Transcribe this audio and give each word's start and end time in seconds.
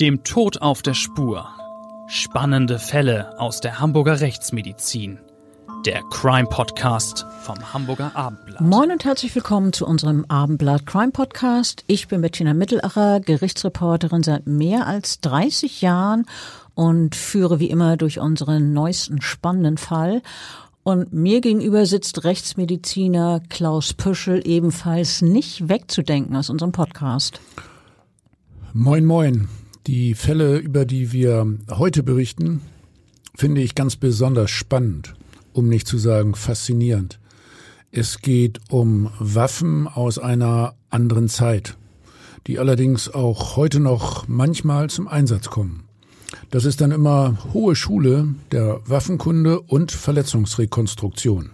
Dem 0.00 0.22
Tod 0.22 0.62
auf 0.62 0.82
der 0.82 0.94
Spur. 0.94 1.48
Spannende 2.06 2.78
Fälle 2.78 3.36
aus 3.40 3.60
der 3.60 3.80
Hamburger 3.80 4.20
Rechtsmedizin. 4.20 5.18
Der 5.84 6.02
Crime 6.10 6.46
Podcast 6.48 7.26
vom 7.40 7.56
Hamburger 7.72 8.14
Abendblatt. 8.14 8.60
Moin 8.60 8.92
und 8.92 9.04
herzlich 9.04 9.34
willkommen 9.34 9.72
zu 9.72 9.84
unserem 9.84 10.24
Abendblatt 10.28 10.86
Crime 10.86 11.10
Podcast. 11.10 11.82
Ich 11.88 12.06
bin 12.06 12.20
Bettina 12.20 12.54
Mittelacher, 12.54 13.18
Gerichtsreporterin 13.18 14.22
seit 14.22 14.46
mehr 14.46 14.86
als 14.86 15.18
30 15.18 15.82
Jahren 15.82 16.26
und 16.76 17.16
führe 17.16 17.58
wie 17.58 17.68
immer 17.68 17.96
durch 17.96 18.20
unseren 18.20 18.72
neuesten 18.72 19.20
spannenden 19.20 19.78
Fall. 19.78 20.22
Und 20.84 21.12
mir 21.12 21.40
gegenüber 21.40 21.86
sitzt 21.86 22.22
Rechtsmediziner 22.22 23.42
Klaus 23.48 23.94
Püschel, 23.94 24.46
ebenfalls 24.46 25.22
nicht 25.22 25.68
wegzudenken 25.68 26.36
aus 26.36 26.50
unserem 26.50 26.70
Podcast. 26.70 27.40
Moin, 28.72 29.04
moin. 29.04 29.48
Die 29.88 30.14
Fälle, 30.14 30.58
über 30.58 30.84
die 30.84 31.12
wir 31.12 31.46
heute 31.70 32.02
berichten, 32.02 32.60
finde 33.34 33.62
ich 33.62 33.74
ganz 33.74 33.96
besonders 33.96 34.50
spannend, 34.50 35.14
um 35.54 35.66
nicht 35.70 35.86
zu 35.86 35.96
sagen 35.96 36.34
faszinierend. 36.34 37.18
Es 37.90 38.20
geht 38.20 38.60
um 38.68 39.10
Waffen 39.18 39.88
aus 39.88 40.18
einer 40.18 40.74
anderen 40.90 41.30
Zeit, 41.30 41.78
die 42.46 42.58
allerdings 42.58 43.08
auch 43.08 43.56
heute 43.56 43.80
noch 43.80 44.28
manchmal 44.28 44.90
zum 44.90 45.08
Einsatz 45.08 45.48
kommen. 45.48 45.84
Das 46.50 46.66
ist 46.66 46.82
dann 46.82 46.90
immer 46.90 47.38
hohe 47.54 47.74
Schule 47.74 48.34
der 48.52 48.82
Waffenkunde 48.84 49.58
und 49.58 49.90
Verletzungsrekonstruktion. 49.90 51.48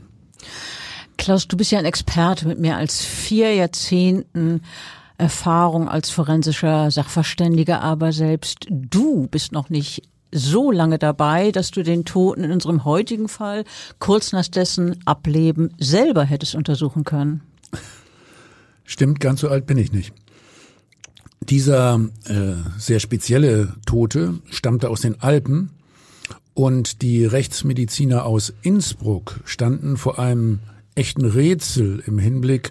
Klaus, 1.19 1.46
du 1.46 1.57
bist 1.57 1.71
ja 1.71 1.79
ein 1.79 1.85
Experte 1.85 2.48
mit 2.48 2.59
mehr 2.59 2.79
als 2.79 3.05
vier 3.05 3.55
Jahrzehnten 3.55 4.60
Erfahrung 5.18 5.88
als 5.88 6.10
forensischer 6.10 6.91
Sachverständiger, 6.91 7.80
aber 7.80 8.12
selbst 8.12 8.66
du 8.70 9.29
bist 9.29 9.52
noch 9.52 9.71
nicht 9.71 10.02
so 10.32 10.73
lange 10.73 10.98
dabei, 10.98 11.52
dass 11.52 11.71
du 11.71 11.82
den 11.84 12.04
Toten 12.04 12.43
in 12.43 12.51
unserem 12.51 12.84
heutigen 12.84 13.29
Fall 13.29 13.65
kurz 14.01 14.32
nach 14.32 14.48
dessen 14.48 14.98
Ableben 15.06 15.73
selber 15.79 16.24
hättest 16.24 16.56
untersuchen 16.56 17.04
können. 17.04 17.43
Stimmt, 18.84 19.21
ganz 19.21 19.40
so 19.40 19.48
alt 19.48 19.66
bin 19.66 19.79
ich 19.79 19.93
nicht. 19.93 20.12
Dieser 21.40 22.01
äh, 22.24 22.54
sehr 22.78 23.01
spezielle 23.01 23.74
Tote 23.87 24.40
stammte 24.51 24.90
aus 24.90 25.02
den 25.02 25.21
Alpen 25.21 25.71
und 26.54 27.02
die 27.02 27.24
Rechtsmediziner 27.24 28.24
aus 28.24 28.52
Innsbruck 28.62 29.40
standen 29.45 29.96
vor 29.96 30.18
einem 30.18 30.60
echten 30.95 31.24
Rätsel 31.24 32.02
im 32.06 32.18
Hinblick 32.18 32.71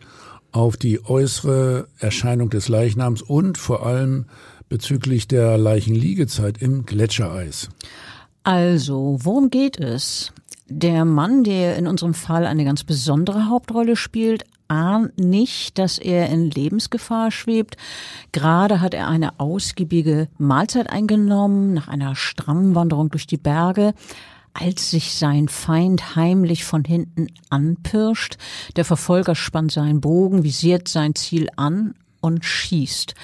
auf 0.53 0.77
die 0.77 1.03
äußere 1.03 1.87
Erscheinung 1.99 2.49
des 2.49 2.69
Leichnams 2.69 3.21
und 3.21 3.57
vor 3.57 3.85
allem 3.85 4.25
bezüglich 4.69 5.27
der 5.27 5.57
Leichenliegezeit 5.57 6.61
im 6.61 6.85
Gletschereis. 6.85 7.69
Also, 8.43 9.19
worum 9.21 9.49
geht 9.49 9.79
es? 9.79 10.31
Der 10.67 11.05
Mann, 11.05 11.43
der 11.43 11.75
in 11.75 11.87
unserem 11.87 12.13
Fall 12.13 12.45
eine 12.45 12.65
ganz 12.65 12.83
besondere 12.83 13.49
Hauptrolle 13.49 13.95
spielt, 13.95 14.45
ahnt 14.67 15.19
nicht, 15.19 15.77
dass 15.77 15.97
er 15.97 16.29
in 16.29 16.49
Lebensgefahr 16.49 17.31
schwebt. 17.31 17.77
Gerade 18.31 18.81
hat 18.81 18.93
er 18.93 19.07
eine 19.07 19.39
ausgiebige 19.39 20.27
Mahlzeit 20.37 20.89
eingenommen 20.89 21.73
nach 21.73 21.87
einer 21.87 22.15
strammen 22.15 22.73
Wanderung 22.75 23.09
durch 23.09 23.27
die 23.27 23.37
Berge. 23.37 23.93
Als 24.53 24.91
sich 24.91 25.15
sein 25.15 25.47
Feind 25.47 26.15
heimlich 26.15 26.63
von 26.63 26.83
hinten 26.83 27.27
anpirscht, 27.49 28.37
der 28.75 28.85
Verfolger 28.85 29.35
spannt 29.35 29.71
seinen 29.71 29.99
Bogen, 29.99 30.43
visiert 30.43 30.87
sein 30.87 31.15
Ziel 31.15 31.47
an 31.55 31.95
und 32.21 32.45
schießt. 32.45 33.15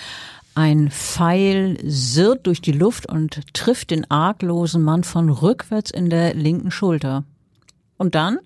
Ein 0.55 0.89
Pfeil 0.89 1.77
sirrt 1.83 2.47
durch 2.47 2.61
die 2.61 2.71
Luft 2.71 3.05
und 3.05 3.53
trifft 3.53 3.91
den 3.91 4.09
arglosen 4.09 4.81
Mann 4.81 5.03
von 5.03 5.29
rückwärts 5.29 5.91
in 5.91 6.09
der 6.09 6.33
linken 6.33 6.71
Schulter. 6.71 7.23
Und 7.97 8.15
dann? 8.15 8.39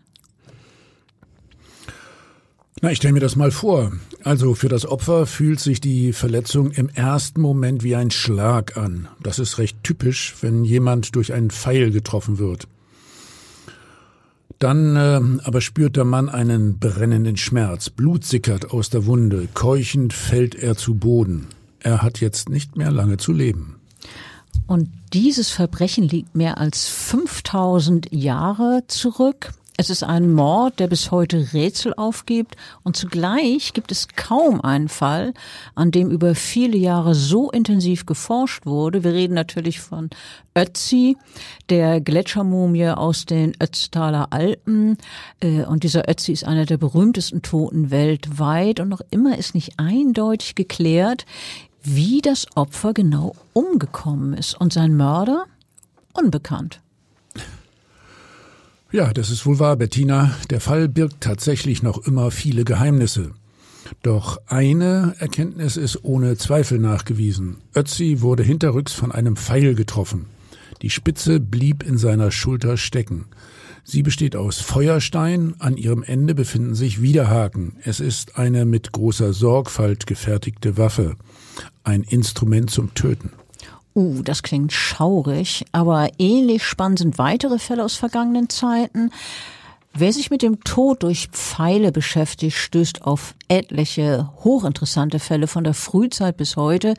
Na, 2.82 2.92
ich 2.92 2.98
stelle 2.98 3.14
mir 3.14 3.22
das 3.22 3.38
mal 3.38 3.52
vor. 3.52 3.94
Also 4.24 4.56
für 4.56 4.68
das 4.68 4.86
Opfer 4.86 5.26
fühlt 5.26 5.62
sich 5.62 5.80
die 5.80 6.12
Verletzung 6.12 6.72
im 6.72 6.90
ersten 6.90 7.40
Moment 7.40 7.82
wie 7.82 7.96
ein 7.96 8.12
Schlag 8.12 8.76
an. 8.78 9.08
Das 9.22 9.40
ist 9.40 9.58
recht 9.58 9.84
typisch, 9.84 10.36
wenn 10.42 10.66
jemand 10.66 11.16
durch 11.16 11.32
einen 11.32 11.50
Pfeil 11.50 11.92
getroffen 11.92 12.40
wird. 12.40 12.68
Dann 14.63 14.96
äh, 14.96 15.19
aber 15.44 15.59
spürt 15.59 15.97
der 15.97 16.06
Mann 16.06 16.29
einen 16.29 16.79
brennenden 16.79 17.35
Schmerz. 17.35 17.90
Blut 17.90 18.24
sickert 18.24 18.72
aus 18.72 18.90
der 18.90 19.06
Wunde. 19.06 19.50
Keuchend 19.53 20.13
fällt 20.13 20.56
er 20.56 20.78
zu 20.78 20.96
Boden. 20.96 21.47
Er 21.81 22.01
hat 22.01 22.22
jetzt 22.22 22.47
nicht 22.47 22.78
mehr 22.78 22.90
lange 22.90 23.18
zu 23.18 23.34
leben. 23.34 23.75
Und 24.66 24.88
dieses 25.12 25.50
Verbrechen 25.50 26.06
liegt 26.06 26.34
mehr 26.34 26.59
als 26.59 26.88
5000 26.88 28.07
Jahre 28.13 28.84
zurück. 28.88 29.51
Es 29.76 29.90
ist 29.90 30.04
ein 30.04 30.32
Mord, 30.32 30.80
der 30.80 30.88
bis 30.88 31.10
heute 31.10 31.52
Rätsel 31.52 31.96
aufgibt 31.96 32.56
und 32.84 32.96
zugleich 32.96 33.74
gibt 33.74 33.92
es 33.92 34.08
kaum 34.16 34.62
einen 34.62 34.88
Fall, 34.88 35.34
an 35.74 35.90
dem 35.90 36.12
über 36.12 36.36
viele 36.36 36.78
Jahre 36.78 37.16
so 37.16 37.50
intensiv 37.50 38.06
geforscht 38.06 38.68
wurde. 38.68 39.04
Wir 39.04 39.14
reden 39.14 39.34
natürlich 39.34 39.80
von 39.80 40.12
Ötzi, 40.56 41.18
der 41.70 42.02
Gletschermumie 42.02 42.90
aus 42.90 43.26
den 43.26 43.54
Ötztaler 43.60 44.28
Alpen. 44.30 44.98
Äh, 45.40 45.64
und 45.64 45.84
dieser 45.84 46.08
Ötzi 46.08 46.34
ist 46.34 46.46
einer 46.46 46.68
der 46.68 46.78
berühmtesten 46.78 47.42
Toten 47.42 47.90
weltweit 47.90 48.80
und 48.80 48.90
noch 48.90 49.02
immer 49.10 49.40
ist 49.40 49.56
nicht 49.56 49.80
eindeutig 49.80 50.54
geklärt, 50.54 51.26
wie 51.82 52.22
das 52.22 52.46
Opfer 52.56 52.94
genau 52.94 53.36
umgekommen 53.54 54.34
ist 54.34 54.54
und 54.54 54.72
sein 54.72 54.96
Mörder 54.96 55.46
unbekannt. 56.14 56.83
Ja, 58.94 59.12
das 59.12 59.31
ist 59.31 59.48
wohl 59.48 59.58
wahr, 59.58 59.76
Bettina. 59.76 60.36
Der 60.52 60.62
Fall 60.62 60.88
birgt 60.88 61.22
tatsächlich 61.22 61.81
noch 61.81 62.06
immer 62.06 62.30
viele 62.30 62.64
Geheimnisse. 62.64 63.31
Doch 64.04 64.40
eine 64.46 65.16
Erkenntnis 65.18 65.78
ist 65.78 66.04
ohne 66.04 66.38
Zweifel 66.38 66.78
nachgewiesen. 66.78 67.58
Ötzi 67.76 68.22
wurde 68.22 68.44
hinterrücks 68.44 68.94
von 68.94 69.12
einem 69.12 69.36
Pfeil 69.36 69.74
getroffen. 69.74 70.28
Die 70.84 70.92
Spitze 70.92 71.40
blieb 71.40 71.81
in 71.81 71.98
seiner 71.98 72.30
Schulter 72.30 72.78
stecken. 72.78 73.26
Sie 73.84 74.04
besteht 74.04 74.36
aus 74.36 74.59
Feuerstein, 74.59 75.56
an 75.58 75.75
ihrem 75.75 76.04
Ende 76.04 76.36
befinden 76.36 76.75
sich 76.75 77.02
Widerhaken. 77.02 77.78
Es 77.81 78.00
ist 78.00 78.38
eine 78.38 78.64
mit 78.64 78.92
großer 78.92 79.34
Sorgfalt 79.34 80.06
gefertigte 80.06 80.78
Waffe, 80.78 81.16
ein 81.84 82.04
Instrument 82.04 82.70
zum 82.70 82.94
Töten. 82.94 83.31
Uh, 83.96 84.24
das 84.24 84.42
klingt 84.42 84.74
schaurig, 84.74 85.66
aber 85.72 86.09
ähnlich 86.18 86.64
spannend 86.64 87.00
sind 87.00 87.18
weitere 87.18 87.59
Fälle 87.59 87.84
aus 87.84 87.96
vergangenen 87.96 88.50
Zeiten. 88.50 89.12
Wer 89.96 90.12
sich 90.12 90.31
mit 90.31 90.42
dem 90.42 90.64
Tod 90.64 91.04
durch 91.04 91.28
Pfeile 91.28 91.92
beschäftigt, 91.92 92.58
stößt 92.58 93.04
auf 93.04 93.36
etliche 93.48 94.31
hochinteressante 94.44 95.20
Fälle 95.20 95.46
von 95.46 95.64
der 95.64 95.76
Frühzeit 95.76 96.36
bis 96.36 96.56
heute. 96.56 96.96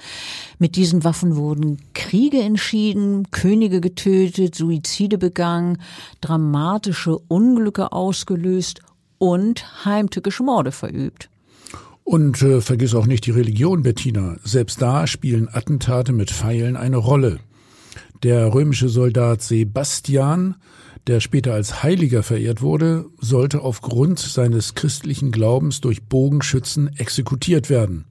Mit 0.60 0.76
diesen 0.76 1.02
Waffen 1.02 1.34
wurden 1.34 1.78
Kriege 1.94 2.40
entschieden, 2.40 3.32
Könige 3.32 3.80
getötet, 3.80 4.54
Suizide 4.54 5.18
begangen, 5.18 5.78
dramatische 6.20 7.18
Unglücke 7.18 7.90
ausgelöst 7.90 8.80
und 9.18 9.84
heimtückische 9.84 10.44
Morde 10.44 10.70
verübt. 10.70 11.28
Und 12.04 12.42
äh, 12.42 12.60
vergiss 12.60 12.94
auch 12.94 13.06
nicht 13.06 13.24
die 13.26 13.30
Religion, 13.30 13.82
Bettina. 13.82 14.36
Selbst 14.44 14.80
da 14.80 15.06
spielen 15.06 15.48
Attentate 15.50 16.12
mit 16.12 16.30
Pfeilen 16.30 16.76
eine 16.76 16.98
Rolle. 16.98 17.40
Der 18.22 18.52
römische 18.52 18.88
Soldat 18.88 19.42
Sebastian, 19.42 20.56
der 21.06 21.20
später 21.20 21.54
als 21.54 21.82
Heiliger 21.82 22.22
verehrt 22.22 22.60
wurde, 22.62 23.06
sollte 23.20 23.62
aufgrund 23.62 24.18
seines 24.18 24.74
christlichen 24.74 25.30
Glaubens 25.30 25.80
durch 25.80 26.02
Bogenschützen 26.04 26.94
exekutiert 26.96 27.70
werden. 27.70 28.04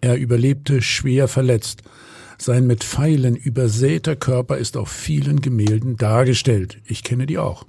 Er 0.00 0.16
überlebte 0.16 0.80
schwer 0.80 1.28
verletzt. 1.28 1.82
Sein 2.38 2.66
mit 2.66 2.84
Pfeilen 2.84 3.36
übersäter 3.36 4.16
Körper 4.16 4.58
ist 4.58 4.76
auf 4.76 4.88
vielen 4.88 5.40
Gemälden 5.40 5.96
dargestellt. 5.96 6.78
Ich 6.86 7.02
kenne 7.02 7.26
die 7.26 7.38
auch. 7.38 7.66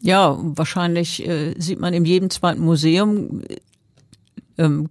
Ja, 0.00 0.38
wahrscheinlich 0.40 1.26
äh, 1.26 1.54
sieht 1.58 1.80
man 1.80 1.94
in 1.94 2.04
jedem 2.04 2.30
zweiten 2.30 2.60
Museum 2.60 3.42
ähm, 4.58 4.88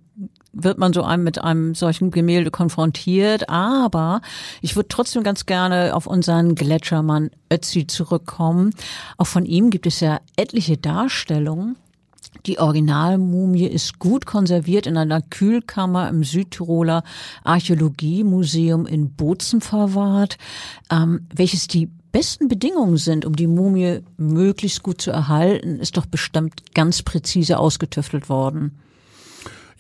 wird 0.54 0.78
man 0.78 0.94
so 0.94 1.04
einem 1.04 1.24
mit 1.24 1.44
einem 1.44 1.74
solchen 1.74 2.12
Gemälde 2.12 2.52
konfrontiert. 2.52 3.50
Aber 3.50 4.22
ich 4.62 4.76
würde 4.76 4.90
trotzdem 4.90 5.24
ganz 5.24 5.46
gerne 5.46 5.96
auf 5.96 6.08
unseren 6.08 6.56
Gletschermann 6.56 7.32
Ötzi 7.52 7.88
zurückkommen. 7.88 8.72
Auch 9.18 9.28
von 9.28 9.46
ihm 9.46 9.70
gibt 9.70 9.88
es 9.88 10.00
ja 10.00 10.20
etliche 10.36 10.78
Darstellungen. 10.78 11.76
Die 12.46 12.60
Originalmumie 12.60 13.68
ist 13.68 14.00
gut 14.00 14.26
konserviert 14.26 14.86
in 14.86 14.98
einer 14.98 15.22
Kühlkammer 15.22 16.10
im 16.10 16.24
Südtiroler 16.24 17.04
Archäologiemuseum 17.44 18.86
in 18.86 19.14
Bozen 19.14 19.62
verwahrt, 19.62 20.38
ähm, 20.90 21.28
welches 21.34 21.68
die 21.68 21.90
besten 22.12 22.48
Bedingungen 22.48 22.98
sind, 22.98 23.26
um 23.26 23.36
die 23.36 23.48
Mumie 23.48 24.02
möglichst 24.18 24.84
gut 24.84 25.02
zu 25.02 25.12
erhalten, 25.12 25.80
ist 25.80 25.98
doch 25.98 26.06
bestimmt 26.06 26.74
ganz 26.74 27.02
präzise 27.02 27.60
ausgetüftelt 27.60 28.30
worden. 28.30 28.78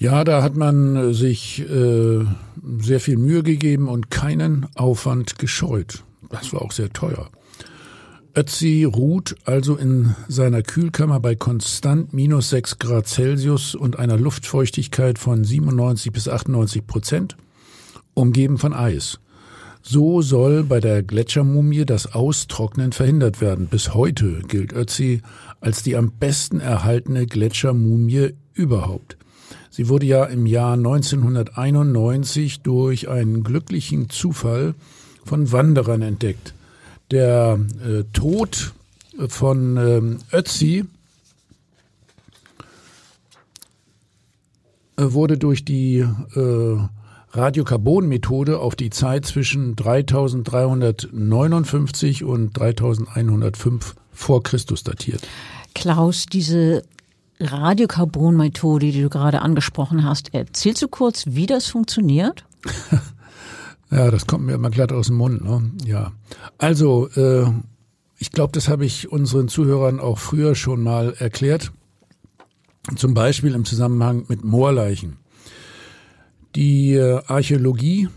Ja, 0.03 0.25
da 0.25 0.43
hat 0.43 0.57
man 0.57 1.13
sich 1.13 1.61
äh, 1.61 2.25
sehr 2.79 2.99
viel 2.99 3.15
Mühe 3.15 3.41
gegeben 3.41 3.87
und 3.87 4.11
keinen 4.11 4.67
Aufwand 4.75 5.39
gescheut. 5.39 6.03
Das 6.29 6.51
war 6.51 6.61
auch 6.61 6.73
sehr 6.73 6.91
teuer. 6.91 7.29
Ötzi 8.35 8.83
ruht 8.83 9.37
also 9.45 9.77
in 9.77 10.13
seiner 10.27 10.61
Kühlkammer 10.61 11.21
bei 11.21 11.35
konstant 11.35 12.11
minus 12.11 12.49
6 12.49 12.79
Grad 12.79 13.07
Celsius 13.07 13.75
und 13.75 13.97
einer 13.97 14.17
Luftfeuchtigkeit 14.17 15.19
von 15.19 15.45
97 15.45 16.11
bis 16.11 16.27
98 16.27 16.85
Prozent, 16.85 17.37
umgeben 18.13 18.57
von 18.57 18.73
Eis. 18.73 19.21
So 19.83 20.21
soll 20.21 20.65
bei 20.65 20.81
der 20.81 21.01
Gletschermumie 21.01 21.85
das 21.85 22.13
Austrocknen 22.13 22.91
verhindert 22.91 23.39
werden. 23.39 23.67
Bis 23.67 23.93
heute 23.93 24.41
gilt 24.49 24.73
Ötzi 24.73 25.21
als 25.61 25.81
die 25.81 25.95
am 25.95 26.11
besten 26.11 26.59
erhaltene 26.59 27.25
Gletschermumie 27.25 28.33
überhaupt. 28.53 29.15
Sie 29.69 29.89
wurde 29.89 30.05
ja 30.05 30.25
im 30.25 30.45
Jahr 30.45 30.73
1991 30.73 32.61
durch 32.61 33.09
einen 33.09 33.43
glücklichen 33.43 34.09
Zufall 34.09 34.75
von 35.25 35.51
Wanderern 35.51 36.01
entdeckt 36.01 36.53
der 37.13 37.59
äh, 37.85 38.03
Tod 38.11 38.73
von 39.27 39.77
ähm, 39.77 40.17
Ötzi 40.33 40.83
äh, 44.97 45.03
wurde 45.03 45.37
durch 45.37 45.63
die 45.63 45.99
äh, 45.99 46.77
Radiokarbon-Methode 47.31 48.59
auf 48.59 48.75
die 48.75 48.89
Zeit 48.89 49.25
zwischen 49.25 49.75
3359 49.75 52.23
und 52.23 52.57
3105 52.57 53.95
vor 54.11 54.41
Christus 54.43 54.83
datiert. 54.83 55.21
Klaus, 55.75 56.25
diese 56.25 56.83
Radiokarbon-Methode, 57.43 58.91
die 58.91 59.01
du 59.01 59.09
gerade 59.09 59.41
angesprochen 59.41 60.03
hast, 60.03 60.33
erzählst 60.33 60.81
du 60.81 60.87
kurz, 60.87 61.25
wie 61.27 61.45
das 61.45 61.67
funktioniert? 61.67 62.45
Ja, 63.93 64.09
das 64.09 64.25
kommt 64.25 64.45
mir 64.45 64.53
immer 64.53 64.71
glatt 64.71 64.91
aus 64.91 65.07
dem 65.07 65.17
Mund. 65.17 65.43
Ne? 65.43 65.71
Ja, 65.85 66.13
also 66.57 67.09
äh, 67.09 67.45
ich 68.17 68.31
glaube, 68.31 68.51
das 68.51 68.67
habe 68.67 68.85
ich 68.85 69.11
unseren 69.11 69.49
Zuhörern 69.49 69.99
auch 69.99 70.17
früher 70.17 70.55
schon 70.55 70.81
mal 70.81 71.13
erklärt. 71.19 71.71
Zum 72.95 73.13
Beispiel 73.13 73.53
im 73.53 73.65
Zusammenhang 73.65 74.25
mit 74.29 74.43
Moorleichen. 74.43 75.17
Die 76.55 76.93
äh, 76.93 77.21
Archäologie 77.27 78.09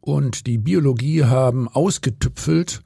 und 0.00 0.46
die 0.46 0.56
Biologie 0.56 1.24
haben 1.24 1.68
ausgetüpfelt, 1.68 2.82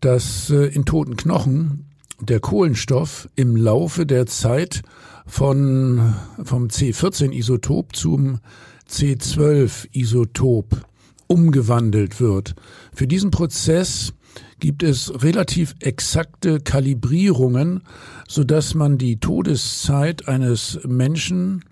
dass 0.00 0.48
äh, 0.48 0.64
in 0.64 0.86
toten 0.86 1.16
Knochen 1.16 1.89
der 2.20 2.40
Kohlenstoff 2.40 3.28
im 3.36 3.56
Laufe 3.56 4.06
der 4.06 4.26
Zeit 4.26 4.82
von, 5.26 6.14
vom 6.42 6.68
C14-Isotop 6.68 7.94
zum 7.94 8.40
C12-Isotop 8.88 10.82
umgewandelt 11.26 12.20
wird. 12.20 12.54
Für 12.92 13.06
diesen 13.06 13.30
Prozess 13.30 14.12
gibt 14.58 14.82
es 14.82 15.22
relativ 15.22 15.74
exakte 15.80 16.60
Kalibrierungen, 16.60 17.82
so 18.28 18.44
dass 18.44 18.74
man 18.74 18.98
die 18.98 19.18
Todeszeit 19.18 20.28
eines 20.28 20.80
Menschen 20.86 21.64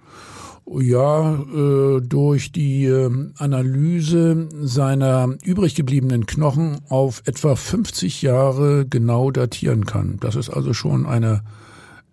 ja 0.81 1.35
äh, 1.35 2.01
durch 2.01 2.53
die 2.53 2.85
äh, 2.85 3.11
Analyse 3.39 4.49
seiner 4.61 5.37
übrig 5.45 5.75
gebliebenen 5.75 6.27
Knochen 6.27 6.81
auf 6.89 7.23
etwa 7.27 7.57
50 7.57 8.23
Jahre 8.23 8.87
genau 8.87 9.31
datieren 9.31 9.87
kann. 9.87 10.19
Das 10.21 10.37
ist 10.37 10.51
also 10.51 10.75
schon 10.75 11.07
eine 11.07 11.43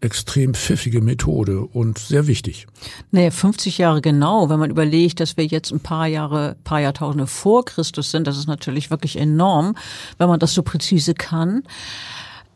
extrem 0.02 0.54
pfiffige 0.54 1.02
Methode 1.02 1.62
und 1.62 1.98
sehr 1.98 2.28
wichtig. 2.28 2.68
Naja, 3.12 3.32
50 3.32 3.78
Jahre 3.78 4.02
genau, 4.02 4.50
wenn 4.50 4.60
man 4.60 4.70
überlegt, 4.70 5.20
dass 5.20 5.36
wir 5.36 5.46
jetzt 5.46 5.72
ein 5.72 5.80
paar 5.80 6.08
Jahre, 6.08 6.56
paar 6.64 6.80
Jahrtausende 6.80 7.28
vor 7.28 7.66
Christus 7.66 8.12
sind, 8.12 8.28
das 8.28 8.38
ist 8.38 8.48
natürlich 8.48 8.92
wirklich 8.92 9.18
enorm, 9.18 9.76
wenn 10.18 10.28
man 10.28 10.40
das 10.40 10.54
so 10.54 10.64
präzise 10.64 11.14
kann. 11.14 11.64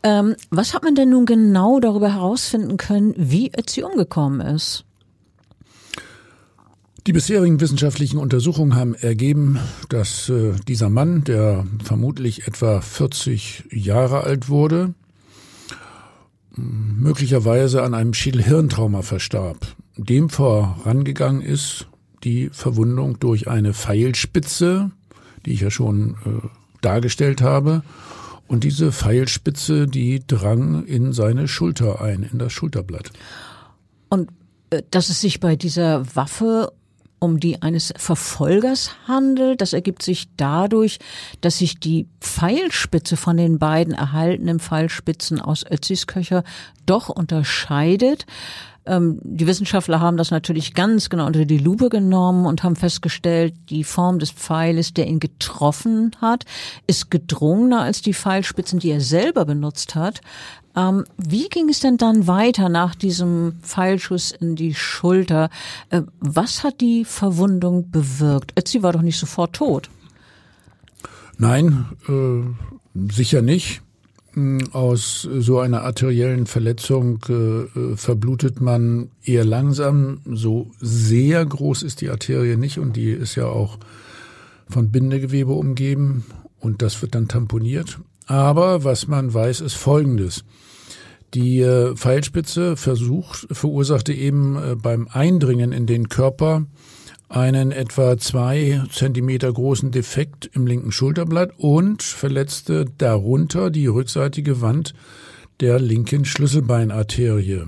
Ähm, 0.02 0.36
was 0.50 0.74
hat 0.74 0.82
man 0.82 0.94
denn 0.94 1.10
nun 1.10 1.26
genau 1.26 1.80
darüber 1.80 2.12
herausfinden 2.12 2.76
können, 2.76 3.14
wie 3.16 3.50
Ötzi 3.54 3.82
umgekommen 3.82 4.40
ist? 4.40 4.84
Die 7.06 7.12
bisherigen 7.12 7.60
wissenschaftlichen 7.60 8.18
Untersuchungen 8.18 8.74
haben 8.74 8.94
ergeben, 8.94 9.58
dass 9.88 10.28
äh, 10.28 10.52
dieser 10.68 10.90
Mann, 10.90 11.24
der 11.24 11.66
vermutlich 11.82 12.46
etwa 12.46 12.80
40 12.80 13.64
Jahre 13.70 14.24
alt 14.24 14.48
wurde, 14.48 14.94
möglicherweise 16.56 17.82
an 17.82 17.94
einem 17.94 18.12
Schädelhirntrauma 18.12 19.02
verstarb. 19.02 19.66
Dem 19.96 20.28
vorangegangen 20.28 21.42
ist 21.42 21.86
die 22.22 22.50
Verwundung 22.52 23.18
durch 23.18 23.48
eine 23.48 23.72
Pfeilspitze, 23.72 24.90
die 25.46 25.52
ich 25.52 25.60
ja 25.60 25.70
schon 25.70 26.16
äh, 26.26 26.46
dargestellt 26.82 27.40
habe. 27.40 27.82
Und 28.46 28.64
diese 28.64 28.92
Pfeilspitze, 28.92 29.86
die 29.86 30.22
drang 30.26 30.84
in 30.84 31.12
seine 31.12 31.48
Schulter 31.48 32.02
ein, 32.02 32.28
in 32.30 32.38
das 32.38 32.52
Schulterblatt. 32.52 33.10
Und 34.10 34.30
äh, 34.70 34.82
dass 34.90 35.08
es 35.08 35.20
sich 35.20 35.40
bei 35.40 35.56
dieser 35.56 36.04
Waffe 36.14 36.72
um 37.20 37.38
die 37.38 37.62
eines 37.62 37.92
Verfolgers 37.96 38.96
handelt. 39.06 39.60
Das 39.60 39.72
ergibt 39.72 40.02
sich 40.02 40.28
dadurch, 40.36 40.98
dass 41.40 41.58
sich 41.58 41.78
die 41.78 42.08
Pfeilspitze 42.20 43.16
von 43.16 43.36
den 43.36 43.58
beiden 43.58 43.94
erhaltenen 43.94 44.58
Pfeilspitzen 44.58 45.40
aus 45.40 45.64
Ötzis 45.70 46.06
Köcher 46.06 46.42
doch 46.86 47.08
unterscheidet. 47.08 48.26
Ähm, 48.86 49.20
die 49.22 49.46
Wissenschaftler 49.46 50.00
haben 50.00 50.16
das 50.16 50.30
natürlich 50.30 50.74
ganz 50.74 51.10
genau 51.10 51.26
unter 51.26 51.44
die 51.44 51.58
Lupe 51.58 51.90
genommen 51.90 52.46
und 52.46 52.62
haben 52.62 52.76
festgestellt, 52.76 53.54
die 53.68 53.84
Form 53.84 54.18
des 54.18 54.30
Pfeiles, 54.30 54.94
der 54.94 55.06
ihn 55.06 55.20
getroffen 55.20 56.12
hat, 56.20 56.44
ist 56.86 57.10
gedrungener 57.10 57.82
als 57.82 58.00
die 58.00 58.14
Pfeilspitzen, 58.14 58.78
die 58.78 58.90
er 58.90 59.00
selber 59.00 59.44
benutzt 59.44 59.94
hat. 59.94 60.22
Ähm, 60.76 61.04
wie 61.16 61.48
ging 61.48 61.68
es 61.68 61.80
denn 61.80 61.96
dann 61.96 62.26
weiter 62.26 62.68
nach 62.68 62.94
diesem 62.94 63.54
Pfeilschuss 63.62 64.30
in 64.30 64.56
die 64.56 64.74
Schulter? 64.74 65.50
Äh, 65.90 66.02
was 66.20 66.62
hat 66.62 66.80
die 66.80 67.04
Verwundung 67.04 67.90
bewirkt? 67.90 68.52
Ötzi 68.58 68.82
war 68.82 68.92
doch 68.92 69.02
nicht 69.02 69.18
sofort 69.18 69.54
tot. 69.54 69.90
Nein, 71.38 71.86
äh, 72.08 73.12
sicher 73.12 73.42
nicht. 73.42 73.82
Hm, 74.34 74.60
aus 74.72 75.28
so 75.38 75.58
einer 75.58 75.82
arteriellen 75.82 76.46
Verletzung 76.46 77.18
äh, 77.28 77.32
äh, 77.32 77.96
verblutet 77.96 78.60
man 78.60 79.10
eher 79.24 79.44
langsam. 79.44 80.20
So 80.24 80.70
sehr 80.80 81.44
groß 81.44 81.82
ist 81.82 82.00
die 82.00 82.10
Arterie 82.10 82.56
nicht 82.56 82.78
und 82.78 82.94
die 82.94 83.10
ist 83.10 83.34
ja 83.34 83.46
auch 83.46 83.78
von 84.68 84.92
Bindegewebe 84.92 85.52
umgeben 85.52 86.24
und 86.60 86.80
das 86.82 87.02
wird 87.02 87.16
dann 87.16 87.26
tamponiert. 87.26 87.98
Aber 88.30 88.84
was 88.84 89.08
man 89.08 89.34
weiß, 89.34 89.60
ist 89.60 89.74
Folgendes. 89.74 90.44
Die 91.34 91.60
äh, 91.62 91.96
Pfeilspitze 91.96 92.76
versucht, 92.76 93.48
verursachte 93.50 94.12
eben 94.12 94.56
äh, 94.56 94.76
beim 94.76 95.08
Eindringen 95.08 95.72
in 95.72 95.86
den 95.86 96.08
Körper 96.08 96.66
einen 97.28 97.72
etwa 97.72 98.16
zwei 98.18 98.84
Zentimeter 98.92 99.52
großen 99.52 99.90
Defekt 99.90 100.48
im 100.54 100.68
linken 100.68 100.92
Schulterblatt 100.92 101.54
und 101.58 102.04
verletzte 102.04 102.84
darunter 102.98 103.68
die 103.68 103.88
rückseitige 103.88 104.60
Wand 104.60 104.94
der 105.58 105.80
linken 105.80 106.24
Schlüsselbeinarterie. 106.24 107.64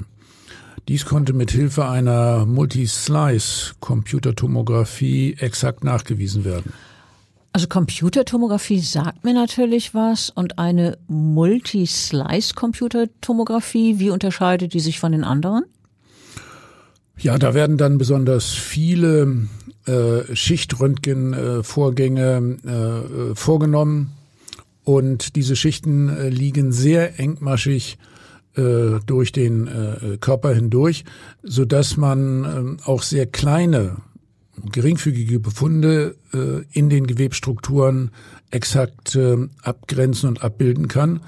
Dies 0.87 1.07
konnte 1.07 1.33
mit 1.33 1.51
Hilfe 1.51 1.89
einer 1.89 2.47
Multi-Slice-Computertomographie 2.47 5.35
exakt 5.41 5.83
nachgewiesen 5.83 6.45
werden. 6.45 6.73
Also 7.55 7.67
Computertomographie 7.67 8.81
sagt 8.81 9.25
mir 9.25 9.35
natürlich 9.35 9.95
was 9.95 10.31
und 10.31 10.59
eine 10.59 10.97
Multi-Slice-Computertomographie, 11.09 13.99
wie 13.99 14.09
unterscheidet 14.09 14.73
die 14.73 14.81
sich 14.81 14.99
von 14.99 15.13
den 15.13 15.23
anderen? 15.23 15.65
Ja, 17.19 17.37
da 17.37 17.53
werden 17.53 17.77
dann 17.77 17.99
besonders 17.99 18.53
viele 18.53 19.49
äh, 19.87 20.35
Schichtröntgenvorgänge 20.35 22.59
äh, 22.65 22.71
äh, 22.71 23.35
vorgenommen 23.35 24.13
und 24.85 25.37
diese 25.37 25.55
Schichten 25.55 26.09
äh, 26.09 26.31
liegen 26.31 26.73
sehr 26.73 27.21
engmaschig 27.21 27.99
äh, 28.57 28.99
durch 29.07 29.33
den 29.33 29.67
äh, 29.67 30.17
Körper 30.19 30.55
hindurch, 30.55 31.05
so 31.43 31.67
dass 31.67 31.99
man 31.99 32.45
äh, 32.45 32.77
auch 32.85 33.03
sehr 33.03 33.27
kleine 33.27 33.99
geringfügige 34.71 35.41
Befunde 35.41 36.17
äh, 36.33 36.65
in 36.73 36.91
den 36.91 37.07
Gewebstrukturen 37.07 38.11
exakt 38.51 39.17
äh, 39.17 39.37
abgrenzen 39.63 40.29
und 40.29 40.43
abbilden 40.43 40.89
kann. 40.89 41.21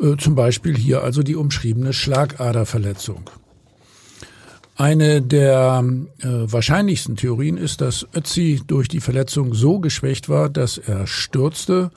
Äh, 0.00 0.16
zum 0.16 0.34
Beispiel 0.34 0.76
hier 0.76 1.02
also 1.02 1.22
die 1.22 1.36
umschriebene 1.36 1.92
Schlagaderverletzung. 1.92 3.30
Eine 4.76 5.22
der 5.22 5.84
äh, 6.18 6.26
wahrscheinlichsten 6.26 7.14
Theorien 7.14 7.56
ist, 7.56 7.80
dass 7.80 8.06
Ötzi 8.12 8.60
durch 8.66 8.88
die 8.88 9.00
Verletzung 9.00 9.54
so 9.54 9.78
geschwächt 9.78 10.28
war, 10.28 10.48
dass 10.48 10.78
er 10.78 11.06
stürzte 11.06 11.92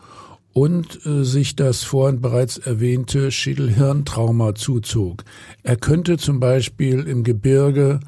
und 0.53 1.03
äh, 1.05 1.23
sich 1.23 1.55
das 1.55 1.83
vorhin 1.83 2.21
bereits 2.21 2.59
erwähnte 2.59 3.31
Schädelhirntrauma 3.31 4.53
zuzog. 4.53 5.23
Er 5.63 5.75
könnte 5.75 6.17
zum 6.17 6.39
Beispiel 6.39 6.99
im 7.07 7.23
Gebirge 7.23 7.99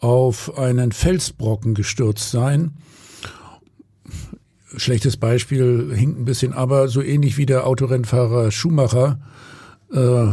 auf 0.00 0.56
einen 0.58 0.92
Felsbrocken 0.92 1.74
gestürzt 1.74 2.30
sein. 2.30 2.72
Schlechtes 4.76 5.16
Beispiel 5.16 5.92
hinkt 5.94 6.20
ein 6.20 6.24
bisschen, 6.24 6.52
aber 6.52 6.88
so 6.88 7.02
ähnlich 7.02 7.38
wie 7.38 7.46
der 7.46 7.66
Autorennfahrer 7.66 8.50
Schumacher, 8.50 9.18
äh, 9.92 10.26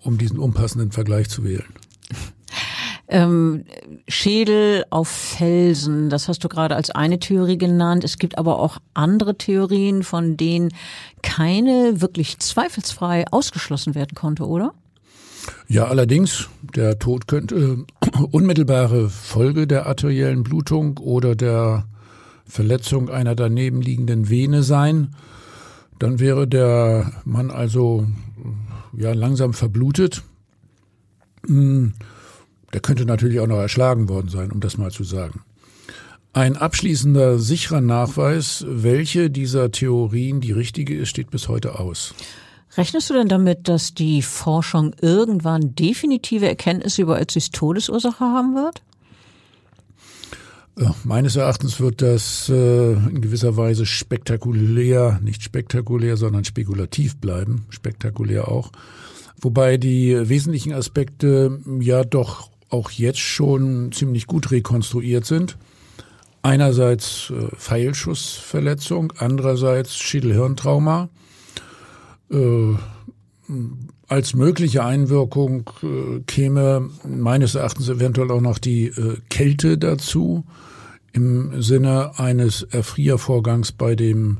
um 0.00 0.18
diesen 0.18 0.38
unpassenden 0.38 0.92
Vergleich 0.92 1.28
zu 1.28 1.44
wählen. 1.44 1.72
Ähm, 3.08 3.64
Schädel 4.08 4.84
auf 4.88 5.06
Felsen, 5.08 6.08
das 6.08 6.28
hast 6.28 6.42
du 6.44 6.48
gerade 6.48 6.74
als 6.74 6.90
eine 6.90 7.18
Theorie 7.18 7.58
genannt. 7.58 8.04
Es 8.04 8.16
gibt 8.16 8.38
aber 8.38 8.58
auch 8.58 8.78
andere 8.94 9.36
Theorien, 9.36 10.02
von 10.02 10.38
denen 10.38 10.72
keine 11.22 12.00
wirklich 12.00 12.38
zweifelsfrei 12.38 13.26
ausgeschlossen 13.30 13.94
werden 13.94 14.14
konnte, 14.14 14.46
oder? 14.46 14.72
Ja, 15.68 15.86
allerdings, 15.88 16.48
der 16.74 16.98
Tod 16.98 17.28
könnte 17.28 17.84
unmittelbare 18.20 19.08
Folge 19.08 19.66
der 19.66 19.86
arteriellen 19.86 20.42
Blutung 20.42 20.98
oder 20.98 21.34
der 21.34 21.86
Verletzung 22.44 23.08
einer 23.08 23.34
daneben 23.34 23.80
liegenden 23.80 24.28
Vene 24.28 24.62
sein. 24.62 25.14
Dann 25.98 26.20
wäre 26.20 26.46
der 26.46 27.12
Mann 27.24 27.50
also 27.50 28.06
ja 28.96 29.12
langsam 29.12 29.54
verblutet. 29.54 30.22
Hm, 31.46 31.94
der 32.72 32.80
könnte 32.80 33.04
natürlich 33.04 33.40
auch 33.40 33.46
noch 33.46 33.58
erschlagen 33.58 34.08
worden 34.08 34.28
sein, 34.28 34.50
um 34.50 34.60
das 34.60 34.78
mal 34.78 34.90
zu 34.90 35.04
sagen. 35.04 35.42
Ein 36.34 36.56
abschließender, 36.56 37.38
sicherer 37.38 37.82
Nachweis, 37.82 38.64
welche 38.66 39.28
dieser 39.28 39.70
Theorien 39.70 40.40
die 40.40 40.52
richtige 40.52 40.96
ist, 40.96 41.10
steht 41.10 41.30
bis 41.30 41.48
heute 41.48 41.78
aus. 41.78 42.14
Rechnest 42.76 43.10
du 43.10 43.14
denn 43.14 43.28
damit, 43.28 43.68
dass 43.68 43.92
die 43.92 44.22
Forschung 44.22 44.94
irgendwann 45.00 45.74
definitive 45.74 46.48
Erkenntnisse 46.48 47.02
über 47.02 47.20
Ötzis 47.20 47.50
Todesursache 47.50 48.24
haben 48.24 48.54
wird? 48.54 48.82
Ja, 50.78 50.94
meines 51.04 51.36
Erachtens 51.36 51.80
wird 51.80 52.00
das 52.00 52.48
äh, 52.48 52.92
in 52.92 53.20
gewisser 53.20 53.58
Weise 53.58 53.84
spektakulär, 53.84 55.20
nicht 55.22 55.42
spektakulär, 55.42 56.16
sondern 56.16 56.44
spekulativ 56.44 57.18
bleiben, 57.18 57.66
spektakulär 57.68 58.48
auch. 58.48 58.72
Wobei 59.38 59.76
die 59.76 60.28
wesentlichen 60.30 60.72
Aspekte 60.72 61.60
ja 61.80 62.04
doch 62.04 62.48
auch 62.70 62.90
jetzt 62.90 63.18
schon 63.18 63.92
ziemlich 63.92 64.26
gut 64.26 64.50
rekonstruiert 64.50 65.26
sind. 65.26 65.58
Einerseits 66.40 67.30
äh, 67.30 67.54
Pfeilschussverletzung, 67.54 69.12
andererseits 69.18 69.94
Schädelhirntrauma. 69.96 71.10
Äh, 72.32 72.76
als 74.08 74.34
mögliche 74.34 74.84
Einwirkung 74.84 75.70
äh, 75.82 76.20
käme 76.26 76.90
meines 77.06 77.54
Erachtens 77.54 77.88
eventuell 77.88 78.30
auch 78.30 78.40
noch 78.40 78.58
die 78.58 78.86
äh, 78.86 79.16
Kälte 79.30 79.78
dazu 79.78 80.44
im 81.12 81.62
Sinne 81.62 82.18
eines 82.18 82.62
Erfriervorgangs 82.62 83.72
bei 83.72 83.94
dem 83.94 84.38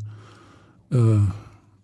äh, 0.91 0.97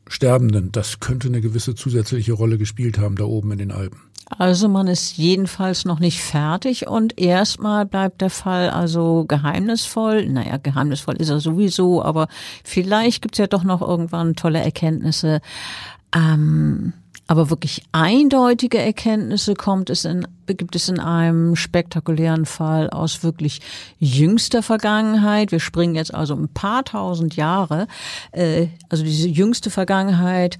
Sterbenden. 0.07 0.73
Das 0.73 1.01
könnte 1.01 1.29
eine 1.29 1.41
gewisse 1.41 1.75
zusätzliche 1.75 2.33
Rolle 2.33 2.59
gespielt 2.59 2.99
haben 2.99 3.17
da 3.17 3.25
oben 3.25 3.53
in 3.53 3.59
den 3.59 3.73
Alpen. 3.73 4.01
Also 4.37 4.69
man 4.69 4.89
ist 4.89 5.17
jedenfalls 5.17 5.87
noch 5.87 6.01
nicht 6.01 6.21
fertig 6.21 6.87
und 6.87 7.19
erstmal 7.19 7.87
bleibt 7.87 8.21
der 8.21 8.29
Fall 8.29 8.69
also 8.69 9.25
geheimnisvoll. 9.27 10.29
Naja, 10.29 10.59
geheimnisvoll 10.59 11.17
ist 11.17 11.31
er 11.31 11.41
sowieso, 11.41 12.03
aber 12.03 12.29
vielleicht 12.63 13.23
gibt's 13.23 13.39
ja 13.39 13.47
doch 13.47 13.65
noch 13.65 13.81
irgendwann 13.81 14.37
tolle 14.37 14.61
Erkenntnisse. 14.61 15.41
Ähm, 16.15 16.93
aber 17.31 17.51
wirklich 17.51 17.83
eindeutige 17.93 18.79
Erkenntnisse 18.79 19.55
kommt 19.55 19.91
es 19.91 20.07
in, 20.07 20.27
gibt 20.47 20.75
es 20.75 20.89
in 20.89 20.99
einem 20.99 21.57
spektakulären 21.57 22.47
Fall 22.47 22.89
aus 22.89 23.23
wirklich 23.23 23.61
jüngster 23.99 24.63
Vergangenheit. 24.63 25.53
Wir 25.53 25.61
springen 25.61 25.95
jetzt 25.95 26.15
also 26.15 26.35
ein 26.35 26.49
paar 26.49 26.85
tausend 26.85 27.37
Jahre. 27.37 27.87
Äh, 28.33 28.69
also 28.89 29.05
diese 29.05 29.29
jüngste 29.29 29.69
Vergangenheit, 29.69 30.57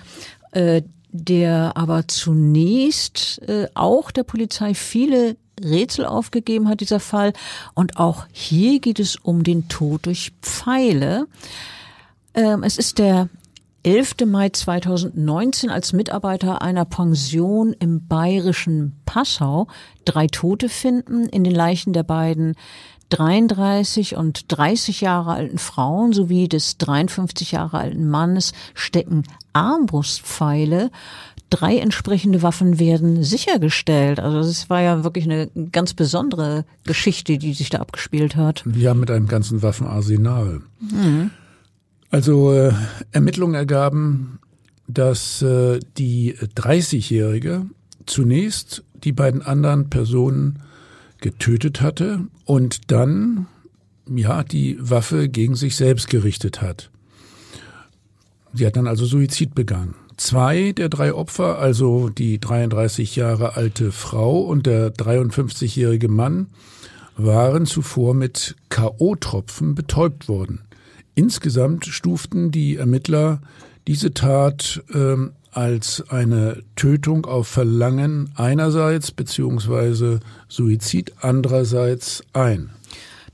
äh, 0.53 0.83
der 1.11 1.73
aber 1.75 2.07
zunächst 2.07 3.41
äh, 3.49 3.69
auch 3.73 4.11
der 4.11 4.25
Polizei 4.25 4.75
viele 4.75 5.37
Rätsel 5.65 6.05
aufgegeben 6.05 6.69
hat, 6.69 6.81
dieser 6.81 7.01
Fall. 7.01 7.33
Und 7.73 7.97
auch 7.97 8.27
hier 8.31 8.79
geht 8.81 9.01
es 9.01 9.17
um 9.17 9.43
den 9.43 9.69
Tod 9.69 10.05
durch 10.05 10.33
Pfeile. 10.43 11.27
Ähm, 12.35 12.63
es 12.63 12.77
ist 12.77 12.99
der 12.99 13.31
11. 13.89 14.27
Mai 14.27 14.51
2019 14.51 15.71
als 15.71 15.95
Mitarbeiter 15.95 16.61
einer 16.61 16.85
Pension 16.85 17.73
im 17.73 18.07
bayerischen 18.07 19.01
Passau 19.07 19.67
drei 20.05 20.27
Tote 20.27 20.69
finden. 20.69 21.27
In 21.31 21.43
den 21.43 21.55
Leichen 21.55 21.95
der 21.95 22.03
beiden 22.03 22.55
33 23.09 24.15
und 24.15 24.53
30 24.53 25.01
Jahre 25.01 25.33
alten 25.33 25.57
Frauen 25.57 26.13
sowie 26.13 26.49
des 26.49 26.77
53 26.77 27.53
Jahre 27.53 27.79
alten 27.79 28.11
Mannes 28.11 28.53
stecken 28.75 29.23
Armbrustpfeile. 29.55 30.91
Drei 31.49 31.79
entsprechende 31.79 32.43
Waffen 32.43 32.79
werden 32.79 33.23
sichergestellt. 33.23 34.21
Also 34.21 34.41
es 34.41 34.69
war 34.69 34.83
ja 34.83 35.03
wirklich 35.03 35.25
eine 35.25 35.49
ganz 35.73 35.95
besondere 35.95 36.67
Geschichte, 36.85 37.39
die 37.39 37.55
sich 37.55 37.71
da 37.71 37.79
abgespielt 37.79 38.37
hat. 38.37 38.65
Ja, 38.75 38.93
mit 38.93 39.11
einem 39.11 39.29
ganzen 39.29 39.63
Waffenarsenal. 39.63 40.61
Mhm. 40.79 41.31
Also 42.11 42.53
äh, 42.53 42.73
Ermittlungen 43.13 43.55
ergaben, 43.55 44.39
dass 44.87 45.43
äh, 45.43 45.81
die 45.99 46.35
30-Jährige 46.35 47.67
zunächst 48.07 48.83
die 49.05 49.13
beiden 49.13 49.43
anderen 49.43 49.91
Personen 49.91 50.61
getötet 51.21 51.81
hatte 51.81 52.21
und 52.45 52.91
dann 52.91 53.47
ja 54.09 54.43
die 54.43 54.79
Waffe 54.81 55.29
gegen 55.29 55.55
sich 55.55 55.77
selbst 55.77 56.09
gerichtet 56.09 56.63
hat. 56.63 56.91
Sie 58.55 58.67
hat 58.67 58.77
dann 58.77 58.87
also 58.87 59.05
Suizid 59.05 59.55
begangen. 59.55 59.95
Zwei 60.17 60.73
der 60.73 60.89
drei 60.89 61.13
Opfer, 61.13 61.59
also 61.59 62.09
die 62.09 62.41
33 62.41 63.15
Jahre 63.15 63.57
alte 63.57 63.93
Frau 63.93 64.41
und 64.41 64.67
der 64.67 64.93
53-jährige 64.93 66.09
Mann, 66.09 66.49
waren 67.17 67.67
zuvor 67.67 68.15
mit 68.15 68.57
KO-Tropfen 68.71 69.75
betäubt 69.75 70.29
worden. 70.29 70.61
Insgesamt 71.19 71.85
stuften 71.85 72.53
die 72.53 72.77
Ermittler 72.77 73.41
diese 73.89 74.15
Tat 74.15 74.85
ähm, 74.95 75.33
als 75.51 76.05
eine 76.11 76.63
Tötung 76.77 77.27
auf 77.27 77.49
Verlangen 77.49 78.31
einerseits 78.37 79.11
beziehungsweise 79.11 80.21
Suizid 80.47 81.15
andererseits 81.21 82.23
ein. 82.35 82.71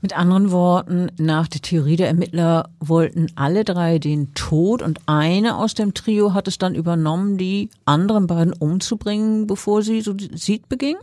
Mit 0.01 0.17
anderen 0.17 0.49
Worten, 0.49 1.11
nach 1.19 1.47
der 1.47 1.61
Theorie 1.61 1.95
der 1.95 2.07
Ermittler 2.07 2.69
wollten 2.79 3.27
alle 3.35 3.63
drei 3.63 3.99
den 3.99 4.33
Tod 4.33 4.81
und 4.81 5.01
eine 5.05 5.55
aus 5.55 5.75
dem 5.75 5.93
Trio 5.93 6.33
hat 6.33 6.47
es 6.47 6.57
dann 6.57 6.73
übernommen, 6.73 7.37
die 7.37 7.69
anderen 7.85 8.25
beiden 8.25 8.53
umzubringen, 8.53 9.45
bevor 9.45 9.83
sie 9.83 10.01
Suizid 10.01 10.67
beging? 10.69 10.95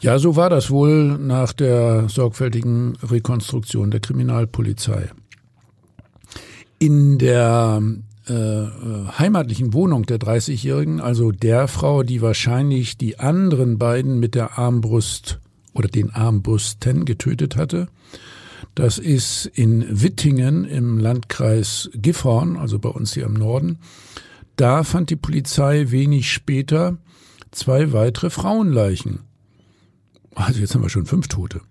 Ja, 0.00 0.18
so 0.18 0.34
war 0.34 0.50
das 0.50 0.68
wohl 0.68 1.16
nach 1.16 1.52
der 1.52 2.08
sorgfältigen 2.08 2.96
Rekonstruktion 3.04 3.92
der 3.92 4.00
Kriminalpolizei. 4.00 5.10
In 6.78 7.18
der 7.18 7.82
äh, 8.28 8.32
äh, 8.32 8.68
heimatlichen 9.18 9.72
Wohnung 9.72 10.04
der 10.04 10.18
30-Jährigen, 10.18 11.00
also 11.00 11.32
der 11.32 11.66
Frau, 11.66 12.02
die 12.02 12.20
wahrscheinlich 12.20 12.98
die 12.98 13.18
anderen 13.18 13.78
beiden 13.78 14.20
mit 14.20 14.34
der 14.34 14.58
Armbrust 14.58 15.40
oder 15.72 15.88
den 15.88 16.10
Armbrusten 16.10 17.04
getötet 17.06 17.56
hatte. 17.56 17.88
Das 18.74 18.98
ist 18.98 19.46
in 19.46 19.86
Wittingen 19.88 20.64
im 20.64 20.98
Landkreis 20.98 21.90
Gifhorn, 21.94 22.56
also 22.56 22.78
bei 22.78 22.90
uns 22.90 23.14
hier 23.14 23.24
im 23.24 23.34
Norden. 23.34 23.78
Da 24.56 24.84
fand 24.84 25.10
die 25.10 25.16
Polizei 25.16 25.86
wenig 25.88 26.30
später 26.30 26.98
zwei 27.50 27.92
weitere 27.92 28.28
Frauenleichen. 28.28 29.20
Also 30.34 30.60
jetzt 30.60 30.74
haben 30.74 30.82
wir 30.82 30.90
schon 30.90 31.06
fünf 31.06 31.28
Tote. 31.28 31.62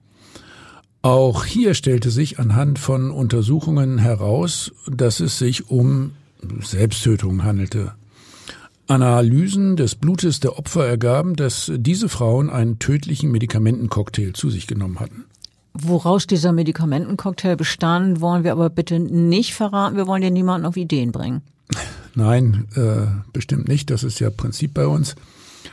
Auch 1.01 1.45
hier 1.45 1.73
stellte 1.73 2.09
sich 2.09 2.39
anhand 2.39 2.79
von 2.79 3.11
Untersuchungen 3.11 3.97
heraus, 3.97 4.71
dass 4.87 5.19
es 5.19 5.37
sich 5.37 5.69
um 5.69 6.11
Selbsttötung 6.61 7.43
handelte. 7.43 7.93
Analysen 8.87 9.75
des 9.75 9.95
Blutes 9.95 10.39
der 10.39 10.57
Opfer 10.57 10.85
ergaben, 10.85 11.35
dass 11.35 11.71
diese 11.75 12.09
Frauen 12.09 12.49
einen 12.49 12.79
tödlichen 12.79 13.31
Medikamentencocktail 13.31 14.33
zu 14.33 14.49
sich 14.49 14.65
genommen 14.65 14.99
hatten. 14.99 15.25
Woraus 15.73 16.25
dieser 16.25 16.53
Medikamentencocktail 16.53 17.55
bestand, 17.55 18.21
wollen 18.21 18.43
wir 18.43 18.53
aber 18.53 18.69
bitte 18.69 18.99
nicht 18.99 19.53
verraten. 19.53 19.97
Wir 19.97 20.07
wollen 20.07 20.23
ja 20.23 20.29
niemanden 20.29 20.65
auf 20.65 20.77
Ideen 20.77 21.11
bringen. 21.11 21.41
Nein, 22.15 22.65
äh, 22.75 23.07
bestimmt 23.31 23.67
nicht. 23.67 23.91
Das 23.91 24.03
ist 24.03 24.19
ja 24.19 24.29
Prinzip 24.29 24.73
bei 24.73 24.87
uns. 24.87 25.15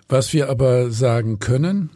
Was 0.08 0.32
wir 0.32 0.50
aber 0.50 0.90
sagen 0.90 1.38
können, 1.38 1.88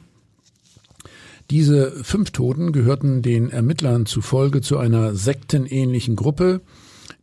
diese 1.50 1.92
fünf 2.04 2.30
Toten 2.30 2.72
gehörten 2.72 3.22
den 3.22 3.50
Ermittlern 3.50 4.06
zufolge 4.06 4.60
zu 4.60 4.76
einer 4.78 5.14
sektenähnlichen 5.14 6.14
Gruppe, 6.14 6.60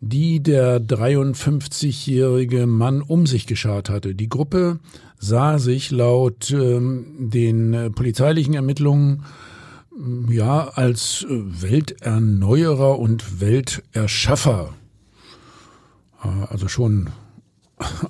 die 0.01 0.41
der 0.41 0.79
53-jährige 0.79 2.65
Mann 2.65 3.01
um 3.01 3.27
sich 3.27 3.45
geschart 3.45 3.89
hatte. 3.89 4.15
Die 4.15 4.29
Gruppe 4.29 4.79
sah 5.19 5.59
sich 5.59 5.91
laut 5.91 6.51
ähm, 6.51 7.05
den 7.19 7.73
äh, 7.73 7.89
polizeilichen 7.89 8.53
Ermittlungen 8.53 9.23
Ja, 10.29 10.67
als 10.75 11.25
Welterneuerer 11.29 12.99
und 12.99 13.39
Welterschaffer. 13.39 14.73
Also 16.49 16.67
schon 16.67 17.09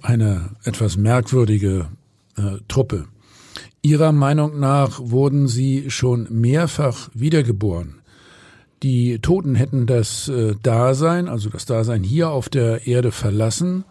eine 0.01 0.55
etwas 0.63 0.97
merkwürdige 0.97 1.89
äh, 2.37 2.57
Truppe. 2.67 3.05
Ihrer 3.85 4.13
Meinung 4.13 4.59
nach 4.59 4.99
wurden 4.99 5.47
sie 5.47 5.91
schon 5.91 6.25
mehrfach 6.31 7.11
wiedergeboren. 7.13 8.01
Die 8.81 9.19
Toten 9.19 9.53
hätten 9.53 9.85
das 9.85 10.27
äh, 10.27 10.55
Dasein, 10.63 11.27
also 11.27 11.49
das 11.49 11.67
Dasein 11.67 12.01
hier 12.01 12.31
auf 12.31 12.49
der 12.49 12.87
Erde 12.87 13.11
verlassen, 13.11 13.85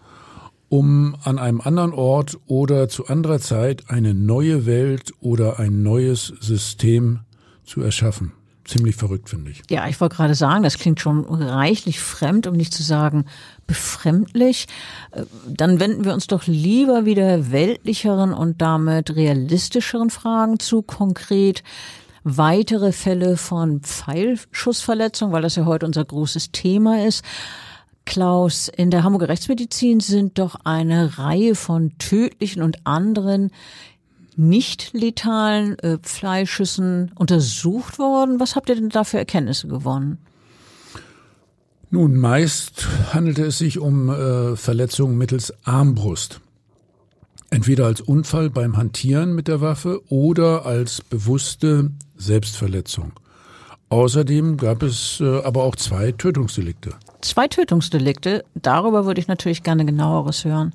um 0.69 1.15
an 1.23 1.39
einem 1.39 1.61
anderen 1.61 1.93
Ort 1.93 2.41
oder 2.49 2.89
zu 2.89 3.07
anderer 3.07 3.39
Zeit 3.39 3.85
eine 3.87 4.15
neue 4.15 4.67
Welt 4.67 5.13
oder 5.21 5.61
ein 5.61 5.85
neues 5.85 6.27
System 6.41 7.21
zu 7.63 7.81
erschaffen. 7.81 8.33
Ziemlich 8.65 8.97
verrückt, 8.97 9.29
finde 9.29 9.51
ich. 9.51 9.63
Ja, 9.69 9.87
ich 9.89 10.01
wollte 10.01 10.17
gerade 10.17 10.35
sagen, 10.35 10.63
das 10.63 10.79
klingt 10.79 10.99
schon 10.99 11.25
reichlich 11.27 12.01
fremd, 12.01 12.47
um 12.47 12.55
nicht 12.55 12.73
zu 12.73 12.83
sagen 12.83 13.27
befremdlich. 13.67 14.67
Äh, 15.13 15.25
dann 15.47 15.81
wenden 15.81 16.05
wir 16.05 16.15
uns 16.15 16.27
doch 16.27 16.47
lieber 16.47 17.05
wieder 17.05 17.51
weltlicheren 17.53 18.33
und 18.33 18.63
damit 18.63 19.15
realistischeren 19.15 20.09
Fragen 20.09 20.59
zu, 20.59 20.83
konkret 20.83 21.63
weitere 22.25 22.93
Fälle 22.93 23.37
von 23.37 23.83
Pfeilschussverletzung, 23.83 25.31
weil 25.31 25.43
das 25.43 25.57
ja 25.57 25.67
heute 25.67 25.85
unser 25.85 26.05
großes 26.05 26.53
Thema 26.53 27.05
ist. 27.07 27.23
Klaus, 28.07 28.69
in 28.69 28.91
der 28.91 29.03
Hamburger 29.03 29.29
Rechtsmedizin 29.29 30.01
sind 30.01 30.39
doch 30.39 30.57
eine 30.65 31.19
Reihe 31.19 31.55
von 31.55 31.97
tödlichen 31.99 32.63
und 32.63 32.87
anderen 32.87 33.51
nicht 34.37 34.93
letalen 34.93 35.79
äh, 35.79 35.99
Fleischschüssen 36.03 37.13
untersucht 37.15 37.99
worden. 37.99 38.41
Was 38.41 38.57
habt 38.57 38.69
ihr 38.69 38.75
denn 38.75 38.89
da 38.89 39.05
für 39.05 39.19
Erkenntnisse 39.19 39.69
gewonnen? 39.69 40.19
Nun, 41.91 42.17
meist 42.17 42.89
handelte 43.13 43.45
es 43.45 43.59
sich 43.59 43.79
um 43.79 44.11
äh, 44.11 44.57
Verletzungen 44.57 45.17
mittels 45.17 45.55
Armbrust. 45.65 46.41
Entweder 47.51 47.87
als 47.87 48.01
Unfall 48.01 48.51
beim 48.51 48.77
Hantieren 48.77 49.33
mit 49.35 49.47
der 49.47 49.61
Waffe 49.61 50.01
oder 50.09 50.67
als 50.67 51.01
bewusste 51.03 51.93
Selbstverletzung. 52.17 53.13
Außerdem 53.91 54.57
gab 54.57 54.83
es 54.83 55.21
äh, 55.21 55.43
aber 55.43 55.63
auch 55.63 55.77
zwei 55.77 56.11
Tötungsdelikte. 56.11 56.95
Zwei 57.21 57.47
Tötungsdelikte, 57.47 58.45
darüber 58.57 59.07
würde 59.07 59.21
ich 59.21 59.29
natürlich 59.29 59.63
gerne 59.63 59.85
genaueres 59.85 60.45
hören. 60.45 60.73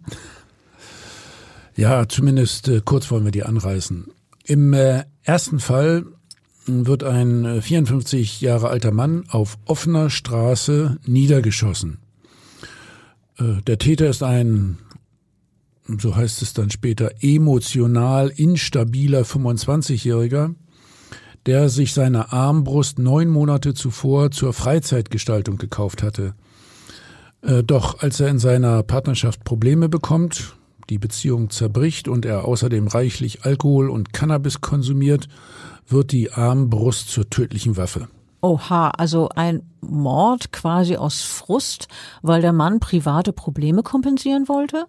Ja, 1.79 2.09
zumindest 2.09 2.67
äh, 2.67 2.81
kurz 2.83 3.09
wollen 3.09 3.24
wir 3.24 3.31
die 3.31 3.43
anreißen. 3.43 4.07
Im 4.43 4.74
äh, 4.74 5.05
ersten 5.24 5.62
Fall 5.62 6.05
wird 6.65 7.05
ein 7.05 7.62
54 7.62 8.41
äh, 8.41 8.45
Jahre 8.45 8.67
alter 8.67 8.91
Mann 8.91 9.24
auf 9.29 9.57
offener 9.63 10.09
Straße 10.09 10.98
niedergeschossen. 11.05 12.00
Äh, 13.38 13.62
der 13.65 13.77
Täter 13.77 14.09
ist 14.09 14.24
ein 14.24 14.77
so 15.88 16.17
heißt 16.17 16.41
es 16.41 16.53
dann 16.53 16.69
später, 16.69 17.12
emotional 17.21 18.27
instabiler 18.27 19.21
25-Jähriger, 19.21 20.53
der 21.45 21.69
sich 21.69 21.93
seine 21.93 22.33
Armbrust 22.33 23.00
neun 23.00 23.29
Monate 23.29 23.74
zuvor 23.74 24.31
zur 24.31 24.51
Freizeitgestaltung 24.51 25.57
gekauft 25.57 26.03
hatte. 26.03 26.36
Äh, 27.41 27.63
doch 27.63 28.01
als 28.01 28.19
er 28.19 28.27
in 28.27 28.38
seiner 28.38 28.83
Partnerschaft 28.83 29.45
Probleme 29.45 29.88
bekommt, 29.88 30.59
die 30.89 30.98
Beziehung 30.98 31.50
zerbricht 31.50 32.08
und 32.08 32.25
er 32.25 32.46
außerdem 32.46 32.88
reichlich 32.88 33.46
Alkohol 33.46 33.89
und 33.89 34.13
Cannabis 34.13 34.62
konsumiert, 34.62 35.27
wird 35.88 36.12
die 36.12 36.31
Armbrust 36.31 37.10
zur 37.10 37.29
tödlichen 37.29 37.77
Waffe. 37.77 38.08
Oha, 38.41 38.89
also 38.91 39.29
ein 39.29 39.63
Mord 39.81 40.51
quasi 40.51 40.96
aus 40.96 41.22
Frust, 41.22 41.88
weil 42.22 42.41
der 42.41 42.53
Mann 42.53 42.79
private 42.79 43.34
Probleme 43.34 43.84
kompensieren 43.84 44.48
wollte? 44.48 44.85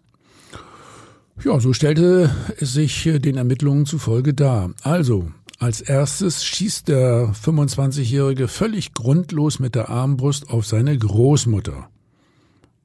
Ja, 1.43 1.59
so 1.59 1.73
stellte 1.73 2.31
es 2.59 2.75
sich 2.75 3.07
äh, 3.07 3.19
den 3.19 3.37
Ermittlungen 3.37 3.87
zufolge 3.87 4.35
dar. 4.35 4.71
Also, 4.83 5.31
als 5.59 5.81
erstes 5.81 6.45
schießt 6.45 6.89
der 6.89 7.33
25-Jährige 7.33 8.47
völlig 8.47 8.93
grundlos 8.93 9.59
mit 9.59 9.75
der 9.75 9.89
Armbrust 9.89 10.51
auf 10.51 10.67
seine 10.67 10.97
Großmutter. 10.97 11.89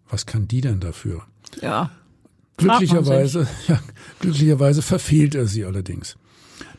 Was 0.09 0.25
kann 0.25 0.47
die 0.47 0.61
denn 0.61 0.79
dafür? 0.79 1.23
Ja. 1.61 1.91
Glücklicherweise, 2.57 3.47
ja, 3.67 3.79
glücklicherweise 4.19 4.81
verfehlt 4.81 5.35
er 5.35 5.47
sie 5.47 5.65
allerdings. 5.65 6.15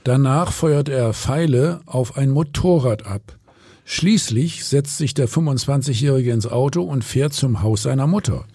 Danach 0.04 0.52
feuert 0.52 0.88
er 0.88 1.12
Pfeile 1.12 1.80
auf 1.86 2.16
ein 2.16 2.30
Motorrad 2.30 3.06
ab. 3.06 3.36
Schließlich 3.84 4.64
setzt 4.64 4.98
sich 4.98 5.14
der 5.14 5.28
25-Jährige 5.28 6.32
ins 6.32 6.46
Auto 6.46 6.82
und 6.82 7.04
fährt 7.04 7.34
zum 7.34 7.62
Haus 7.62 7.82
seiner 7.82 8.06
Mutter. 8.06 8.46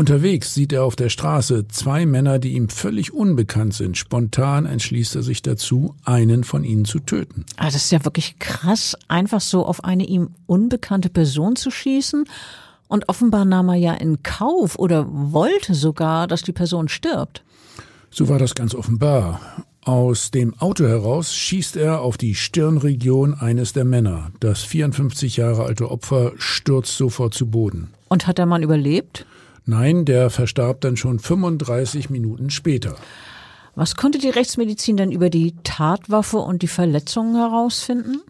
Unterwegs 0.00 0.54
sieht 0.54 0.72
er 0.72 0.84
auf 0.84 0.96
der 0.96 1.08
Straße 1.10 1.68
zwei 1.68 2.06
Männer, 2.06 2.38
die 2.38 2.52
ihm 2.52 2.68
völlig 2.68 3.12
unbekannt 3.12 3.74
sind. 3.74 3.98
Spontan 3.98 4.64
entschließt 4.64 5.16
er 5.16 5.22
sich 5.22 5.42
dazu, 5.42 5.94
einen 6.04 6.44
von 6.44 6.64
ihnen 6.64 6.84
zu 6.84 7.00
töten. 7.00 7.44
Also 7.56 7.74
das 7.74 7.84
ist 7.84 7.92
ja 7.92 8.04
wirklich 8.04 8.38
krass, 8.38 8.96
einfach 9.08 9.40
so 9.40 9.66
auf 9.66 9.84
eine 9.84 10.06
ihm 10.06 10.30
unbekannte 10.46 11.10
Person 11.10 11.56
zu 11.56 11.70
schießen. 11.70 12.24
Und 12.90 13.08
offenbar 13.08 13.44
nahm 13.44 13.68
er 13.68 13.76
ja 13.76 13.94
in 13.94 14.24
Kauf 14.24 14.76
oder 14.76 15.06
wollte 15.08 15.74
sogar, 15.74 16.26
dass 16.26 16.42
die 16.42 16.52
Person 16.52 16.88
stirbt. 16.88 17.44
So 18.10 18.28
war 18.28 18.40
das 18.40 18.56
ganz 18.56 18.74
offenbar. 18.74 19.40
Aus 19.84 20.32
dem 20.32 20.58
Auto 20.58 20.88
heraus 20.88 21.32
schießt 21.32 21.76
er 21.76 22.00
auf 22.00 22.18
die 22.18 22.34
Stirnregion 22.34 23.34
eines 23.34 23.72
der 23.72 23.84
Männer. 23.84 24.32
Das 24.40 24.62
54 24.64 25.36
Jahre 25.36 25.66
alte 25.66 25.88
Opfer 25.88 26.32
stürzt 26.36 26.96
sofort 26.96 27.32
zu 27.32 27.46
Boden. 27.46 27.94
Und 28.08 28.26
hat 28.26 28.38
der 28.38 28.46
Mann 28.46 28.64
überlebt? 28.64 29.24
Nein, 29.66 30.04
der 30.04 30.28
verstarb 30.28 30.80
dann 30.80 30.96
schon 30.96 31.20
35 31.20 32.10
Minuten 32.10 32.50
später. 32.50 32.96
Was 33.76 33.94
konnte 33.94 34.18
die 34.18 34.30
Rechtsmedizin 34.30 34.96
denn 34.96 35.12
über 35.12 35.30
die 35.30 35.54
Tatwaffe 35.62 36.38
und 36.38 36.62
die 36.62 36.68
Verletzungen 36.68 37.36
herausfinden? 37.36 38.20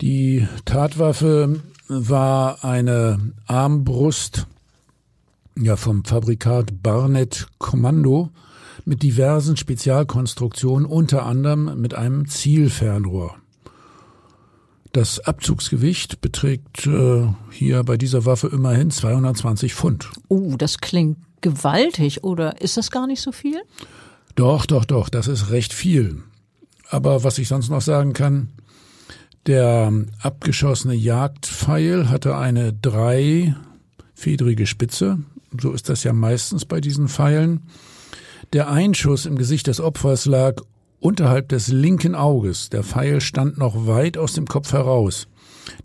Die 0.00 0.48
Tatwaffe 0.64 1.60
war 1.88 2.64
eine 2.64 3.32
Armbrust 3.46 4.46
ja, 5.58 5.76
vom 5.76 6.04
Fabrikat 6.04 6.82
Barnett 6.82 7.46
Kommando 7.58 8.30
mit 8.84 9.02
diversen 9.02 9.56
Spezialkonstruktionen, 9.56 10.86
unter 10.86 11.24
anderem 11.24 11.80
mit 11.80 11.94
einem 11.94 12.28
Zielfernrohr. 12.28 13.36
Das 14.92 15.20
Abzugsgewicht 15.20 16.20
beträgt 16.20 16.86
äh, 16.86 17.26
hier 17.50 17.82
bei 17.84 17.96
dieser 17.96 18.24
Waffe 18.24 18.48
immerhin 18.48 18.90
220 18.90 19.74
Pfund. 19.74 20.08
Oh, 20.28 20.54
das 20.56 20.78
klingt 20.78 21.18
gewaltig, 21.40 22.24
oder 22.24 22.60
ist 22.60 22.76
das 22.76 22.90
gar 22.90 23.06
nicht 23.06 23.20
so 23.20 23.32
viel? 23.32 23.60
Doch, 24.36 24.66
doch, 24.66 24.84
doch, 24.84 25.08
das 25.08 25.28
ist 25.28 25.50
recht 25.50 25.72
viel. 25.72 26.22
Aber 26.88 27.24
was 27.24 27.38
ich 27.38 27.48
sonst 27.48 27.68
noch 27.68 27.82
sagen 27.82 28.12
kann, 28.12 28.50
der 29.46 29.92
abgeschossene 30.20 30.94
Jagdpfeil 30.94 32.08
hatte 32.08 32.36
eine 32.36 32.72
dreifedrige 32.72 34.66
Spitze. 34.66 35.18
So 35.60 35.72
ist 35.72 35.88
das 35.88 36.04
ja 36.04 36.12
meistens 36.12 36.64
bei 36.64 36.80
diesen 36.80 37.08
Pfeilen. 37.08 37.62
Der 38.52 38.70
Einschuss 38.70 39.26
im 39.26 39.36
Gesicht 39.36 39.66
des 39.66 39.80
Opfers 39.80 40.26
lag 40.26 40.62
unterhalb 41.00 41.48
des 41.48 41.68
linken 41.68 42.14
Auges. 42.14 42.70
Der 42.70 42.82
Pfeil 42.82 43.20
stand 43.20 43.58
noch 43.58 43.86
weit 43.86 44.18
aus 44.18 44.32
dem 44.32 44.46
Kopf 44.46 44.72
heraus. 44.72 45.28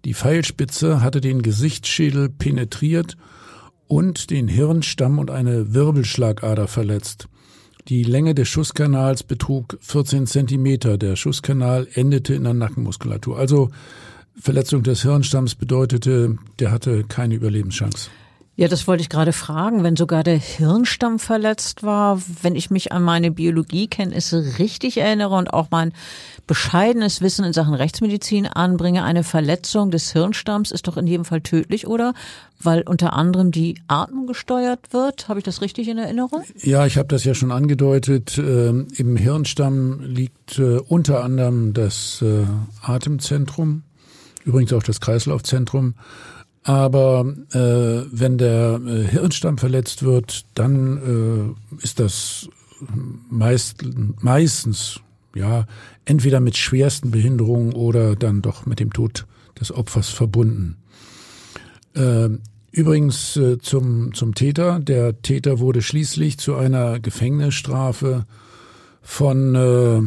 Die 0.05 0.13
Pfeilspitze 0.13 1.01
hatte 1.01 1.21
den 1.21 1.41
Gesichtsschädel 1.41 2.29
penetriert 2.29 3.17
und 3.87 4.29
den 4.29 4.47
Hirnstamm 4.47 5.19
und 5.19 5.31
eine 5.31 5.73
Wirbelschlagader 5.73 6.67
verletzt. 6.67 7.27
Die 7.87 8.03
Länge 8.03 8.35
des 8.35 8.47
Schusskanals 8.47 9.23
betrug 9.23 9.77
14 9.81 10.27
Zentimeter. 10.27 10.97
Der 10.97 11.15
Schusskanal 11.15 11.87
endete 11.93 12.33
in 12.35 12.43
der 12.43 12.53
Nackenmuskulatur. 12.53 13.37
Also 13.37 13.69
Verletzung 14.39 14.83
des 14.83 15.01
Hirnstamms 15.01 15.55
bedeutete, 15.55 16.37
der 16.59 16.71
hatte 16.71 17.03
keine 17.03 17.35
Überlebenschance. 17.35 18.09
Ja, 18.57 18.67
das 18.67 18.85
wollte 18.85 19.01
ich 19.01 19.09
gerade 19.09 19.31
fragen. 19.31 19.83
Wenn 19.83 19.95
sogar 19.95 20.23
der 20.23 20.37
Hirnstamm 20.37 21.19
verletzt 21.19 21.83
war, 21.83 22.21
wenn 22.41 22.55
ich 22.55 22.69
mich 22.69 22.91
an 22.91 23.01
meine 23.01 23.31
Biologiekenntnisse 23.31 24.59
richtig 24.59 24.97
erinnere 24.97 25.35
und 25.35 25.53
auch 25.53 25.69
mein 25.71 25.93
bescheidenes 26.47 27.21
Wissen 27.21 27.45
in 27.45 27.53
Sachen 27.53 27.73
Rechtsmedizin 27.73 28.47
anbringe, 28.47 29.05
eine 29.05 29.23
Verletzung 29.23 29.89
des 29.89 30.11
Hirnstamms 30.11 30.71
ist 30.71 30.87
doch 30.87 30.97
in 30.97 31.07
jedem 31.07 31.23
Fall 31.23 31.39
tödlich, 31.39 31.87
oder? 31.87 32.13
Weil 32.61 32.81
unter 32.81 33.13
anderem 33.13 33.51
die 33.51 33.81
Atmung 33.87 34.27
gesteuert 34.27 34.91
wird. 34.91 35.29
Habe 35.29 35.39
ich 35.39 35.45
das 35.45 35.61
richtig 35.61 35.87
in 35.87 35.97
Erinnerung? 35.97 36.43
Ja, 36.61 36.85
ich 36.85 36.97
habe 36.97 37.07
das 37.07 37.23
ja 37.23 37.33
schon 37.33 37.51
angedeutet. 37.51 38.37
Ähm, 38.37 38.89
Im 38.97 39.15
Hirnstamm 39.15 40.01
liegt 40.01 40.59
äh, 40.59 40.77
unter 40.79 41.23
anderem 41.23 41.73
das 41.73 42.21
äh, 42.21 42.43
Atemzentrum, 42.81 43.83
übrigens 44.43 44.73
auch 44.73 44.83
das 44.83 44.99
Kreislaufzentrum. 44.99 45.95
Aber 46.63 47.25
äh, 47.53 48.05
wenn 48.11 48.37
der 48.37 48.79
äh, 48.85 49.03
Hirnstamm 49.07 49.57
verletzt 49.57 50.03
wird, 50.03 50.45
dann 50.53 51.55
äh, 51.77 51.83
ist 51.83 51.99
das 51.99 52.49
meist, 53.29 53.83
meistens 54.21 54.99
ja, 55.35 55.65
entweder 56.05 56.39
mit 56.39 56.57
schwersten 56.57 57.11
Behinderungen 57.11 57.73
oder 57.73 58.15
dann 58.15 58.41
doch 58.41 58.65
mit 58.65 58.79
dem 58.79 58.93
Tod 58.93 59.25
des 59.59 59.71
Opfers 59.71 60.09
verbunden. 60.09 60.77
Äh, 61.95 62.29
übrigens 62.71 63.37
äh, 63.37 63.57
zum, 63.59 64.13
zum 64.13 64.35
Täter. 64.35 64.79
Der 64.79 65.21
Täter 65.21 65.59
wurde 65.59 65.81
schließlich 65.81 66.37
zu 66.37 66.55
einer 66.55 66.99
Gefängnisstrafe 66.99 68.25
von 69.01 69.55
äh, 69.55 70.01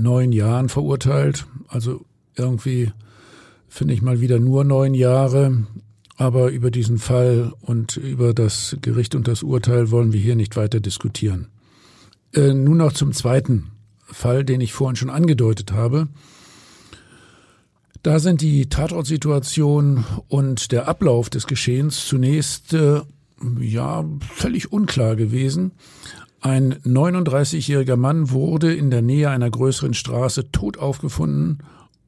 neun 0.00 0.32
Jahren 0.32 0.68
verurteilt. 0.68 1.46
Also 1.68 2.04
irgendwie 2.36 2.92
finde 3.70 3.94
ich 3.94 4.02
mal 4.02 4.20
wieder 4.20 4.38
nur 4.38 4.64
neun 4.64 4.92
Jahre. 4.92 5.64
Aber 6.16 6.50
über 6.50 6.70
diesen 6.70 6.98
Fall 6.98 7.54
und 7.62 7.96
über 7.96 8.34
das 8.34 8.76
Gericht 8.82 9.14
und 9.14 9.26
das 9.26 9.42
Urteil 9.42 9.90
wollen 9.90 10.12
wir 10.12 10.20
hier 10.20 10.36
nicht 10.36 10.54
weiter 10.54 10.78
diskutieren. 10.78 11.46
Äh, 12.34 12.52
nun 12.52 12.76
noch 12.76 12.92
zum 12.92 13.12
zweiten 13.12 13.70
Fall, 14.04 14.44
den 14.44 14.60
ich 14.60 14.74
vorhin 14.74 14.96
schon 14.96 15.08
angedeutet 15.08 15.72
habe. 15.72 16.08
Da 18.02 18.18
sind 18.18 18.42
die 18.42 18.68
Tatortsituation 18.68 20.04
und 20.28 20.72
der 20.72 20.88
Ablauf 20.88 21.30
des 21.30 21.46
Geschehens 21.46 22.06
zunächst 22.06 22.74
äh, 22.74 23.00
ja 23.58 24.04
völlig 24.34 24.72
unklar 24.72 25.16
gewesen. 25.16 25.72
Ein 26.42 26.74
39-jähriger 26.84 27.96
Mann 27.96 28.30
wurde 28.30 28.74
in 28.74 28.90
der 28.90 29.02
Nähe 29.02 29.30
einer 29.30 29.50
größeren 29.50 29.94
Straße 29.94 30.50
tot 30.50 30.78
aufgefunden, 30.78 31.58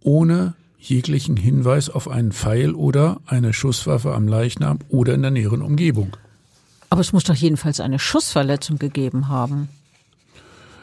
ohne 0.00 0.54
jeglichen 0.82 1.36
Hinweis 1.36 1.88
auf 1.88 2.08
einen 2.08 2.32
Pfeil 2.32 2.74
oder 2.74 3.20
eine 3.26 3.52
Schusswaffe 3.52 4.14
am 4.14 4.26
Leichnam 4.26 4.80
oder 4.88 5.14
in 5.14 5.22
der 5.22 5.30
näheren 5.30 5.62
Umgebung. 5.62 6.16
Aber 6.90 7.00
es 7.00 7.12
muss 7.12 7.24
doch 7.24 7.34
jedenfalls 7.34 7.80
eine 7.80 7.98
Schussverletzung 7.98 8.78
gegeben 8.78 9.28
haben. 9.28 9.68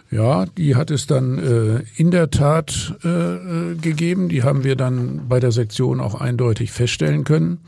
Ja, 0.09 0.45
die 0.45 0.75
hat 0.75 0.89
es 0.89 1.05
dann 1.05 1.38
äh, 1.38 1.83
in 1.95 2.09
der 2.09 2.31
Tat 2.31 2.95
äh, 3.03 3.75
gegeben. 3.75 4.29
Die 4.29 4.41
haben 4.41 4.63
wir 4.63 4.75
dann 4.75 5.27
bei 5.27 5.39
der 5.39 5.51
Sektion 5.51 5.99
auch 5.99 6.15
eindeutig 6.19 6.71
feststellen 6.71 7.25
können. 7.25 7.59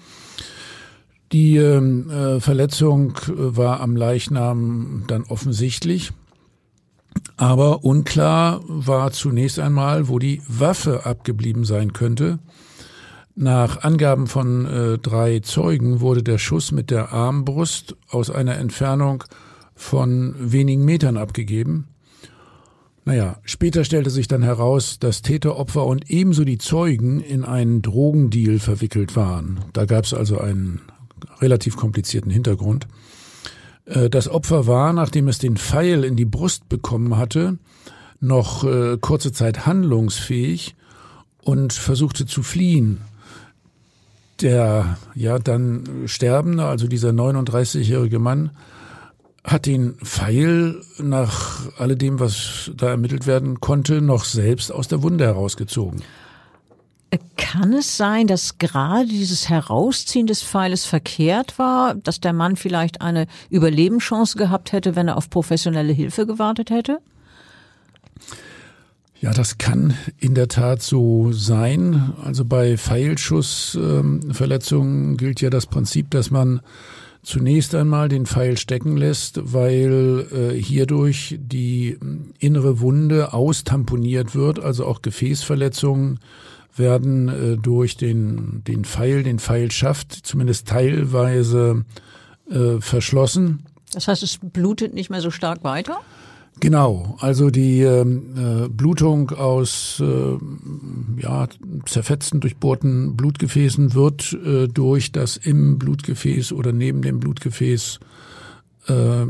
Die 1.31 1.57
ähm, 1.57 2.09
äh, 2.09 2.39
Verletzung 2.39 3.11
äh, 3.27 3.55
war 3.55 3.79
am 3.79 3.95
Leichnam 3.95 5.03
dann 5.07 5.23
offensichtlich. 5.23 6.11
Aber 7.37 7.83
unklar 7.83 8.61
war 8.67 9.11
zunächst 9.11 9.59
einmal, 9.59 10.07
wo 10.07 10.19
die 10.19 10.41
Waffe 10.47 11.05
abgeblieben 11.05 11.65
sein 11.65 11.93
könnte. 11.93 12.39
Nach 13.35 13.83
Angaben 13.83 14.27
von 14.27 14.65
äh, 14.65 14.97
drei 14.97 15.39
Zeugen 15.39 16.01
wurde 16.01 16.21
der 16.21 16.37
Schuss 16.37 16.71
mit 16.71 16.91
der 16.91 17.11
Armbrust 17.13 17.95
aus 18.09 18.29
einer 18.29 18.57
Entfernung 18.57 19.23
von 19.73 20.35
wenigen 20.37 20.85
Metern 20.85 21.17
abgegeben. 21.17 21.87
Naja, 23.03 23.39
später 23.43 23.83
stellte 23.83 24.11
sich 24.11 24.27
dann 24.27 24.43
heraus, 24.43 24.99
dass 24.99 25.23
Täter, 25.23 25.57
Opfer 25.57 25.87
und 25.87 26.11
ebenso 26.11 26.43
die 26.43 26.59
Zeugen 26.59 27.19
in 27.19 27.43
einen 27.43 27.81
Drogendeal 27.81 28.59
verwickelt 28.59 29.15
waren. 29.15 29.61
Da 29.73 29.85
gab 29.85 30.05
es 30.05 30.13
also 30.13 30.37
einen 30.37 30.81
relativ 31.39 31.77
komplizierten 31.77 32.29
Hintergrund. 32.29 32.87
Äh, 33.91 34.09
das 34.09 34.27
Opfer 34.27 34.67
war, 34.67 34.93
nachdem 34.93 35.27
es 35.27 35.37
den 35.37 35.57
Pfeil 35.57 36.03
in 36.03 36.15
die 36.15 36.25
Brust 36.25 36.69
bekommen 36.69 37.17
hatte, 37.17 37.57
noch 38.19 38.63
äh, 38.63 38.97
kurze 38.99 39.31
Zeit 39.31 39.65
handlungsfähig 39.65 40.75
und 41.43 41.73
versuchte 41.73 42.25
zu 42.25 42.43
fliehen. 42.43 43.01
Der 44.41 44.97
ja 45.13 45.37
dann 45.37 46.03
Sterbende, 46.05 46.65
also 46.65 46.87
dieser 46.87 47.09
39-jährige 47.09 48.19
Mann, 48.19 48.51
hat 49.43 49.65
den 49.65 49.95
Pfeil 50.03 50.81
nach 50.99 51.61
alledem, 51.77 52.19
was 52.19 52.71
da 52.75 52.89
ermittelt 52.89 53.25
werden 53.25 53.59
konnte, 53.59 54.01
noch 54.01 54.23
selbst 54.23 54.71
aus 54.71 54.87
der 54.87 55.01
Wunde 55.03 55.25
herausgezogen. 55.25 56.01
Kann 57.35 57.73
es 57.73 57.97
sein, 57.97 58.27
dass 58.27 58.57
gerade 58.57 59.07
dieses 59.07 59.49
Herausziehen 59.49 60.27
des 60.27 60.41
Pfeiles 60.41 60.85
verkehrt 60.85 61.59
war, 61.59 61.95
dass 61.95 62.21
der 62.21 62.31
Mann 62.31 62.55
vielleicht 62.55 63.01
eine 63.01 63.27
Überlebenschance 63.49 64.37
gehabt 64.37 64.71
hätte, 64.71 64.95
wenn 64.95 65.09
er 65.09 65.17
auf 65.17 65.29
professionelle 65.29 65.91
Hilfe 65.91 66.25
gewartet 66.25 66.69
hätte? 66.69 66.99
Ja, 69.19 69.33
das 69.33 69.57
kann 69.57 69.93
in 70.17 70.35
der 70.35 70.47
Tat 70.47 70.81
so 70.81 71.33
sein. 71.33 72.13
Also 72.23 72.45
bei 72.45 72.77
Pfeilschussverletzungen 72.77 75.11
ähm, 75.11 75.17
gilt 75.17 75.41
ja 75.41 75.49
das 75.49 75.65
Prinzip, 75.67 76.11
dass 76.11 76.31
man 76.31 76.61
zunächst 77.21 77.75
einmal 77.75 78.09
den 78.09 78.25
Pfeil 78.25 78.57
stecken 78.57 78.97
lässt, 78.97 79.53
weil 79.53 80.27
äh, 80.31 80.59
hierdurch 80.59 81.37
die 81.39 81.97
innere 82.39 82.79
Wunde 82.79 83.33
austamponiert 83.33 84.33
wird, 84.33 84.59
also 84.59 84.85
auch 84.85 85.01
Gefäßverletzungen 85.01 86.19
werden 86.75 87.29
äh, 87.29 87.57
durch 87.57 87.97
den, 87.97 88.63
den 88.65 88.85
Pfeil, 88.85 89.23
den 89.23 89.39
Pfeilschaft 89.39 90.11
zumindest 90.11 90.67
teilweise 90.67 91.85
äh, 92.49 92.79
verschlossen. 92.79 93.63
Das 93.93 94.07
heißt, 94.07 94.23
es 94.23 94.39
blutet 94.41 94.93
nicht 94.93 95.09
mehr 95.09 95.21
so 95.21 95.31
stark 95.31 95.63
weiter? 95.63 95.99
Genau, 96.59 97.15
also 97.19 97.49
die 97.49 97.81
ähm, 97.81 98.65
äh, 98.65 98.67
Blutung 98.69 99.31
aus 99.31 100.01
äh, 100.05 100.37
ja, 101.21 101.47
zerfetzten, 101.85 102.39
durchbohrten 102.39 103.15
Blutgefäßen 103.15 103.93
wird 103.95 104.37
äh, 104.45 104.67
durch 104.67 105.11
das 105.11 105.37
im 105.37 105.79
Blutgefäß 105.79 106.51
oder 106.51 106.71
neben 106.71 107.01
dem 107.01 107.19
Blutgefäß 107.19 107.99
äh, 108.87 109.25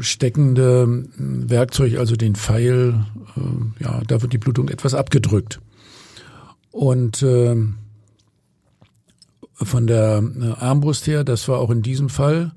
steckende 0.00 1.06
Werkzeug, 1.16 1.98
also 1.98 2.16
den 2.16 2.34
Pfeil, 2.34 3.06
äh, 3.36 3.82
ja, 3.82 4.02
da 4.06 4.20
wird 4.20 4.32
die 4.32 4.38
Blutung 4.38 4.68
etwas 4.68 4.94
abgedrückt. 4.94 5.60
Und 6.76 7.22
äh, 7.22 7.56
von 9.54 9.86
der 9.86 10.22
äh, 10.22 10.62
Armbrust 10.62 11.06
her, 11.06 11.24
das 11.24 11.48
war 11.48 11.58
auch 11.58 11.70
in 11.70 11.80
diesem 11.80 12.10
Fall, 12.10 12.52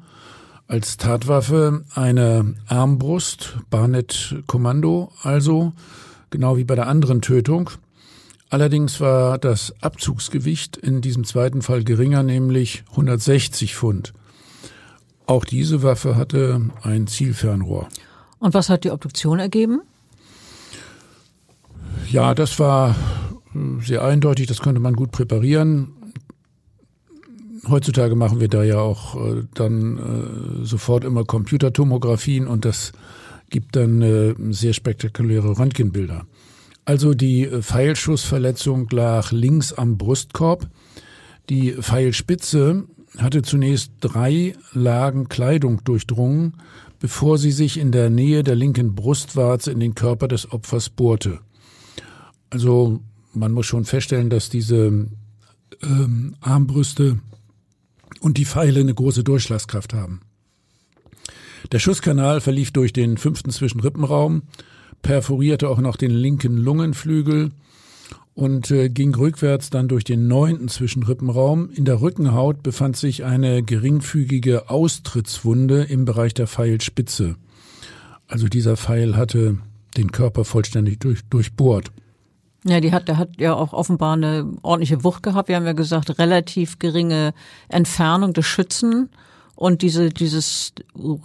als 0.68 0.98
Tatwaffe 0.98 1.86
eine 1.96 2.56
Armbrust, 2.68 3.60
Barnett 3.70 4.36
Kommando, 4.46 5.14
also 5.24 5.72
genau 6.32 6.58
wie 6.58 6.66
bei 6.66 6.76
der 6.76 6.88
anderen 6.88 7.22
Tötung. 7.22 7.70
Allerdings 8.50 9.00
war 9.00 9.38
das 9.38 9.74
Abzugsgewicht 9.80 10.76
in 10.76 11.00
diesem 11.00 11.24
zweiten 11.24 11.62
Fall 11.62 11.86
geringer, 11.86 12.22
nämlich 12.22 12.84
160 12.90 13.74
Pfund. 13.74 14.12
Auch 15.28 15.46
diese 15.46 15.82
Waffe 15.82 16.18
hatte 16.18 16.60
ein 16.82 17.08
Zielfernrohr. 17.08 17.88
Und 18.40 18.54
was 18.54 18.68
hat 18.68 18.84
die 18.84 18.92
Obduktion 18.92 19.40
ergeben? 19.40 19.80
Ja, 22.12 22.36
das 22.36 22.60
war 22.60 22.98
sehr 23.84 24.04
eindeutig, 24.04 24.48
das 24.48 24.60
könnte 24.60 24.82
man 24.82 24.94
gut 24.96 25.12
präparieren. 25.12 25.94
Heutzutage 27.68 28.16
machen 28.16 28.40
wir 28.40 28.48
da 28.48 28.64
ja 28.64 28.80
auch 28.80 29.16
äh, 29.16 29.44
dann 29.54 29.98
äh, 30.62 30.66
sofort 30.66 31.04
immer 31.04 31.26
Computertomographien 31.26 32.48
und 32.48 32.66
das 32.66 32.94
gibt 33.50 33.76
dann 33.76 34.02
äh, 34.02 34.36
sehr 34.52 34.74
spektakuläre 34.74 35.58
Röntgenbilder. 35.58 36.26
Also 36.86 37.14
die 37.14 37.44
äh, 37.44 37.62
Pfeilschussverletzung 37.62 38.88
lag 38.92 39.32
links 39.32 39.74
am 39.74 39.98
Brustkorb. 39.98 40.68
Die 41.50 41.74
Pfeilspitze 41.74 42.86
hatte 43.18 43.42
zunächst 43.42 43.92
drei 44.00 44.54
Lagen 44.74 45.30
Kleidung 45.30 45.84
durchdrungen, 45.84 46.56
bevor 47.00 47.38
sie 47.38 47.52
sich 47.52 47.78
in 47.78 47.92
der 47.92 48.10
Nähe 48.10 48.44
der 48.44 48.56
linken 48.56 48.96
Brustwarze 48.96 49.72
in 49.72 49.80
den 49.80 49.96
Körper 49.96 50.28
des 50.28 50.52
Opfers 50.52 50.90
bohrte. 50.90 51.40
Also 52.50 53.02
man 53.34 53.52
muss 53.52 53.66
schon 53.66 53.86
feststellen, 53.86 54.30
dass 54.30 54.50
diese 54.50 55.08
ähm, 55.82 56.36
Armbrüste 56.42 57.20
und 58.22 58.38
die 58.38 58.46
Pfeile 58.46 58.80
eine 58.80 58.94
große 58.94 59.24
Durchschlagskraft 59.24 59.94
haben. 59.94 60.22
Der 61.72 61.80
Schusskanal 61.80 62.42
verlief 62.42 62.72
durch 62.72 62.94
den 62.94 63.18
fünften 63.18 63.52
Zwischenrippenraum, 63.52 64.44
perforierte 65.02 65.70
auch 65.70 65.80
noch 65.80 65.96
den 65.96 66.12
linken 66.12 66.58
Lungenflügel 66.58 67.52
und 68.34 68.72
äh, 68.72 68.90
ging 68.90 69.14
rückwärts 69.14 69.70
dann 69.70 69.88
durch 69.88 70.04
den 70.04 70.28
neunten 70.28 70.70
Zwischenrippenraum. 70.70 71.70
In 71.72 71.86
der 71.86 72.02
Rückenhaut 72.02 72.64
befand 72.64 72.96
sich 72.96 73.26
eine 73.26 73.64
geringfügige 73.64 74.70
Austrittswunde 74.70 75.84
im 75.84 76.06
Bereich 76.06 76.34
der 76.34 76.48
Pfeilspitze. 76.48 77.36
Also 78.28 78.48
dieser 78.48 78.78
Pfeil 78.78 79.18
hatte 79.18 79.58
den 79.98 80.12
Körper 80.12 80.46
vollständig 80.46 81.00
durch, 81.00 81.22
durchbohrt. 81.30 81.92
Ja, 82.66 82.82
die 82.82 82.92
hat, 82.92 83.08
der 83.08 83.18
hat 83.18 83.40
ja 83.40 83.54
auch 83.54 83.74
offenbar 83.74 84.14
eine 84.14 84.52
ordentliche 84.64 85.04
Wucht 85.04 85.24
gehabt. 85.24 85.48
Wir 85.48 85.56
haben 85.56 85.66
ja 85.66 85.74
gesagt, 85.74 86.20
relativ 86.20 86.80
geringe 86.80 87.34
Entfernung 87.70 88.34
des 88.34 88.46
Schützen. 88.46 89.10
Und 89.56 89.82
diese, 89.82 90.10
dieses 90.10 90.74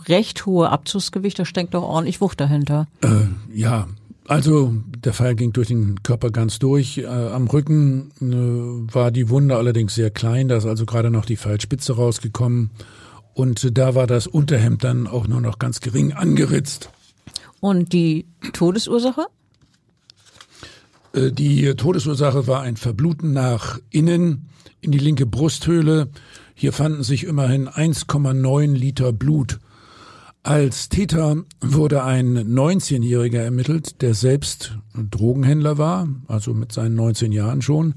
recht 0.08 0.46
hohe 0.46 0.68
Abzugsgewicht, 0.70 1.38
da 1.38 1.44
steckt 1.44 1.74
doch 1.74 1.82
ordentlich 1.82 2.20
Wucht 2.20 2.40
dahinter. 2.40 2.88
Äh, 3.00 3.28
ja, 3.52 3.86
also 4.26 4.74
der 5.04 5.12
Pfeil 5.12 5.34
ging 5.34 5.52
durch 5.52 5.68
den 5.68 6.02
Körper 6.02 6.30
ganz 6.30 6.58
durch. 6.58 6.98
Äh, 6.98 7.06
am 7.06 7.46
Rücken 7.46 8.10
äh, 8.20 8.94
war 8.94 9.10
die 9.10 9.28
Wunde 9.28 9.56
allerdings 9.56 9.94
sehr 9.94 10.10
klein, 10.10 10.48
da 10.48 10.56
ist 10.56 10.66
also 10.66 10.86
gerade 10.86 11.10
noch 11.10 11.26
die 11.26 11.36
Pfeilspitze 11.36 11.94
rausgekommen. 11.94 12.70
Und 13.34 13.76
da 13.76 13.94
war 13.94 14.06
das 14.06 14.26
Unterhemd 14.26 14.84
dann 14.84 15.06
auch 15.06 15.26
nur 15.26 15.40
noch 15.40 15.58
ganz 15.58 15.80
gering 15.80 16.12
angeritzt. 16.12 16.90
Und 17.60 17.92
die 17.92 18.26
Todesursache? 18.52 19.26
Äh, 21.14 21.32
die 21.32 21.74
Todesursache 21.74 22.46
war 22.46 22.62
ein 22.62 22.76
Verbluten 22.76 23.32
nach 23.32 23.78
innen 23.90 24.48
in 24.80 24.92
die 24.92 24.98
linke 24.98 25.26
Brusthöhle. 25.26 26.08
Hier 26.54 26.72
fanden 26.72 27.02
sich 27.02 27.24
immerhin 27.24 27.68
1,9 27.68 28.72
Liter 28.74 29.12
Blut. 29.12 29.58
Als 30.42 30.90
Täter 30.90 31.36
wurde 31.62 32.04
ein 32.04 32.36
19-Jähriger 32.36 33.38
ermittelt, 33.38 34.02
der 34.02 34.12
selbst 34.12 34.76
Drogenhändler 34.94 35.78
war, 35.78 36.06
also 36.28 36.52
mit 36.52 36.70
seinen 36.70 36.94
19 36.96 37.32
Jahren 37.32 37.62
schon. 37.62 37.94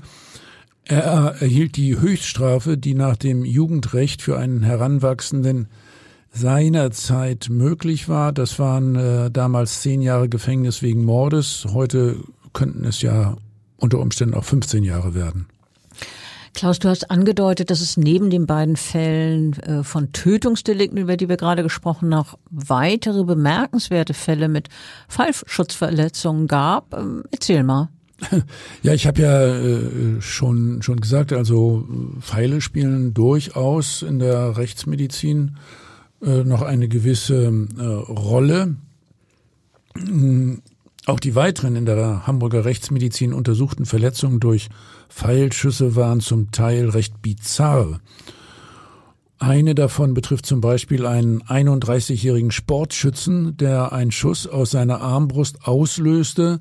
Er 0.85 1.35
erhielt 1.41 1.75
die 1.75 1.99
Höchststrafe, 1.99 2.77
die 2.77 2.93
nach 2.93 3.17
dem 3.17 3.43
Jugendrecht 3.43 4.21
für 4.21 4.37
einen 4.37 4.63
Heranwachsenden 4.63 5.67
seinerzeit 6.31 7.47
möglich 7.49 8.07
war. 8.07 8.31
Das 8.31 8.59
waren 8.59 8.95
äh, 8.95 9.29
damals 9.29 9.81
zehn 9.81 10.01
Jahre 10.01 10.29
Gefängnis 10.29 10.81
wegen 10.81 11.03
Mordes. 11.03 11.67
Heute 11.73 12.15
könnten 12.57 12.85
es 12.85 13.03
ja 13.03 13.37
unter 13.77 13.99
Umständen 13.99 14.33
auch 14.33 14.43
15 14.43 14.83
Jahre 14.83 15.13
werden. 15.13 15.45
Klaus, 16.55 16.79
du 16.79 16.89
hast 16.89 17.11
angedeutet, 17.11 17.69
dass 17.69 17.81
es 17.81 17.97
neben 17.97 18.31
den 18.31 18.47
beiden 18.47 18.77
Fällen 18.77 19.53
äh, 19.59 19.83
von 19.83 20.11
Tötungsdelikten, 20.11 20.97
über 20.97 21.17
die 21.17 21.29
wir 21.29 21.37
gerade 21.37 21.61
gesprochen 21.61 22.15
haben, 22.15 22.21
noch 22.21 22.39
weitere 22.49 23.23
bemerkenswerte 23.25 24.15
Fälle 24.15 24.47
mit 24.47 24.69
Fallschutzverletzungen 25.07 26.47
gab. 26.47 26.97
Ähm, 26.97 27.23
erzähl 27.31 27.63
mal. 27.63 27.89
Ja, 28.81 28.93
ich 28.93 29.05
habe 29.05 29.21
ja 29.21 29.55
äh, 29.55 30.19
schon 30.21 30.81
schon 30.81 30.99
gesagt, 30.99 31.33
also 31.33 31.87
Pfeile 32.21 32.61
spielen 32.61 33.13
durchaus 33.13 34.01
in 34.01 34.17
der 34.17 34.57
Rechtsmedizin 34.57 35.57
äh, 36.23 36.43
noch 36.43 36.63
eine 36.63 36.87
gewisse 36.87 37.51
Rolle. 38.09 38.75
Auch 41.07 41.21
die 41.21 41.35
weiteren 41.35 41.77
in 41.77 41.85
der 41.85 42.27
Hamburger 42.27 42.65
Rechtsmedizin 42.65 43.31
untersuchten 43.31 43.85
Verletzungen 43.85 44.41
durch 44.41 44.67
Pfeilschüsse 45.07 45.95
waren 45.95 46.19
zum 46.19 46.51
Teil 46.51 46.89
recht 46.89 47.21
bizarr. 47.21 48.01
Eine 49.39 49.73
davon 49.73 50.13
betrifft 50.13 50.45
zum 50.45 50.59
Beispiel 50.59 51.05
einen 51.05 51.41
31-jährigen 51.43 52.51
Sportschützen, 52.51 53.55
der 53.55 53.93
einen 53.93 54.11
Schuss 54.11 54.47
aus 54.47 54.71
seiner 54.71 54.99
Armbrust 54.99 55.65
auslöste, 55.65 56.59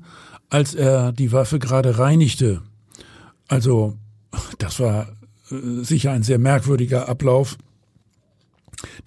als 0.49 0.75
er 0.75 1.11
die 1.11 1.33
Waffe 1.33 1.59
gerade 1.59 1.99
reinigte. 1.99 2.61
Also, 3.49 3.97
das 4.59 4.79
war 4.79 5.09
äh, 5.51 5.83
sicher 5.83 6.11
ein 6.11 6.23
sehr 6.23 6.39
merkwürdiger 6.39 7.09
Ablauf. 7.09 7.57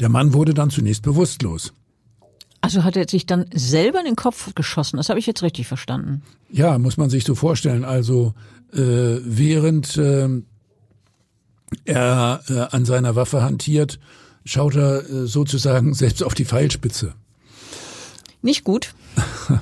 Der 0.01 0.11
Mann 0.11 0.35
wurde 0.35 0.53
dann 0.53 0.69
zunächst 0.69 1.03
bewusstlos. 1.03 1.73
Also 2.61 2.85
hat 2.85 2.97
er 2.97 3.09
sich 3.09 3.27
dann 3.27 3.47
selber 3.53 4.01
in 4.01 4.05
den 4.05 4.17
Kopf 4.17 4.55
geschossen. 4.55 4.99
Das 4.99 5.09
habe 5.09 5.19
ich 5.19 5.27
jetzt 5.27 5.43
richtig 5.43 5.67
verstanden. 5.67 6.23
Ja, 6.51 6.79
muss 6.79 6.97
man 6.97 7.09
sich 7.09 7.25
so 7.25 7.35
vorstellen. 7.35 7.85
Also 7.85 8.35
äh, 8.73 8.79
während 9.25 9.97
äh, 9.97 10.29
er 11.85 12.43
äh, 12.49 12.59
an 12.71 12.85
seiner 12.85 13.17
Waffe 13.17 13.43
hantiert, 13.43 13.99
schaut 14.45 14.77
er 14.77 15.09
äh, 15.09 15.27
sozusagen 15.27 15.95
selbst 15.95 16.23
auf 16.23 16.35
die 16.35 16.45
Pfeilspitze. 16.45 17.15
Nicht 18.43 18.65
gut. 18.65 18.95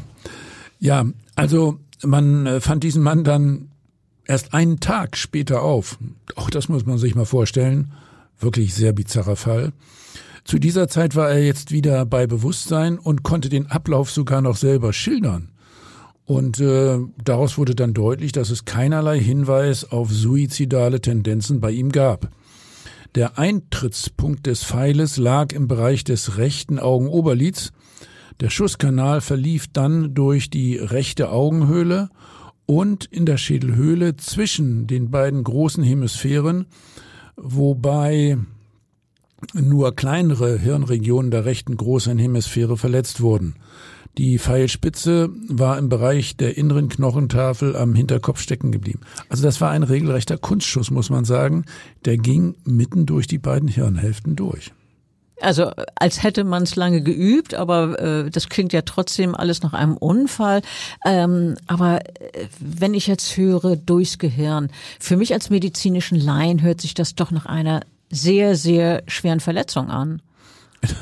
ja, 0.79 1.05
also 1.37 1.79
man 2.03 2.47
äh, 2.47 2.61
fand 2.61 2.85
diesen 2.85 3.03
Mann 3.03 3.25
dann 3.25 3.71
erst 4.25 4.55
einen 4.55 4.81
Tag 4.81 5.17
später 5.17 5.63
auf. 5.63 5.99
Auch 6.37 6.51
das 6.51 6.69
muss 6.69 6.87
man 6.87 6.99
sich 6.99 7.15
mal 7.15 7.25
vorstellen. 7.25 7.93
Wirklich 8.41 8.75
sehr 8.75 8.93
bizarrer 8.93 9.37
Fall. 9.37 9.73
Zu 10.49 10.59
dieser 10.59 10.89
Zeit 10.89 11.15
war 11.15 11.29
er 11.29 11.45
jetzt 11.45 11.73
wieder 11.73 12.07
bei 12.07 12.27
Bewusstsein 12.27 12.99
und 12.99 13.23
konnte 13.23 13.51
den 13.51 13.67
Ablauf 13.67 14.11
sogar 14.11 14.41
noch 14.41 14.57
selber 14.57 14.95
schildern. 14.95 15.51
Und 16.25 16.59
äh, 16.59 17.01
daraus 17.23 17.59
wurde 17.59 17.75
dann 17.75 17.93
deutlich, 17.93 18.33
dass 18.33 18.49
es 18.49 18.65
keinerlei 18.65 19.21
Hinweis 19.21 19.93
auf 19.93 20.11
suizidale 20.11 21.03
Tendenzen 21.03 21.61
bei 21.61 21.73
ihm 21.73 21.93
gab. 21.93 22.31
Der 23.15 23.39
Eintrittspunkt 23.39 24.47
des 24.47 24.65
Pfeiles 24.65 25.19
lag 25.19 25.53
im 25.53 25.69
Bereich 25.69 26.03
des 26.03 26.39
rechten 26.39 26.79
Augenoberlids. 26.79 27.73
Der 28.41 28.49
Schusskanal 28.49 29.21
verlief 29.21 29.67
dann 29.71 30.15
durch 30.15 30.49
die 30.49 30.79
rechte 30.79 31.31
Augenhöhle 31.31 32.09
und 32.65 33.05
in 33.05 33.27
der 33.27 33.37
Schädelhöhle 33.37 34.17
zwischen 34.17 34.87
den 34.87 35.11
beiden 35.11 35.45
großen 35.45 35.85
Hemisphären, 35.85 36.65
wobei 37.37 38.39
nur 39.55 39.95
kleinere 39.95 40.59
Hirnregionen 40.59 41.31
der 41.31 41.45
rechten 41.45 41.77
großen 41.77 42.19
Hemisphäre 42.19 42.77
verletzt 42.77 43.21
wurden. 43.21 43.55
Die 44.19 44.39
Pfeilspitze 44.39 45.31
war 45.49 45.79
im 45.79 45.89
Bereich 45.89 46.37
der 46.37 46.59
inneren 46.59 46.89
Knochentafel 46.89 47.77
am 47.77 47.95
Hinterkopf 47.95 48.41
stecken 48.41 48.73
geblieben. 48.73 49.01
Also 49.29 49.45
das 49.45 49.61
war 49.61 49.71
ein 49.71 49.85
regelrechter 49.85 50.39
Kunstschuss, 50.39 50.91
muss 50.91 51.09
man 51.09 51.25
sagen. 51.25 51.67
Der 52.05 52.17
ging 52.17 52.57
mitten 52.65 53.07
durch 53.07 53.29
die 53.29 53.39
beiden 53.39 53.69
Hirnhälften 53.69 54.35
durch. 54.35 54.73
Also 55.41 55.71
als 55.95 56.25
hätte 56.25 56.43
man 56.43 56.65
es 56.65 56.75
lange 56.75 57.01
geübt, 57.01 57.55
aber 57.55 57.99
äh, 58.01 58.31
das 58.31 58.49
klingt 58.49 58.73
ja 58.73 58.83
trotzdem 58.83 59.37
alles 59.37 59.63
nach 59.63 59.73
einem 59.73 59.97
Unfall. 59.97 60.63
Ähm, 61.05 61.55
aber 61.69 62.01
äh, 62.05 62.49
wenn 62.59 62.93
ich 62.93 63.07
jetzt 63.07 63.37
höre, 63.37 63.77
durchs 63.77 64.19
Gehirn, 64.19 64.71
für 64.99 65.17
mich 65.17 65.33
als 65.33 65.49
medizinischen 65.49 66.19
Laien 66.19 66.61
hört 66.61 66.81
sich 66.81 66.95
das 66.95 67.15
doch 67.15 67.31
nach 67.31 67.47
einer 67.47 67.83
sehr, 68.11 68.57
sehr 68.57 69.03
schweren 69.07 69.41
Verletzung 69.41 69.89
an. 69.89 70.23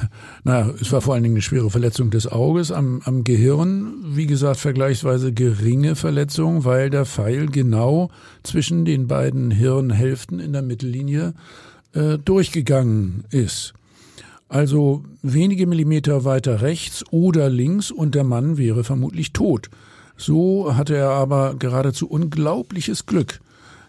Naja, 0.45 0.73
es 0.81 0.92
war 0.92 1.01
vor 1.01 1.14
allen 1.14 1.25
Dingen 1.25 1.35
eine 1.35 1.42
schwere 1.42 1.71
Verletzung 1.71 2.11
des 2.11 2.31
Auges 2.31 2.71
am, 2.71 3.03
am 3.05 3.25
Gehirn. 3.25 3.95
Wie 4.14 4.29
gesagt, 4.29 4.61
vergleichsweise 4.61 5.33
geringe 5.33 5.97
Verletzung, 5.97 6.64
weil 6.64 6.88
der 6.88 7.05
Pfeil 7.05 7.47
genau 7.47 8.11
zwischen 8.45 8.85
den 8.85 9.09
beiden 9.09 9.51
Hirnhälften 9.51 10.38
in 10.38 10.53
der 10.53 10.62
Mittellinie 10.62 11.35
äh, 11.95 12.16
durchgegangen 12.19 13.25
ist. 13.31 13.75
Also 14.49 15.03
wenige 15.23 15.66
Millimeter 15.66 16.25
weiter 16.25 16.62
rechts 16.62 17.05
oder 17.11 17.49
links 17.51 17.90
und 17.90 18.14
der 18.14 18.25
Mann 18.25 18.59
wäre 18.59 18.85
vermutlich 18.85 19.33
tot. 19.33 19.69
So 20.16 20.77
hatte 20.77 20.97
er 20.97 21.11
aber 21.11 21.57
geradezu 21.59 22.09
unglaubliches 22.09 23.07
Glück. 23.07 23.40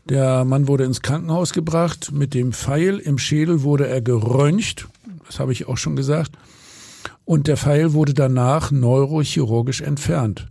Der 0.10 0.46
Mann 0.46 0.68
wurde 0.68 0.86
ins 0.86 1.02
Krankenhaus 1.02 1.52
gebracht. 1.52 2.12
Mit 2.14 2.34
dem 2.34 2.54
Pfeil 2.54 2.98
im 2.98 3.18
Schädel 3.18 3.64
wurde 3.64 3.88
er 3.88 4.02
geröntgt. 4.02 4.88
Das 5.26 5.40
habe 5.40 5.52
ich 5.52 5.68
auch 5.68 5.78
schon 5.78 5.98
gesagt. 5.98 6.32
Und 7.26 7.48
der 7.48 7.58
Pfeil 7.58 7.92
wurde 7.92 8.14
danach 8.14 8.72
neurochirurgisch 8.72 9.82
entfernt. 9.82 10.48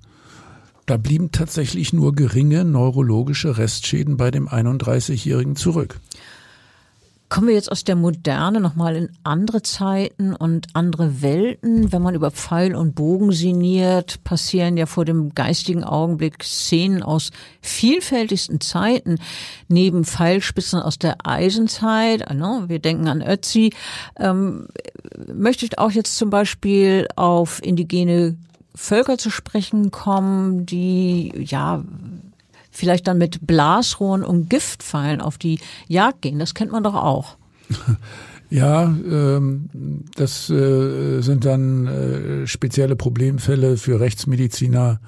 Da 0.85 0.99
blieben 0.99 1.33
tatsächlich 1.33 1.93
nur 1.93 2.15
geringe 2.15 2.65
neurologische 2.65 3.57
Restschäden 3.57 4.17
bei 4.17 4.31
dem 4.31 4.47
31-Jährigen 4.49 5.57
zurück. 5.57 5.99
Kommen 7.29 7.49
wir 7.49 7.55
jetzt 7.55 7.73
aus 7.73 7.83
der 7.83 7.97
Moderne 7.97 8.61
nochmal 8.61 8.95
in 8.95 9.11
andere 9.25 9.61
Zeiten 9.61 10.33
und 10.33 10.69
andere 10.75 11.23
Welten. 11.23 11.91
Wenn 11.93 12.01
man 12.01 12.15
über 12.15 12.31
Pfeil 12.31 12.77
und 12.77 12.95
Bogen 12.95 13.33
sinniert, 13.33 14.23
passieren 14.23 14.77
ja 14.77 14.87
vor 14.87 15.05
dem 15.05 15.35
geistigen 15.35 15.83
Augenblick 15.83 16.45
Szenen 16.45 17.03
aus 17.03 17.33
vielfältigsten 17.61 18.61
Zeiten. 18.61 19.19
Neben 19.67 20.05
Pfeilspitzen 20.05 20.81
aus 20.81 21.01
der 21.01 21.27
Eisenzeit, 21.27 22.33
ne, 22.33 22.65
wir 22.69 22.79
denken 22.79 23.09
an 23.09 23.23
Ötzi, 23.23 23.73
ähm, 24.17 24.69
möchte 25.35 25.67
ich 25.67 25.79
auch 25.79 25.91
jetzt 25.91 26.17
zum 26.17 26.31
Beispiel 26.31 27.09
auf 27.17 27.61
indigene 27.61 28.37
Völker 28.77 29.19
zu 29.19 29.31
sprechen 29.31 29.91
kommen, 29.91 30.65
die 30.65 31.33
ja 31.37 31.83
vielleicht 32.77 33.07
dann 33.09 33.19
mit 33.19 33.47
Blasrohren 33.47 34.23
und 34.23 34.51
Giftpfeilen 34.51 35.21
auf 35.21 35.39
die 35.39 35.59
Jagd 35.89 36.23
gehen. 36.23 36.39
Das 36.39 36.55
kennt 36.55 36.73
man 36.73 36.85
doch 36.85 36.95
auch. 36.95 37.37
Ja, 38.49 38.85
ähm, 38.85 40.05
das 40.15 40.49
äh, 40.51 41.21
sind 41.21 41.45
dann 41.45 41.87
äh, 41.89 42.47
spezielle 42.47 42.95
Problemfälle 42.95 43.77
für 43.77 43.99
Rechtsmediziner 43.99 45.01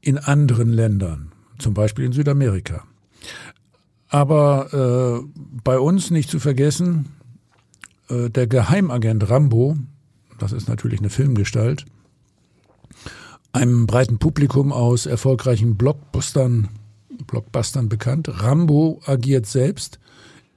in 0.00 0.16
anderen 0.16 0.72
Ländern, 0.72 1.32
zum 1.58 1.74
Beispiel 1.74 2.06
in 2.06 2.12
Südamerika. 2.12 2.84
Aber 4.08 5.22
äh, 5.22 5.40
bei 5.62 5.78
uns 5.78 6.10
nicht 6.10 6.30
zu 6.30 6.38
vergessen, 6.38 7.10
äh, 8.08 8.30
der 8.30 8.46
Geheimagent 8.46 9.28
Rambo, 9.28 9.76
das 10.38 10.52
ist 10.52 10.66
natürlich 10.66 11.00
eine 11.00 11.10
Filmgestalt, 11.10 11.84
einem 13.52 13.86
breiten 13.86 14.18
Publikum 14.18 14.72
aus 14.72 15.06
erfolgreichen 15.06 15.76
Blockbustern, 15.76 16.68
Blockbustern 17.26 17.88
bekannt. 17.88 18.28
Rambo 18.42 19.00
agiert 19.06 19.46
selbst 19.46 19.98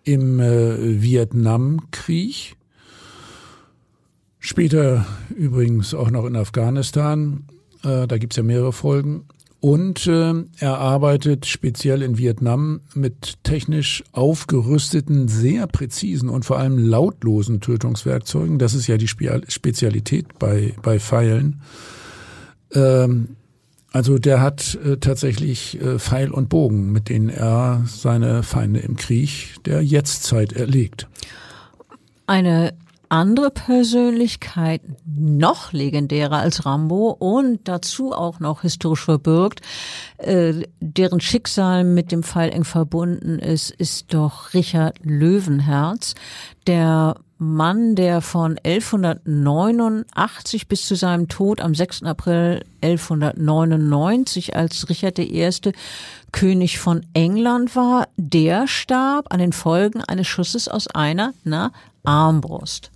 im 0.03 0.39
äh, 0.39 1.01
Vietnamkrieg, 1.01 2.55
später 4.39 5.05
übrigens 5.35 5.93
auch 5.93 6.11
noch 6.11 6.25
in 6.25 6.35
Afghanistan. 6.35 7.45
Äh, 7.83 8.07
da 8.07 8.17
gibt's 8.17 8.35
ja 8.35 8.43
mehrere 8.43 8.73
Folgen. 8.73 9.25
Und 9.59 10.07
äh, 10.07 10.33
er 10.57 10.77
arbeitet 10.77 11.45
speziell 11.45 12.01
in 12.01 12.17
Vietnam 12.17 12.81
mit 12.95 13.35
technisch 13.43 14.03
aufgerüsteten, 14.11 15.29
sehr 15.29 15.67
präzisen 15.67 16.27
und 16.27 16.43
vor 16.43 16.59
allem 16.59 16.77
lautlosen 16.77 17.61
Tötungswerkzeugen. 17.61 18.59
Das 18.59 18.73
ist 18.73 18.87
ja 18.87 18.97
die 18.97 19.07
Spezialität 19.07 20.37
bei, 20.37 20.73
bei 20.81 20.99
Pfeilen. 20.99 21.61
Ähm, 22.73 23.35
Also 23.95 24.17
der 24.17 24.41
hat 24.41 24.73
äh, 24.83 24.97
tatsächlich 24.97 25.79
äh, 25.79 25.99
Pfeil 25.99 26.31
und 26.31 26.49
Bogen, 26.49 26.91
mit 26.91 27.09
denen 27.09 27.29
er 27.29 27.83
seine 27.85 28.41
Feinde 28.41 28.79
im 28.79 28.95
Krieg 28.95 29.63
der 29.65 29.83
Jetztzeit 29.83 30.51
erlegt. 30.53 31.07
Eine 32.25 32.73
andere 33.09 33.51
Persönlichkeit, 33.51 34.81
noch 35.05 35.73
legendärer 35.73 36.37
als 36.37 36.65
Rambo 36.65 37.11
und 37.11 37.67
dazu 37.67 38.13
auch 38.13 38.39
noch 38.39 38.63
historisch 38.63 39.03
verbürgt, 39.05 39.61
äh, 40.17 40.63
deren 40.79 41.19
Schicksal 41.19 41.83
mit 41.83 42.11
dem 42.11 42.23
Fall 42.23 42.49
eng 42.49 42.63
verbunden 42.63 43.37
ist, 43.37 43.69
ist 43.69 44.11
doch 44.15 44.55
Richard 44.55 44.97
Löwenherz, 45.03 46.15
der 46.65 47.17
Mann, 47.43 47.95
der 47.95 48.21
von 48.21 48.57
1189 48.63 50.67
bis 50.67 50.87
zu 50.87 50.95
seinem 50.95 51.27
Tod 51.27 51.61
am 51.61 51.75
6. 51.75 52.01
April 52.03 52.63
1199 52.81 54.55
als 54.55 54.89
Richard 54.89 55.19
I. 55.19 55.49
König 56.31 56.79
von 56.79 57.05
England 57.13 57.75
war, 57.75 58.07
der 58.17 58.67
starb 58.67 59.31
an 59.31 59.39
den 59.39 59.53
Folgen 59.53 60.01
eines 60.01 60.27
Schusses 60.27 60.67
aus 60.67 60.87
einer, 60.87 61.33
na, 61.43 61.71
Armbrust. 62.03 62.91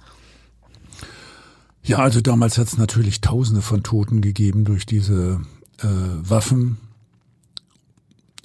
Ja, 1.84 2.00
also 2.00 2.22
damals 2.22 2.58
hat 2.58 2.68
es 2.68 2.78
natürlich 2.78 3.22
Tausende 3.22 3.62
von 3.62 3.84
Toten 3.84 4.22
gegeben 4.22 4.66
durch 4.66 4.86
diese 4.86 5.40
äh, 5.80 5.88
Waffen. 5.88 6.78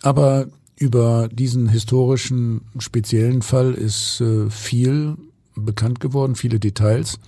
Aber 0.03 0.47
über 0.77 1.29
diesen 1.29 1.69
historischen 1.69 2.63
speziellen 2.79 3.43
Fall 3.43 3.73
ist 3.73 4.21
äh, 4.21 4.49
viel 4.51 5.17
bekannt 5.55 6.01
geworden, 6.01 6.35
viele 6.35 6.59
Details. 6.59 7.19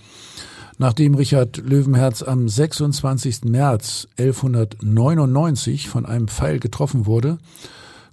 Nachdem 0.77 1.15
Richard 1.15 1.57
Löwenherz 1.57 2.21
am 2.21 2.49
26. 2.49 3.45
März 3.45 4.07
1199 4.17 5.87
von 5.87 6.05
einem 6.05 6.27
Pfeil 6.27 6.59
getroffen 6.59 7.05
wurde, 7.05 7.37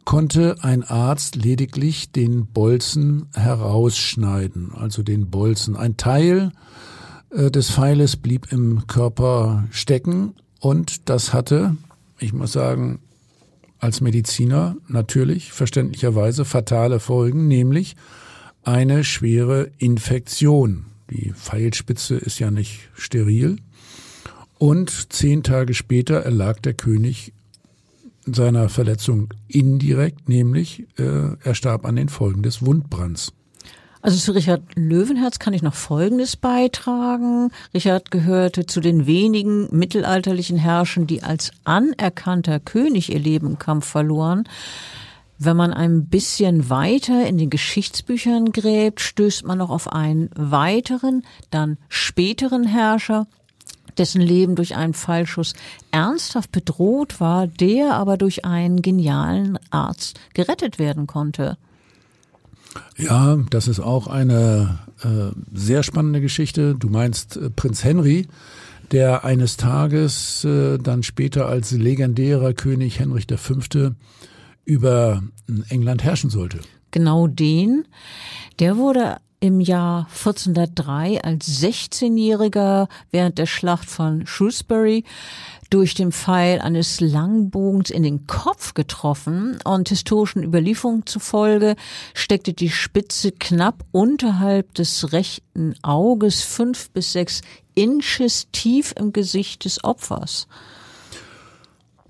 konnte 0.04 0.56
ein 0.62 0.84
Arzt 0.84 1.36
lediglich 1.36 2.12
den 2.12 2.46
Bolzen 2.46 3.26
herausschneiden, 3.34 4.72
also 4.74 5.02
den 5.02 5.30
Bolzen. 5.30 5.76
Ein 5.76 5.96
Teil 5.96 6.52
äh, 7.30 7.50
des 7.50 7.70
Pfeiles 7.70 8.16
blieb 8.16 8.52
im 8.52 8.86
Körper 8.86 9.64
stecken 9.70 10.34
und 10.60 11.08
das 11.08 11.32
hatte, 11.32 11.76
ich 12.18 12.32
muss 12.32 12.52
sagen, 12.52 13.00
als 13.78 14.00
Mediziner 14.00 14.76
natürlich 14.86 15.52
verständlicherweise 15.52 16.44
fatale 16.44 17.00
Folgen, 17.00 17.48
nämlich 17.48 17.96
eine 18.64 19.04
schwere 19.04 19.70
Infektion. 19.78 20.86
Die 21.10 21.32
Pfeilspitze 21.32 22.16
ist 22.16 22.38
ja 22.38 22.50
nicht 22.50 22.88
steril. 22.94 23.56
Und 24.58 25.12
zehn 25.12 25.42
Tage 25.42 25.74
später 25.74 26.20
erlag 26.20 26.60
der 26.60 26.74
König 26.74 27.32
seiner 28.24 28.68
Verletzung 28.68 29.34
indirekt, 29.48 30.28
nämlich 30.28 30.84
äh, 30.96 31.34
er 31.42 31.54
starb 31.54 31.84
an 31.84 31.96
den 31.96 32.08
Folgen 32.08 32.42
des 32.42 32.64
Wundbrands. 32.64 33.32
Also 34.02 34.18
zu 34.18 34.32
Richard 34.32 34.62
Löwenherz 34.74 35.38
kann 35.38 35.54
ich 35.54 35.62
noch 35.62 35.74
Folgendes 35.74 36.36
beitragen. 36.36 37.50
Richard 37.72 38.10
gehörte 38.10 38.66
zu 38.66 38.80
den 38.80 39.06
wenigen 39.06 39.68
mittelalterlichen 39.70 40.58
Herrschern, 40.58 41.06
die 41.06 41.22
als 41.22 41.52
anerkannter 41.62 42.58
König 42.58 43.12
ihr 43.12 43.20
Leben 43.20 43.46
im 43.46 43.58
Kampf 43.60 43.86
verloren. 43.86 44.48
Wenn 45.44 45.56
man 45.56 45.72
ein 45.72 46.06
bisschen 46.06 46.70
weiter 46.70 47.26
in 47.26 47.36
den 47.36 47.50
Geschichtsbüchern 47.50 48.52
gräbt, 48.52 49.00
stößt 49.00 49.44
man 49.44 49.58
noch 49.58 49.70
auf 49.70 49.92
einen 49.92 50.30
weiteren, 50.36 51.24
dann 51.50 51.78
späteren 51.88 52.64
Herrscher, 52.64 53.26
dessen 53.98 54.20
Leben 54.20 54.54
durch 54.54 54.76
einen 54.76 54.94
Fallschuss 54.94 55.54
ernsthaft 55.90 56.52
bedroht 56.52 57.18
war, 57.20 57.48
der 57.48 57.94
aber 57.94 58.18
durch 58.18 58.44
einen 58.44 58.82
genialen 58.82 59.58
Arzt 59.70 60.20
gerettet 60.32 60.78
werden 60.78 61.08
konnte. 61.08 61.58
Ja, 62.96 63.36
das 63.50 63.66
ist 63.66 63.80
auch 63.80 64.06
eine 64.06 64.78
äh, 65.02 65.32
sehr 65.52 65.82
spannende 65.82 66.20
Geschichte. 66.20 66.76
Du 66.76 66.88
meinst 66.88 67.36
äh, 67.36 67.50
Prinz 67.50 67.82
Henry, 67.82 68.28
der 68.92 69.24
eines 69.24 69.56
Tages 69.56 70.44
äh, 70.44 70.78
dann 70.78 71.02
später 71.02 71.46
als 71.46 71.72
legendärer 71.72 72.52
König 72.52 73.00
Henrich 73.00 73.26
V. 73.34 73.54
über 74.64 75.22
England 75.68 76.04
herrschen 76.04 76.30
sollte. 76.30 76.60
Genau 76.90 77.26
den. 77.26 77.86
Der 78.58 78.76
wurde 78.76 79.16
im 79.42 79.60
Jahr 79.60 80.06
1403 80.10 81.24
als 81.24 81.62
16-Jähriger 81.62 82.88
während 83.10 83.38
der 83.38 83.46
Schlacht 83.46 83.90
von 83.90 84.24
Shrewsbury 84.24 85.04
durch 85.68 85.94
den 85.94 86.12
Pfeil 86.12 86.60
eines 86.60 87.00
Langbogens 87.00 87.90
in 87.90 88.04
den 88.04 88.28
Kopf 88.28 88.74
getroffen 88.74 89.58
und 89.64 89.88
historischen 89.88 90.44
Überlieferungen 90.44 91.06
zufolge 91.06 91.74
steckte 92.14 92.52
die 92.52 92.70
Spitze 92.70 93.32
knapp 93.32 93.84
unterhalb 93.90 94.74
des 94.74 95.12
rechten 95.12 95.74
Auges 95.82 96.42
fünf 96.42 96.90
bis 96.90 97.12
sechs 97.12 97.40
Inches 97.74 98.48
tief 98.52 98.94
im 98.96 99.12
Gesicht 99.12 99.64
des 99.64 99.82
Opfers. 99.82 100.46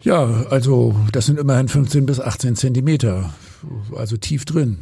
Ja, 0.02 0.46
also 0.50 0.96
das 1.12 1.26
sind 1.26 1.38
immerhin 1.38 1.68
15 1.68 2.06
bis 2.06 2.18
18 2.20 2.56
Zentimeter, 2.56 3.32
also 3.96 4.16
tief 4.16 4.44
drin. 4.44 4.78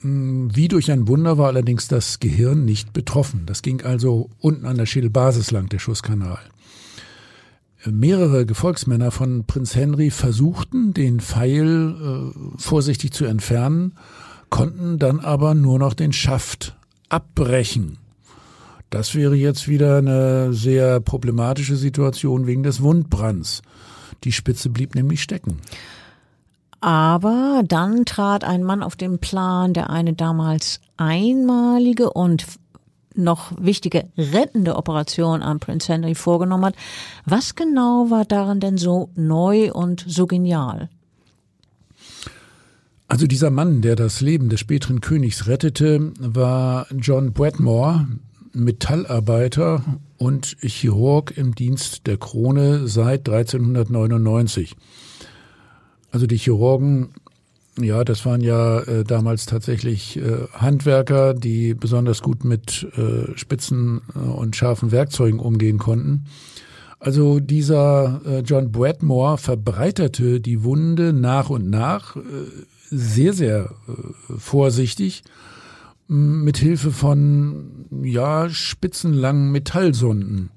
Wie 0.00 0.68
durch 0.68 0.92
ein 0.92 1.08
Wunder 1.08 1.38
war 1.38 1.46
allerdings 1.46 1.88
das 1.88 2.20
Gehirn 2.20 2.66
nicht 2.66 2.92
betroffen. 2.92 3.44
Das 3.46 3.62
ging 3.62 3.82
also 3.82 4.28
unten 4.38 4.66
an 4.66 4.76
der 4.76 4.84
Schädelbasis 4.84 5.50
lang, 5.50 5.70
der 5.70 5.78
Schusskanal. 5.78 6.40
Mehrere 7.86 8.44
Gefolgsmänner 8.44 9.10
von 9.10 9.44
Prinz 9.46 9.74
Henry 9.74 10.10
versuchten, 10.10 10.92
den 10.92 11.20
Pfeil 11.20 11.94
äh, 11.94 12.58
vorsichtig 12.58 13.12
zu 13.12 13.24
entfernen, 13.24 13.94
konnten 14.50 14.98
dann 14.98 15.20
aber 15.20 15.54
nur 15.54 15.78
noch 15.78 15.94
den 15.94 16.12
Schaft 16.12 16.76
abbrechen. 17.08 17.98
Das 18.90 19.14
wäre 19.14 19.34
jetzt 19.34 19.68
wieder 19.68 19.98
eine 19.98 20.52
sehr 20.52 21.00
problematische 21.00 21.76
Situation 21.76 22.46
wegen 22.46 22.62
des 22.62 22.80
Wundbrands. 22.80 23.62
Die 24.24 24.32
Spitze 24.32 24.70
blieb 24.70 24.94
nämlich 24.94 25.22
stecken. 25.22 25.58
Aber 26.80 27.62
dann 27.66 28.04
trat 28.04 28.44
ein 28.44 28.62
Mann 28.62 28.82
auf 28.82 28.96
den 28.96 29.18
Plan, 29.18 29.72
der 29.72 29.88
eine 29.90 30.12
damals 30.12 30.80
einmalige 30.96 32.12
und 32.12 32.44
noch 33.14 33.52
wichtige 33.58 34.08
rettende 34.18 34.76
Operation 34.76 35.42
an 35.42 35.60
Prince 35.60 35.92
Henry 35.92 36.14
vorgenommen 36.14 36.66
hat. 36.66 36.76
Was 37.24 37.54
genau 37.54 38.10
war 38.10 38.24
daran 38.24 38.60
denn 38.60 38.76
so 38.76 39.10
neu 39.14 39.72
und 39.72 40.04
so 40.06 40.26
genial? 40.26 40.88
Also 43.06 43.26
dieser 43.26 43.50
Mann, 43.50 43.80
der 43.80 43.96
das 43.96 44.20
Leben 44.20 44.48
des 44.48 44.60
späteren 44.60 45.00
Königs 45.00 45.46
rettete, 45.46 46.12
war 46.18 46.86
John 46.90 47.32
Bradmore, 47.32 48.06
Metallarbeiter 48.54 49.84
und 50.16 50.56
Chirurg 50.60 51.36
im 51.36 51.54
Dienst 51.54 52.06
der 52.06 52.16
Krone 52.16 52.86
seit 52.88 53.28
1399. 53.28 54.76
Also 56.10 56.26
die 56.26 56.38
Chirurgen 56.38 57.14
ja, 57.80 58.04
das 58.04 58.24
waren 58.24 58.40
ja 58.40 58.80
äh, 58.80 59.02
damals 59.02 59.46
tatsächlich 59.46 60.16
äh, 60.16 60.46
Handwerker, 60.52 61.34
die 61.34 61.74
besonders 61.74 62.22
gut 62.22 62.44
mit 62.44 62.86
äh, 62.96 63.36
spitzen 63.36 64.02
äh, 64.14 64.18
und 64.18 64.54
scharfen 64.54 64.92
Werkzeugen 64.92 65.40
umgehen 65.40 65.78
konnten. 65.78 66.26
Also 67.00 67.40
dieser 67.40 68.20
äh, 68.24 68.38
John 68.40 68.70
Bradmore 68.70 69.38
verbreiterte 69.38 70.40
die 70.40 70.62
Wunde 70.62 71.12
nach 71.12 71.50
und 71.50 71.68
nach 71.68 72.14
äh, 72.16 72.20
sehr, 72.90 73.32
sehr 73.32 73.74
vorsichtig 74.38 75.24
mit 76.06 76.58
Hilfe 76.58 76.90
von 76.90 77.86
ja 78.02 78.48
spitzenlangen 78.50 79.50
Metallsonden. 79.50 80.50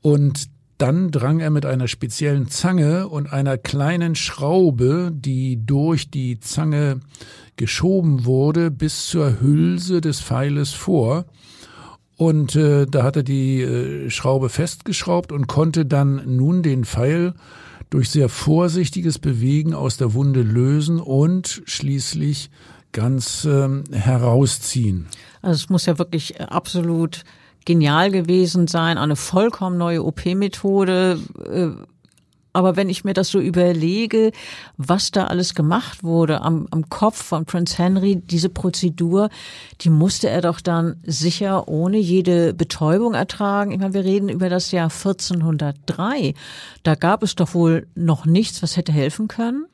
Und 0.00 0.50
dann 0.78 1.12
drang 1.12 1.38
er 1.38 1.50
mit 1.50 1.64
einer 1.64 1.86
speziellen 1.86 2.48
Zange 2.48 3.08
und 3.08 3.32
einer 3.32 3.56
kleinen 3.56 4.16
Schraube, 4.16 5.12
die 5.14 5.64
durch 5.64 6.10
die 6.10 6.40
Zange 6.40 7.00
geschoben 7.56 8.24
wurde, 8.24 8.70
bis 8.72 9.06
zur 9.06 9.40
Hülse 9.40 10.00
des 10.00 10.20
Pfeiles 10.20 10.72
vor. 10.72 11.26
Und 12.16 12.56
äh, 12.56 12.86
da 12.86 13.04
hat 13.04 13.16
er 13.16 13.22
die 13.22 13.62
äh, 13.62 14.10
Schraube 14.10 14.48
festgeschraubt 14.48 15.30
und 15.30 15.46
konnte 15.46 15.86
dann 15.86 16.36
nun 16.36 16.62
den 16.62 16.84
Pfeil 16.84 17.34
durch 17.90 18.10
sehr 18.10 18.28
vorsichtiges 18.28 19.18
Bewegen 19.18 19.74
aus 19.74 19.98
der 19.98 20.14
Wunde 20.14 20.42
lösen 20.42 20.98
und 20.98 21.62
schließlich 21.66 22.50
ganz 22.92 23.44
ähm, 23.44 23.84
herausziehen. 23.90 25.08
Also 25.40 25.64
es 25.64 25.68
muss 25.70 25.86
ja 25.86 25.98
wirklich 25.98 26.40
absolut 26.40 27.24
genial 27.64 28.10
gewesen 28.10 28.66
sein, 28.66 28.98
eine 28.98 29.16
vollkommen 29.16 29.78
neue 29.78 30.04
OP-Methode. 30.04 31.18
Äh, 31.48 31.68
Aber 32.54 32.76
wenn 32.76 32.90
ich 32.90 33.02
mir 33.02 33.14
das 33.14 33.28
so 33.28 33.40
überlege, 33.40 34.30
was 34.76 35.10
da 35.10 35.26
alles 35.28 35.54
gemacht 35.54 36.04
wurde 36.04 36.42
am, 36.42 36.66
am 36.70 36.90
Kopf 36.90 37.22
von 37.22 37.46
Prince 37.46 37.78
Henry, 37.78 38.16
diese 38.16 38.50
Prozedur, 38.50 39.30
die 39.80 39.90
musste 39.90 40.28
er 40.28 40.42
doch 40.42 40.60
dann 40.60 40.96
sicher 41.04 41.66
ohne 41.66 41.96
jede 41.96 42.52
Betäubung 42.52 43.14
ertragen. 43.14 43.72
Ich 43.72 43.78
meine, 43.78 43.94
wir 43.94 44.04
reden 44.04 44.28
über 44.28 44.50
das 44.50 44.70
Jahr 44.70 44.90
1403. 44.90 46.34
Da 46.82 46.94
gab 46.94 47.22
es 47.22 47.36
doch 47.36 47.54
wohl 47.54 47.86
noch 47.94 48.26
nichts, 48.26 48.62
was 48.62 48.76
hätte 48.76 48.92
helfen 48.92 49.28
können. 49.28 49.64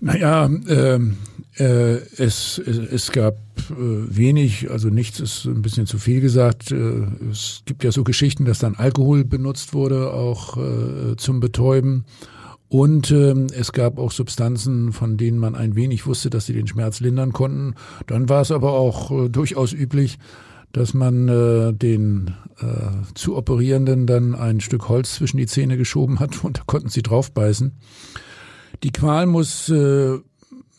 Naja, 0.00 0.44
ähm, 0.68 1.16
äh, 1.58 1.96
es, 2.18 2.58
es 2.58 3.12
gab 3.12 3.36
äh, 3.70 3.74
wenig, 3.76 4.70
also 4.70 4.88
nichts 4.88 5.20
ist 5.20 5.46
ein 5.46 5.62
bisschen 5.62 5.86
zu 5.86 5.98
viel 5.98 6.20
gesagt. 6.20 6.70
Äh, 6.70 7.06
es 7.30 7.62
gibt 7.64 7.82
ja 7.82 7.90
so 7.92 8.04
Geschichten, 8.04 8.44
dass 8.44 8.58
dann 8.58 8.74
Alkohol 8.74 9.24
benutzt 9.24 9.72
wurde, 9.72 10.12
auch 10.12 10.56
äh, 10.58 11.16
zum 11.16 11.40
Betäuben. 11.40 12.04
Und 12.68 13.10
ähm, 13.12 13.46
es 13.56 13.72
gab 13.72 13.98
auch 13.98 14.10
Substanzen, 14.10 14.92
von 14.92 15.16
denen 15.16 15.38
man 15.38 15.54
ein 15.54 15.76
wenig 15.76 16.06
wusste, 16.06 16.30
dass 16.30 16.46
sie 16.46 16.52
den 16.52 16.66
Schmerz 16.66 17.00
lindern 17.00 17.32
konnten. 17.32 17.74
Dann 18.06 18.28
war 18.28 18.42
es 18.42 18.50
aber 18.50 18.72
auch 18.72 19.10
äh, 19.12 19.28
durchaus 19.28 19.72
üblich, 19.72 20.18
dass 20.72 20.92
man 20.92 21.28
äh, 21.28 21.72
den 21.72 22.34
äh, 22.58 23.14
zu 23.14 23.36
Operierenden 23.36 24.06
dann 24.06 24.34
ein 24.34 24.60
Stück 24.60 24.88
Holz 24.88 25.14
zwischen 25.14 25.38
die 25.38 25.46
Zähne 25.46 25.76
geschoben 25.76 26.18
hat 26.18 26.44
und 26.44 26.58
da 26.58 26.62
konnten 26.66 26.88
sie 26.88 27.02
draufbeißen. 27.02 27.72
Die 28.82 28.92
Qual 28.92 29.26
muss 29.26 29.68
äh, 29.68 30.18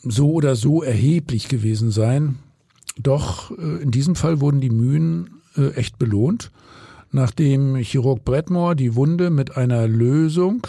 so 0.03 0.31
oder 0.31 0.55
so 0.55 0.83
erheblich 0.83 1.47
gewesen 1.47 1.91
sein. 1.91 2.39
Doch 2.99 3.51
äh, 3.51 3.81
in 3.81 3.91
diesem 3.91 4.15
Fall 4.15 4.39
wurden 4.41 4.61
die 4.61 4.69
Mühen 4.69 5.41
äh, 5.55 5.71
echt 5.71 5.97
belohnt. 5.97 6.51
Nachdem 7.11 7.75
Chirurg 7.77 8.25
Bretmore 8.25 8.75
die 8.75 8.95
Wunde 8.95 9.29
mit 9.29 9.55
einer 9.55 9.87
Lösung, 9.87 10.67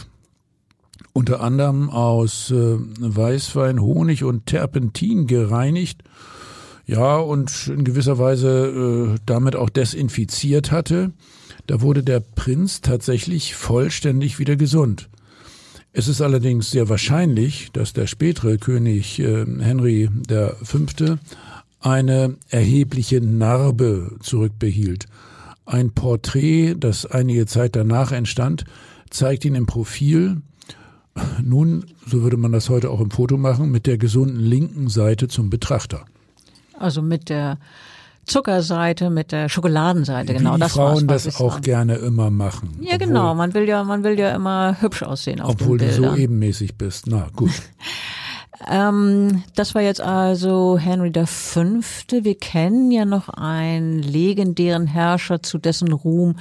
unter 1.12 1.40
anderem 1.40 1.90
aus 1.90 2.52
Weißwein, 2.52 3.80
Honig 3.80 4.22
und 4.22 4.46
Terpentin 4.46 5.26
gereinigt, 5.26 6.04
ja, 6.86 7.16
und 7.16 7.66
in 7.66 7.82
gewisser 7.82 8.20
Weise 8.20 9.16
damit 9.26 9.56
auch 9.56 9.68
desinfiziert 9.68 10.70
hatte, 10.70 11.10
da 11.66 11.80
wurde 11.80 12.04
der 12.04 12.20
Prinz 12.20 12.82
tatsächlich 12.82 13.56
vollständig 13.56 14.38
wieder 14.38 14.54
gesund. 14.54 15.10
Es 15.93 16.07
ist 16.09 16.20
allerdings 16.20 16.70
sehr 16.70 16.89
wahrscheinlich, 16.89 17.70
dass 17.72 17.93
der 17.93 18.07
spätere 18.07 18.59
König 18.59 19.18
äh, 19.18 19.45
Henry 19.61 20.09
V. 20.62 20.78
eine 21.80 22.36
erhebliche 22.51 23.20
Narbe 23.20 24.16
zurückbehielt. 24.20 25.07
Ein 25.64 25.93
Porträt, 25.93 26.74
das 26.78 27.07
einige 27.07 27.47
Zeit 27.47 27.76
danach 27.76 28.12
entstand, 28.12 28.64
zeigt 29.11 29.45
ihn 29.45 29.55
im 29.55 29.66
Profil, 29.66 30.43
nun, 31.43 31.84
so 32.07 32.22
würde 32.22 32.36
man 32.36 32.53
das 32.53 32.68
heute 32.68 32.91
auch 32.91 33.01
im 33.01 33.11
Foto 33.11 33.36
machen, 33.36 33.70
mit 33.70 33.86
der 33.86 33.99
gesunden 33.99 34.41
linken 34.41 34.89
Seite 34.89 35.28
zum 35.28 35.51
Betrachter. 35.51 36.05
Also 36.78 37.03
mit 37.03 37.28
der 37.28 37.59
Zuckerseite, 38.28 39.10
mit 39.10 39.32
der 39.32 39.48
Schokoladenseite, 39.48 40.34
genau. 40.34 40.56
Wie 40.56 40.60
das 40.60 40.72
Frauen 40.72 41.06
das 41.06 41.40
auch 41.40 41.56
an. 41.56 41.62
gerne 41.62 41.96
immer 41.96 42.30
machen. 42.30 42.78
Ja, 42.80 42.94
obwohl, 42.94 43.06
genau. 43.06 43.34
Man 43.34 43.54
will 43.54 43.68
ja, 43.68 43.82
man 43.84 44.04
will 44.04 44.18
ja 44.18 44.34
immer 44.34 44.80
hübsch 44.80 45.02
aussehen 45.02 45.40
auf 45.40 45.52
Obwohl 45.52 45.78
du 45.78 45.90
so 45.90 46.14
ebenmäßig 46.14 46.76
bist. 46.76 47.06
Na, 47.06 47.28
gut. 47.34 47.50
Ähm, 48.66 49.44
das 49.54 49.74
war 49.74 49.82
jetzt 49.82 50.00
also 50.00 50.78
Henry 50.78 51.12
V. 51.24 51.62
Wir 52.10 52.34
kennen 52.34 52.90
ja 52.90 53.04
noch 53.04 53.28
einen 53.28 54.02
legendären 54.02 54.86
Herrscher, 54.86 55.42
zu 55.42 55.58
dessen 55.58 55.92
Ruhm 55.92 56.36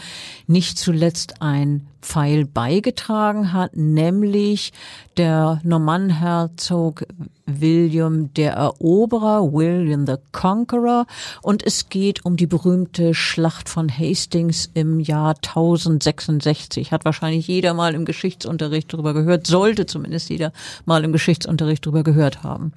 nicht 0.47 0.79
zuletzt 0.79 1.41
ein 1.41 1.87
Pfeil 2.01 2.45
beigetragen 2.45 3.53
hat, 3.53 3.75
nämlich 3.75 4.73
der 5.17 5.59
Normannenherzog 5.63 7.05
William 7.45 8.33
der 8.33 8.53
Eroberer, 8.53 9.53
William 9.53 10.05
the 10.05 10.15
Conqueror. 10.31 11.05
Und 11.41 11.65
es 11.65 11.89
geht 11.89 12.25
um 12.25 12.37
die 12.37 12.47
berühmte 12.47 13.13
Schlacht 13.13 13.69
von 13.69 13.89
Hastings 13.89 14.69
im 14.73 14.99
Jahr 14.99 15.35
1066. 15.35 16.91
Hat 16.91 17.05
wahrscheinlich 17.05 17.47
jeder 17.47 17.73
mal 17.73 17.95
im 17.95 18.05
Geschichtsunterricht 18.05 18.93
darüber 18.93 19.13
gehört, 19.13 19.47
sollte 19.47 19.85
zumindest 19.85 20.29
jeder 20.29 20.51
mal 20.85 21.03
im 21.03 21.11
Geschichtsunterricht 21.11 21.85
darüber 21.85 22.03
gehört 22.03 22.43
haben. 22.43 22.73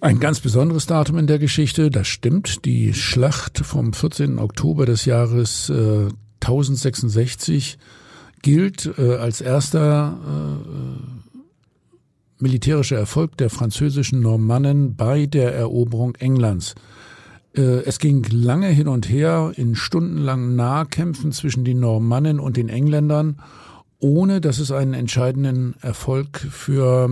Ein 0.00 0.20
ganz 0.20 0.38
besonderes 0.38 0.86
Datum 0.86 1.18
in 1.18 1.26
der 1.26 1.40
Geschichte, 1.40 1.90
das 1.90 2.06
stimmt. 2.06 2.64
Die 2.64 2.94
Schlacht 2.94 3.58
vom 3.58 3.92
14. 3.92 4.38
Oktober 4.38 4.86
des 4.86 5.06
Jahres 5.06 5.70
äh, 5.70 6.08
1066 6.40 7.78
gilt 8.42 8.98
äh, 8.98 9.16
als 9.16 9.40
erster 9.40 10.18
äh, 10.24 11.18
militärischer 12.38 12.96
Erfolg 12.96 13.36
der 13.36 13.50
französischen 13.50 14.20
Normannen 14.20 14.96
bei 14.96 15.26
der 15.26 15.54
Eroberung 15.54 16.14
Englands. 16.16 16.74
Äh, 17.56 17.82
es 17.84 17.98
ging 17.98 18.24
lange 18.30 18.68
hin 18.68 18.88
und 18.88 19.08
her 19.08 19.52
in 19.56 19.74
stundenlangen 19.74 20.56
Nahkämpfen 20.56 21.32
zwischen 21.32 21.64
den 21.64 21.80
Normannen 21.80 22.40
und 22.40 22.56
den 22.56 22.68
Engländern, 22.68 23.40
ohne 23.98 24.40
dass 24.40 24.58
es 24.58 24.70
einen 24.70 24.94
entscheidenden 24.94 25.74
Erfolg 25.80 26.38
für 26.38 27.10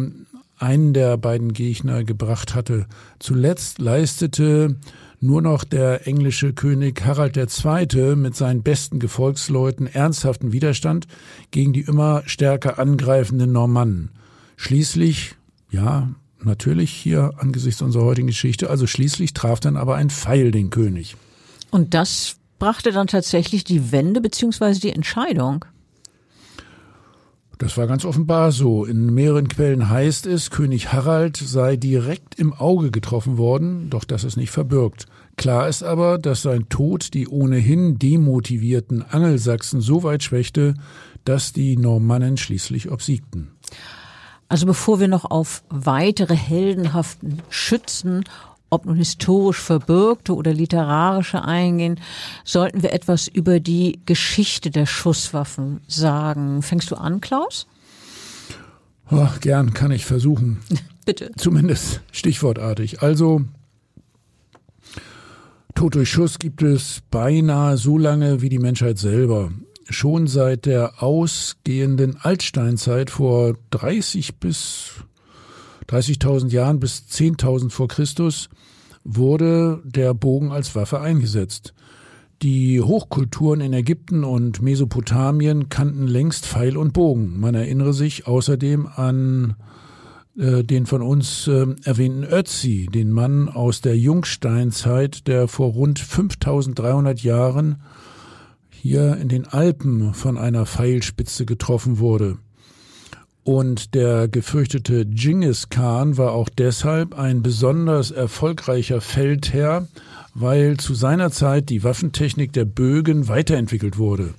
einen 0.58 0.92
der 0.92 1.16
beiden 1.16 1.52
Gegner 1.52 2.04
gebracht 2.04 2.54
hatte. 2.54 2.86
Zuletzt 3.18 3.78
leistete 3.78 4.76
nur 5.20 5.42
noch 5.42 5.64
der 5.64 6.06
englische 6.06 6.52
König 6.52 7.04
Harald 7.04 7.36
II. 7.36 8.16
mit 8.16 8.36
seinen 8.36 8.62
besten 8.62 8.98
Gefolgsleuten 8.98 9.86
ernsthaften 9.86 10.52
Widerstand 10.52 11.06
gegen 11.50 11.72
die 11.72 11.80
immer 11.80 12.22
stärker 12.26 12.78
angreifenden 12.78 13.52
Normannen. 13.52 14.10
Schließlich, 14.56 15.34
ja, 15.70 16.10
natürlich 16.42 16.90
hier 16.90 17.32
angesichts 17.38 17.82
unserer 17.82 18.04
heutigen 18.04 18.28
Geschichte, 18.28 18.70
also 18.70 18.86
schließlich 18.86 19.34
traf 19.34 19.60
dann 19.60 19.76
aber 19.76 19.96
ein 19.96 20.10
Pfeil 20.10 20.50
den 20.50 20.70
König. 20.70 21.16
Und 21.70 21.94
das 21.94 22.36
brachte 22.58 22.92
dann 22.92 23.06
tatsächlich 23.06 23.64
die 23.64 23.92
Wende 23.92 24.20
beziehungsweise 24.20 24.80
die 24.80 24.92
Entscheidung. 24.92 25.64
Das 27.58 27.78
war 27.78 27.86
ganz 27.86 28.04
offenbar 28.04 28.52
so. 28.52 28.84
In 28.84 29.14
mehreren 29.14 29.48
Quellen 29.48 29.88
heißt 29.88 30.26
es, 30.26 30.50
König 30.50 30.92
Harald 30.92 31.38
sei 31.38 31.76
direkt 31.76 32.34
im 32.38 32.52
Auge 32.52 32.90
getroffen 32.90 33.38
worden, 33.38 33.88
doch 33.88 34.04
das 34.04 34.24
ist 34.24 34.36
nicht 34.36 34.50
verbürgt. 34.50 35.06
Klar 35.36 35.66
ist 35.66 35.82
aber, 35.82 36.18
dass 36.18 36.42
sein 36.42 36.68
Tod 36.68 37.14
die 37.14 37.28
ohnehin 37.28 37.98
demotivierten 37.98 39.02
Angelsachsen 39.02 39.80
so 39.80 40.02
weit 40.02 40.22
schwächte, 40.22 40.74
dass 41.24 41.54
die 41.54 41.78
Normannen 41.78 42.36
schließlich 42.36 42.90
obsiegten. 42.90 43.52
Also 44.48 44.66
bevor 44.66 45.00
wir 45.00 45.08
noch 45.08 45.24
auf 45.24 45.64
weitere 45.70 46.36
heldenhaften 46.36 47.42
Schützen 47.48 48.24
ob 48.70 48.86
nun 48.86 48.96
historisch 48.96 49.60
verbürgte 49.60 50.34
oder 50.34 50.52
literarische 50.52 51.42
eingehen, 51.44 52.00
sollten 52.44 52.82
wir 52.82 52.92
etwas 52.92 53.28
über 53.28 53.60
die 53.60 54.00
Geschichte 54.06 54.70
der 54.70 54.86
Schusswaffen 54.86 55.80
sagen. 55.86 56.62
Fängst 56.62 56.90
du 56.90 56.96
an, 56.96 57.20
Klaus? 57.20 57.66
Oh, 59.10 59.28
gern 59.40 59.72
kann 59.72 59.92
ich 59.92 60.04
versuchen. 60.04 60.58
Bitte. 61.06 61.30
Zumindest 61.36 62.00
stichwortartig. 62.10 63.02
Also, 63.02 63.42
Tod 65.76 65.94
durch 65.94 66.10
Schuss 66.10 66.38
gibt 66.38 66.62
es 66.62 67.02
beinahe 67.10 67.76
so 67.76 67.98
lange 67.98 68.42
wie 68.42 68.48
die 68.48 68.58
Menschheit 68.58 68.98
selber. 68.98 69.52
Schon 69.88 70.26
seit 70.26 70.66
der 70.66 71.00
ausgehenden 71.02 72.16
Altsteinzeit 72.20 73.10
vor 73.10 73.54
30 73.70 74.40
bis 74.40 74.94
30.000 75.88 76.50
Jahren 76.50 76.80
bis 76.80 77.04
10.000 77.10 77.70
vor 77.70 77.88
Christus 77.88 78.48
wurde 79.04 79.82
der 79.84 80.14
Bogen 80.14 80.52
als 80.52 80.74
Waffe 80.74 81.00
eingesetzt. 81.00 81.74
Die 82.42 82.82
Hochkulturen 82.82 83.60
in 83.60 83.72
Ägypten 83.72 84.24
und 84.24 84.60
Mesopotamien 84.60 85.68
kannten 85.68 86.06
längst 86.06 86.46
Pfeil 86.46 86.76
und 86.76 86.92
Bogen. 86.92 87.40
Man 87.40 87.54
erinnere 87.54 87.94
sich 87.94 88.26
außerdem 88.26 88.86
an 88.86 89.56
äh, 90.36 90.62
den 90.62 90.84
von 90.84 91.00
uns 91.00 91.46
äh, 91.46 91.66
erwähnten 91.84 92.24
Ötzi, 92.24 92.88
den 92.92 93.10
Mann 93.10 93.48
aus 93.48 93.80
der 93.80 93.96
Jungsteinzeit, 93.96 95.26
der 95.26 95.48
vor 95.48 95.72
rund 95.72 95.98
5300 95.98 97.22
Jahren 97.22 97.76
hier 98.68 99.16
in 99.16 99.28
den 99.28 99.46
Alpen 99.46 100.12
von 100.12 100.36
einer 100.36 100.66
Pfeilspitze 100.66 101.46
getroffen 101.46 101.98
wurde. 101.98 102.36
Und 103.46 103.94
der 103.94 104.26
gefürchtete 104.26 105.06
Genghis 105.06 105.68
Khan 105.68 106.18
war 106.18 106.32
auch 106.32 106.48
deshalb 106.48 107.16
ein 107.16 107.44
besonders 107.44 108.10
erfolgreicher 108.10 109.00
Feldherr, 109.00 109.86
weil 110.34 110.78
zu 110.78 110.94
seiner 110.94 111.30
Zeit 111.30 111.68
die 111.68 111.84
Waffentechnik 111.84 112.52
der 112.52 112.64
Bögen 112.64 113.28
weiterentwickelt 113.28 113.98
wurde. 113.98 114.34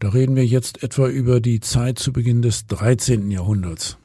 Da 0.00 0.08
reden 0.08 0.34
wir 0.34 0.44
jetzt 0.44 0.82
etwa 0.82 1.06
über 1.06 1.40
die 1.40 1.60
Zeit 1.60 2.00
zu 2.00 2.12
Beginn 2.12 2.42
des 2.42 2.66
13. 2.66 3.30
Jahrhunderts. 3.30 3.96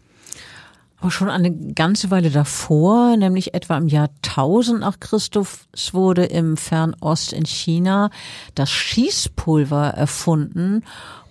Aber 0.99 1.09
schon 1.09 1.32
eine 1.32 1.74
ganze 1.74 2.11
Weile 2.11 2.30
davor, 2.30 3.17
nämlich 3.17 3.55
etwa 3.55 3.76
im 3.76 3.88
Jahr 3.88 4.11
1000 4.21 4.82
nach 4.82 4.99
Christus, 4.99 5.65
wurde 5.93 6.26
im 6.26 6.57
Fernost 6.57 7.34
in 7.34 7.47
China 7.47 8.11
das 8.53 8.69
Schießpulver 8.69 9.88
erfunden 9.88 10.84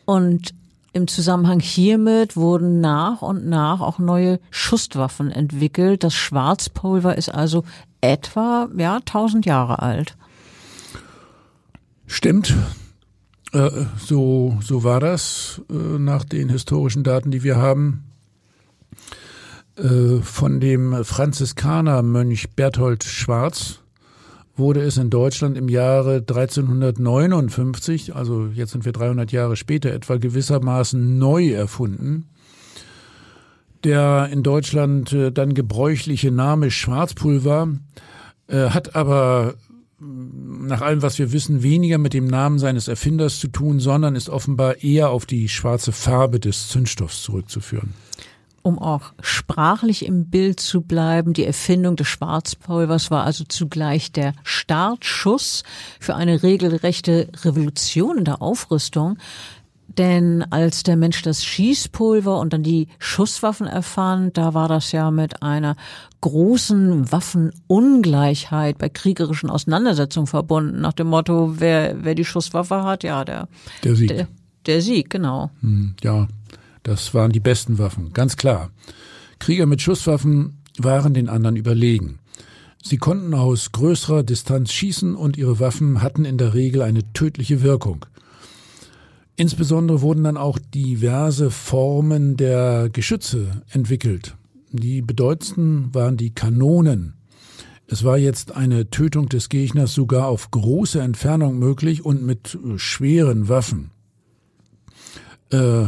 und 0.07 0.55
im 0.93 1.09
Zusammenhang 1.09 1.61
hiermit 1.61 2.37
wurden 2.37 2.81
nach 2.81 3.23
und 3.23 3.47
nach 3.47 3.81
auch 3.81 3.99
neue 3.99 4.41
Schusswaffen 4.51 5.31
entwickelt. 5.31 6.05
Das 6.05 6.15
Schwarzpulver 6.15 7.17
ist 7.17 7.31
also 7.31 7.65
etwa 8.01 8.69
ja 8.77 8.97
1000 8.97 9.47
Jahre 9.47 9.81
alt. 9.81 10.17
Stimmt. 12.07 12.55
Äh, 13.53 13.71
so, 13.99 14.59
so 14.63 14.85
war 14.85 15.01
das 15.01 15.63
äh, 15.71 15.75
nach 15.75 16.25
den 16.25 16.49
historischen 16.49 17.05
Daten, 17.05 17.31
die 17.31 17.43
wir 17.43 17.57
haben. 17.57 18.05
Äh, 19.77 20.21
von 20.23 20.61
dem 20.61 21.05
Franziskanermönch 21.05 22.51
Berthold 22.51 23.05
Schwarz 23.05 23.82
wurde 24.57 24.81
es 24.81 24.97
in 24.97 25.11
Deutschland 25.11 25.57
im 25.57 25.69
Jahre 25.69 26.17
1359, 26.17 28.15
also 28.15 28.47
jetzt 28.47 28.73
sind 28.73 28.85
wir 28.85 28.93
300 28.93 29.33
Jahre 29.33 29.57
später, 29.57 29.93
etwa 29.93 30.17
gewissermaßen 30.17 31.19
neu 31.19 31.51
erfunden. 31.51 32.29
Der 33.85 34.29
in 34.31 34.43
Deutschland 34.43 35.13
äh, 35.13 35.33
dann 35.33 35.55
gebräuchliche 35.55 36.31
Name 36.31 36.71
Schwarzpulver 36.71 37.69
äh, 38.47 38.69
hat 38.69 38.95
aber 38.95 39.55
mm, 39.99 40.67
nach 40.67 40.83
allem, 40.83 41.03
was 41.03 41.19
wir 41.19 41.33
wissen, 41.33 41.65
weniger 41.65 41.99
mit 41.99 42.15
dem 42.15 42.29
Namen 42.29 42.61
seines 42.61 42.87
Erfinders 42.87 43.41
zu 43.41 43.49
tun, 43.49 43.81
sondern 43.81 44.15
ist 44.15 44.29
offenbar 44.29 44.85
eher 44.85 45.11
auf 45.11 45.27
die 45.27 45.49
schwarze 45.49 45.91
Farbe 45.91 46.39
des 46.39 46.69
Zündstoffs 46.69 47.23
zurückzuführen 47.23 47.95
um 48.63 48.79
auch 48.79 49.13
sprachlich 49.21 50.07
im 50.07 50.27
Bild 50.27 50.61
zu 50.61 50.83
bleiben. 50.83 51.33
Die 51.33 51.45
Erfindung 51.45 51.97
des 51.97 52.09
Schwarzpulvers 52.09 53.11
war 53.11 53.25
also 53.25 53.45
zugleich 53.45 54.13
der 54.13 54.35
Startschuss 54.45 55.65
für 56.01 56.15
eine 56.15 56.43
regelrechte 56.43 57.29
Revolution 57.45 58.19
in 58.19 58.25
der 58.25 58.41
Aufrüstung. 58.41 59.19
Denn 59.99 60.43
als 60.51 60.85
der 60.85 60.97
Mensch 60.97 61.23
das 61.23 61.45
Schießpulver 61.45 62.39
und 62.39 62.53
dann 62.53 62.63
die 62.63 62.89
Schusswaffen 62.99 63.67
erfand, 63.67 64.39
da 64.39 64.55
war 64.55 64.69
das 64.69 64.93
ja 64.93 65.11
mit 65.11 65.43
einer 65.43 65.77
großen 66.23 67.13
Waffenungleichheit 67.13 68.79
bei 68.79 68.89
kriegerischen 68.89 69.51
Auseinandersetzungen 69.51 70.27
verbunden. 70.29 70.81
Nach 70.81 70.95
dem 70.95 71.09
Motto, 71.09 71.61
wer, 71.61 71.97
wer 72.05 72.15
die 72.15 72.25
Schusswaffe 72.25 72.85
hat, 72.85 73.05
ja, 73.05 73.25
der, 73.25 73.49
der 73.85 73.97
Sieg. 73.97 74.09
Der, 74.09 74.29
der 74.65 74.81
Sieg, 74.81 75.11
genau. 75.11 75.51
Hm, 75.61 75.95
ja, 76.03 76.27
das 76.83 77.15
waren 77.15 77.33
die 77.33 77.41
besten 77.41 77.79
Waffen, 77.79 78.13
ganz 78.13 78.37
klar. 78.37 78.71
Krieger 79.39 79.67
mit 79.67 79.83
Schusswaffen 79.83 80.59
waren 80.79 81.15
den 81.15 81.29
anderen 81.29 81.57
überlegen. 81.57 82.19
Sie 82.83 82.97
konnten 82.97 83.35
aus 83.35 83.71
größerer 83.73 84.25
Distanz 84.25 84.73
schießen 84.73 85.15
und 85.15 85.37
ihre 85.37 85.61
Waffen 85.61 86.03
hatten 86.03 86.25
in 86.25 86.39
der 86.39 86.55
Regel 86.55 86.83
eine 86.83 87.13
tödliche 87.13 87.63
Wirkung. 87.63 88.07
Insbesondere 89.37 90.01
wurden 90.01 90.25
dann 90.25 90.37
auch 90.37 90.59
diverse 90.59 91.51
Formen 91.51 92.37
der 92.37 92.91
Geschütze 92.91 93.63
entwickelt. 93.71 94.37
Die 94.73 95.03
bedeutendsten 95.03 95.95
waren 95.95 96.17
die 96.17 96.35
Kanonen. 96.35 97.15
Es 97.87 98.05
war 98.05 98.19
jetzt 98.19 98.57
eine 98.57 98.91
Tötung 98.91 99.29
des 99.29 99.49
Gegners 99.49 99.93
sogar 99.93 100.29
auf 100.29 100.51
große 100.51 101.01
Entfernung 101.01 101.59
möglich 101.59 102.05
und 102.05 102.23
mit 102.23 102.59
schweren 102.77 103.49
Waffen. 103.49 103.91
Äh, 105.51 105.85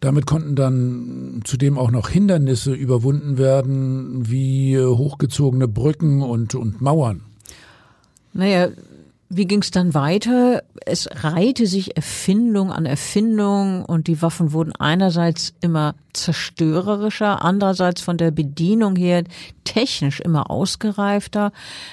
damit 0.00 0.26
konnten 0.26 0.56
dann 0.56 1.42
zudem 1.44 1.78
auch 1.78 1.90
noch 1.90 2.08
Hindernisse 2.08 2.72
überwunden 2.72 3.38
werden, 3.38 4.30
wie 4.30 4.78
hochgezogene 4.78 5.68
Brücken 5.68 6.22
und, 6.22 6.54
und 6.54 6.80
Mauern. 6.80 7.22
Naja, 8.32 8.68
wie 9.32 9.46
ging 9.46 9.62
es 9.62 9.70
dann 9.70 9.94
weiter? 9.94 10.64
Es 10.86 11.08
reihte 11.22 11.66
sich 11.66 11.96
Erfindung 11.96 12.72
an 12.72 12.84
Erfindung 12.84 13.84
und 13.84 14.08
die 14.08 14.22
Waffen 14.22 14.52
wurden 14.52 14.74
einerseits 14.74 15.54
immer 15.60 15.94
zerstörerischer, 16.12 17.44
andererseits 17.44 18.00
von 18.00 18.16
der 18.16 18.32
Bedienung 18.32 18.96
her 18.96 19.22
technisch 19.62 20.18
immer 20.18 20.50
ausgereifter. 20.50 21.52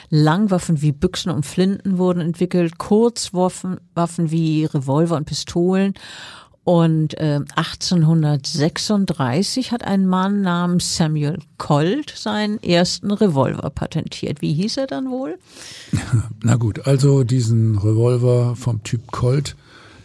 Langwaffen 0.09 0.81
wie 0.81 0.91
Büchsen 0.91 1.31
und 1.31 1.45
Flinten 1.45 1.99
wurden 1.99 2.21
entwickelt, 2.21 2.79
Kurzwaffen 2.79 3.79
Waffen 3.93 4.31
wie 4.31 4.65
Revolver 4.65 5.15
und 5.15 5.25
Pistolen 5.25 5.93
und 6.67 7.17
äh, 7.17 7.39
1836 7.55 9.71
hat 9.71 9.85
ein 9.85 10.05
Mann 10.05 10.41
namens 10.41 10.97
Samuel 10.97 11.39
Colt 11.57 12.13
seinen 12.13 12.61
ersten 12.61 13.09
Revolver 13.09 13.69
patentiert. 13.69 14.41
Wie 14.41 14.51
hieß 14.51 14.75
er 14.75 14.87
dann 14.87 15.09
wohl? 15.09 15.39
Na 16.43 16.57
gut, 16.57 16.85
also 16.85 17.23
diesen 17.23 17.77
Revolver 17.77 18.57
vom 18.57 18.83
Typ 18.83 19.13
Colt, 19.13 19.55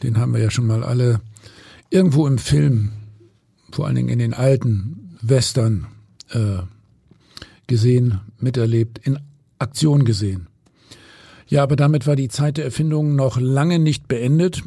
den 0.04 0.18
haben 0.18 0.34
wir 0.34 0.40
ja 0.40 0.52
schon 0.52 0.68
mal 0.68 0.84
alle 0.84 1.20
irgendwo 1.90 2.28
im 2.28 2.38
Film, 2.38 2.92
vor 3.72 3.86
allen 3.86 3.96
Dingen 3.96 4.10
in 4.10 4.20
den 4.20 4.32
alten 4.32 5.18
Western 5.20 5.88
äh, 6.30 6.58
gesehen, 7.66 8.20
miterlebt, 8.38 9.04
in 9.04 9.18
Aktion 9.58 10.04
gesehen. 10.04 10.46
Ja, 11.48 11.64
aber 11.64 11.74
damit 11.74 12.06
war 12.06 12.14
die 12.14 12.28
Zeit 12.28 12.56
der 12.56 12.66
Erfindung 12.66 13.16
noch 13.16 13.40
lange 13.40 13.80
nicht 13.80 14.06
beendet. 14.06 14.62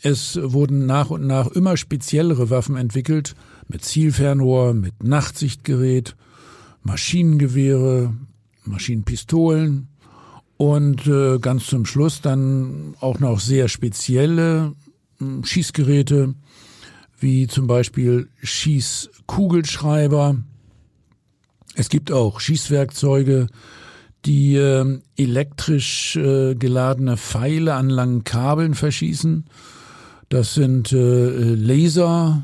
Es 0.00 0.38
wurden 0.40 0.86
nach 0.86 1.10
und 1.10 1.26
nach 1.26 1.48
immer 1.48 1.76
speziellere 1.76 2.50
Waffen 2.50 2.76
entwickelt, 2.76 3.34
mit 3.66 3.84
Zielfernrohr, 3.84 4.72
mit 4.72 5.02
Nachtsichtgerät, 5.02 6.14
Maschinengewehre, 6.82 8.14
Maschinenpistolen 8.64 9.88
und 10.56 11.06
äh, 11.06 11.38
ganz 11.38 11.66
zum 11.66 11.84
Schluss 11.84 12.20
dann 12.20 12.94
auch 13.00 13.18
noch 13.18 13.40
sehr 13.40 13.68
spezielle 13.68 14.74
äh, 15.20 15.24
Schießgeräte, 15.44 16.34
wie 17.18 17.48
zum 17.48 17.66
Beispiel 17.66 18.28
Schießkugelschreiber. 18.42 20.36
Es 21.74 21.88
gibt 21.88 22.12
auch 22.12 22.38
Schießwerkzeuge, 22.38 23.48
die 24.24 24.54
äh, 24.54 25.00
elektrisch 25.16 26.14
äh, 26.16 26.54
geladene 26.54 27.16
Pfeile 27.16 27.74
an 27.74 27.90
langen 27.90 28.22
Kabeln 28.22 28.74
verschießen 28.74 29.44
das 30.28 30.54
sind 30.54 30.92
äh, 30.92 31.54
Laser, 31.54 32.42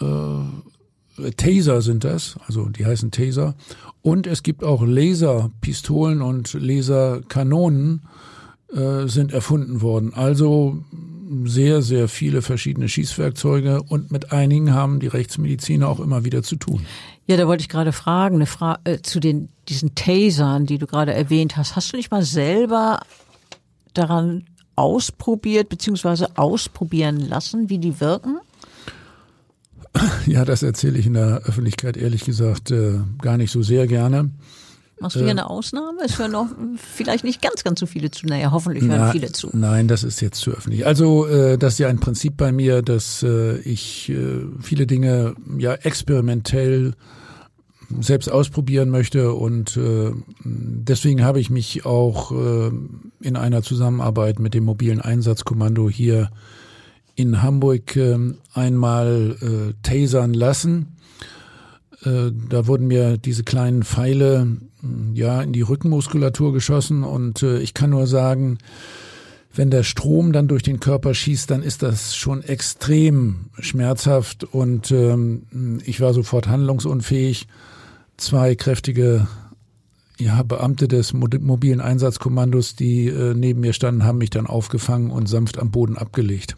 äh, 0.00 1.30
Taser 1.36 1.82
sind 1.82 2.04
das, 2.04 2.36
also 2.46 2.68
die 2.68 2.86
heißen 2.86 3.10
Taser. 3.10 3.54
Und 4.02 4.26
es 4.26 4.42
gibt 4.42 4.64
auch 4.64 4.82
Laserpistolen 4.82 6.22
und 6.22 6.54
Laserkanonen 6.54 8.02
äh, 8.72 9.06
sind 9.06 9.32
erfunden 9.32 9.82
worden. 9.82 10.14
Also 10.14 10.82
sehr, 11.44 11.82
sehr 11.82 12.08
viele 12.08 12.42
verschiedene 12.42 12.88
Schießwerkzeuge 12.88 13.82
und 13.82 14.10
mit 14.10 14.32
einigen 14.32 14.74
haben 14.74 14.98
die 15.00 15.06
Rechtsmediziner 15.06 15.88
auch 15.88 16.00
immer 16.00 16.24
wieder 16.24 16.42
zu 16.42 16.56
tun. 16.56 16.84
Ja, 17.26 17.36
da 17.36 17.46
wollte 17.46 17.62
ich 17.62 17.68
gerade 17.68 17.92
fragen, 17.92 18.36
eine 18.36 18.46
Frage 18.46 18.80
äh, 18.84 19.02
zu 19.02 19.20
den 19.20 19.48
diesen 19.68 19.94
Tasern, 19.94 20.66
die 20.66 20.78
du 20.78 20.86
gerade 20.86 21.14
erwähnt 21.14 21.56
hast. 21.56 21.76
Hast 21.76 21.92
du 21.92 21.96
nicht 21.96 22.10
mal 22.10 22.24
selber 22.24 23.00
daran 23.94 24.46
ausprobiert 24.80 25.68
bzw. 25.68 26.26
ausprobieren 26.34 27.20
lassen, 27.20 27.68
wie 27.68 27.78
die 27.78 28.00
wirken? 28.00 28.38
Ja, 30.26 30.44
das 30.44 30.62
erzähle 30.62 30.98
ich 30.98 31.06
in 31.06 31.14
der 31.14 31.42
Öffentlichkeit 31.44 31.96
ehrlich 31.96 32.24
gesagt 32.24 32.70
äh, 32.70 33.00
gar 33.20 33.36
nicht 33.36 33.50
so 33.50 33.62
sehr 33.62 33.86
gerne. 33.86 34.30
Machst 35.00 35.16
du 35.16 35.20
hier 35.20 35.28
äh, 35.28 35.32
eine 35.32 35.50
Ausnahme? 35.50 36.00
Es 36.04 36.18
hören 36.18 36.32
noch 36.32 36.48
vielleicht 36.76 37.24
nicht 37.24 37.42
ganz, 37.42 37.64
ganz 37.64 37.80
so 37.80 37.86
viele 37.86 38.10
zu. 38.10 38.26
Naja, 38.26 38.52
hoffentlich 38.52 38.84
hören 38.84 39.00
na, 39.00 39.10
viele 39.10 39.32
zu. 39.32 39.50
Nein, 39.52 39.88
das 39.88 40.04
ist 40.04 40.20
jetzt 40.20 40.40
zu 40.40 40.52
öffentlich. 40.52 40.86
Also 40.86 41.26
äh, 41.26 41.58
das 41.58 41.74
ist 41.74 41.78
ja 41.78 41.88
ein 41.88 42.00
Prinzip 42.00 42.36
bei 42.36 42.52
mir, 42.52 42.82
dass 42.82 43.22
äh, 43.22 43.58
ich 43.58 44.10
äh, 44.10 44.42
viele 44.60 44.86
Dinge 44.86 45.34
ja 45.58 45.74
experimentell 45.74 46.94
selbst 48.00 48.30
ausprobieren 48.30 48.90
möchte. 48.90 49.32
Und 49.32 49.76
äh, 49.76 50.12
deswegen 50.44 51.24
habe 51.24 51.40
ich 51.40 51.50
mich 51.50 51.84
auch 51.84 52.32
äh, 52.32 52.70
in 53.20 53.36
einer 53.36 53.62
Zusammenarbeit 53.62 54.38
mit 54.38 54.54
dem 54.54 54.64
mobilen 54.64 55.00
Einsatzkommando 55.00 55.88
hier 55.90 56.30
in 57.16 57.42
Hamburg 57.42 57.96
äh, 57.96 58.16
einmal 58.54 59.36
äh, 59.40 59.74
tasern 59.82 60.34
lassen. 60.34 60.96
Äh, 62.04 62.30
da 62.48 62.66
wurden 62.66 62.86
mir 62.86 63.18
diese 63.18 63.44
kleinen 63.44 63.82
Pfeile 63.82 64.46
ja 65.12 65.42
in 65.42 65.52
die 65.52 65.62
Rückenmuskulatur 65.62 66.52
geschossen. 66.52 67.04
Und 67.04 67.42
äh, 67.42 67.58
ich 67.58 67.74
kann 67.74 67.90
nur 67.90 68.06
sagen, 68.06 68.58
wenn 69.54 69.70
der 69.70 69.82
Strom 69.82 70.32
dann 70.32 70.48
durch 70.48 70.62
den 70.62 70.80
Körper 70.80 71.12
schießt, 71.12 71.50
dann 71.50 71.62
ist 71.62 71.82
das 71.82 72.14
schon 72.14 72.42
extrem 72.42 73.46
schmerzhaft. 73.58 74.44
Und 74.44 74.90
ähm, 74.92 75.80
ich 75.84 76.00
war 76.00 76.14
sofort 76.14 76.46
handlungsunfähig 76.46 77.48
zwei 78.20 78.54
kräftige 78.54 79.26
ja, 80.18 80.42
Beamte 80.42 80.86
des 80.86 81.12
mobilen 81.12 81.80
Einsatzkommandos, 81.80 82.76
die 82.76 83.08
äh, 83.08 83.34
neben 83.34 83.60
mir 83.60 83.72
standen, 83.72 84.04
haben 84.04 84.18
mich 84.18 84.30
dann 84.30 84.46
aufgefangen 84.46 85.10
und 85.10 85.28
sanft 85.28 85.58
am 85.58 85.70
Boden 85.70 85.96
abgelegt. 85.96 86.56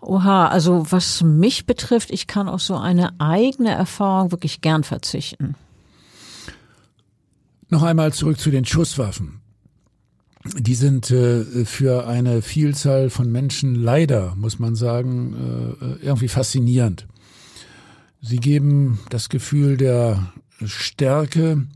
Oha, 0.00 0.46
also 0.46 0.86
was 0.90 1.22
mich 1.22 1.66
betrifft, 1.66 2.10
ich 2.10 2.26
kann 2.26 2.48
auf 2.48 2.62
so 2.62 2.76
eine 2.76 3.20
eigene 3.20 3.70
Erfahrung 3.70 4.30
wirklich 4.30 4.60
gern 4.60 4.84
verzichten. 4.84 5.56
Noch 7.68 7.82
einmal 7.82 8.12
zurück 8.12 8.38
zu 8.38 8.50
den 8.50 8.64
Schusswaffen. 8.64 9.40
die 10.56 10.74
sind 10.74 11.10
äh, 11.10 11.66
für 11.66 12.06
eine 12.06 12.40
Vielzahl 12.40 13.10
von 13.10 13.30
Menschen 13.30 13.74
leider, 13.74 14.34
muss 14.36 14.58
man 14.58 14.74
sagen, 14.74 15.76
äh, 15.80 16.04
irgendwie 16.04 16.28
faszinierend. 16.28 17.06
Sie 18.22 18.38
geben 18.38 19.00
das 19.10 19.28
Gefühl 19.28 19.76
der 19.76 20.32
Stärke. 20.66 21.66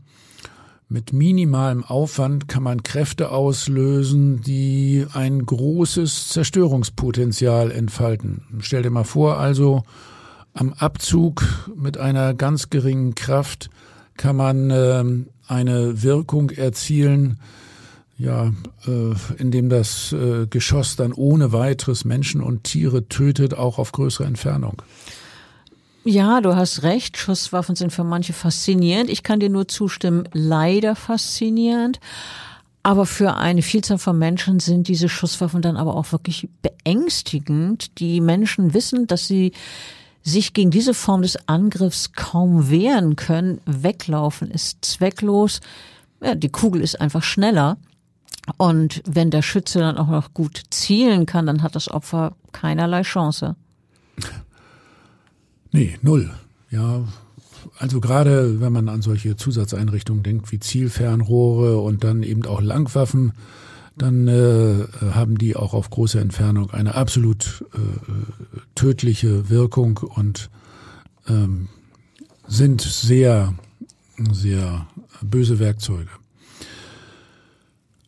Mit 0.87 1.13
minimalem 1.13 1.83
Aufwand 1.83 2.47
kann 2.47 2.61
man 2.61 2.83
Kräfte 2.83 3.31
auslösen, 3.31 4.41
die 4.41 5.05
ein 5.13 5.45
großes 5.45 6.29
Zerstörungspotenzial 6.29 7.71
entfalten. 7.71 8.43
Stell 8.59 8.83
dir 8.83 8.91
mal 8.91 9.03
vor, 9.03 9.37
also 9.37 9.83
am 10.53 10.73
Abzug 10.73 11.43
mit 11.75 11.97
einer 11.97 12.33
ganz 12.33 12.69
geringen 12.69 13.15
Kraft 13.15 13.69
kann 14.15 14.35
man 14.35 14.69
äh, 14.69 15.03
eine 15.47 16.03
Wirkung 16.03 16.51
erzielen, 16.51 17.39
ja, 18.17 18.53
äh, 18.87 19.13
indem 19.37 19.69
das 19.69 20.13
äh, 20.13 20.47
Geschoss 20.47 20.95
dann 20.95 21.11
ohne 21.11 21.51
weiteres 21.51 22.05
Menschen 22.05 22.41
und 22.41 22.63
Tiere 22.63 23.09
tötet, 23.09 23.53
auch 23.53 23.77
auf 23.77 23.91
größere 23.91 24.25
Entfernung. 24.25 24.81
Ja, 26.07 26.39
du 26.39 26.55
hast 26.55 26.83
recht. 26.83 27.17
Schusswaffen 27.17 27.75
sind 27.75 27.91
für 27.91 28.03
manche 28.03 28.31
faszinierend. 28.31 29.09
Ich 29.09 29.23
kann 29.23 29.39
dir 29.39 29.49
nur 29.49 29.67
zustimmen, 29.67 30.29
leider 30.33 30.95
faszinierend. 30.95 31.99
Aber 32.83 33.07
für 33.07 33.37
eine 33.37 33.63
Vielzahl 33.63 33.97
von 33.97 34.19
Menschen 34.19 34.59
sind 34.59 34.87
diese 34.87 35.09
Schusswaffen 35.09 35.63
dann 35.63 35.77
aber 35.77 35.95
auch 35.95 36.11
wirklich 36.11 36.47
beängstigend. 36.61 37.99
Die 37.99 38.21
Menschen 38.21 38.75
wissen, 38.75 39.07
dass 39.07 39.25
sie 39.25 39.53
sich 40.21 40.53
gegen 40.53 40.69
diese 40.69 40.93
Form 40.93 41.23
des 41.23 41.47
Angriffs 41.47 42.11
kaum 42.11 42.69
wehren 42.69 43.15
können. 43.15 43.59
Weglaufen 43.65 44.51
ist 44.51 44.85
zwecklos. 44.85 45.59
Ja, 46.21 46.35
die 46.35 46.49
Kugel 46.49 46.81
ist 46.81 47.01
einfach 47.01 47.23
schneller. 47.23 47.77
Und 48.57 49.01
wenn 49.07 49.31
der 49.31 49.41
Schütze 49.41 49.79
dann 49.79 49.97
auch 49.97 50.09
noch 50.09 50.35
gut 50.35 50.61
zielen 50.69 51.25
kann, 51.25 51.47
dann 51.47 51.63
hat 51.63 51.75
das 51.75 51.89
Opfer 51.89 52.35
keinerlei 52.51 53.01
Chance. 53.01 53.55
Nee, 55.75 55.97
null. 56.01 56.31
Ja, 56.71 57.03
also 57.77 57.99
gerade 57.99 58.61
wenn 58.61 58.71
man 58.71 58.87
an 58.87 59.01
solche 59.01 59.35
Zusatzeinrichtungen 59.35 60.23
denkt 60.23 60.49
wie 60.53 60.59
Zielfernrohre 60.59 61.79
und 61.79 62.05
dann 62.05 62.23
eben 62.23 62.45
auch 62.45 62.61
Langwaffen, 62.61 63.33
dann 63.97 64.29
äh, 64.29 64.85
haben 65.01 65.37
die 65.37 65.57
auch 65.57 65.73
auf 65.73 65.89
große 65.89 66.17
Entfernung 66.17 66.71
eine 66.71 66.95
absolut 66.95 67.65
äh, 67.73 67.77
tödliche 68.75 69.49
Wirkung 69.49 69.97
und 69.97 70.49
ähm, 71.27 71.67
sind 72.47 72.79
sehr, 72.79 73.53
sehr 74.31 74.87
böse 75.21 75.59
Werkzeuge. 75.59 76.09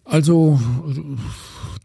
Also 0.05 0.57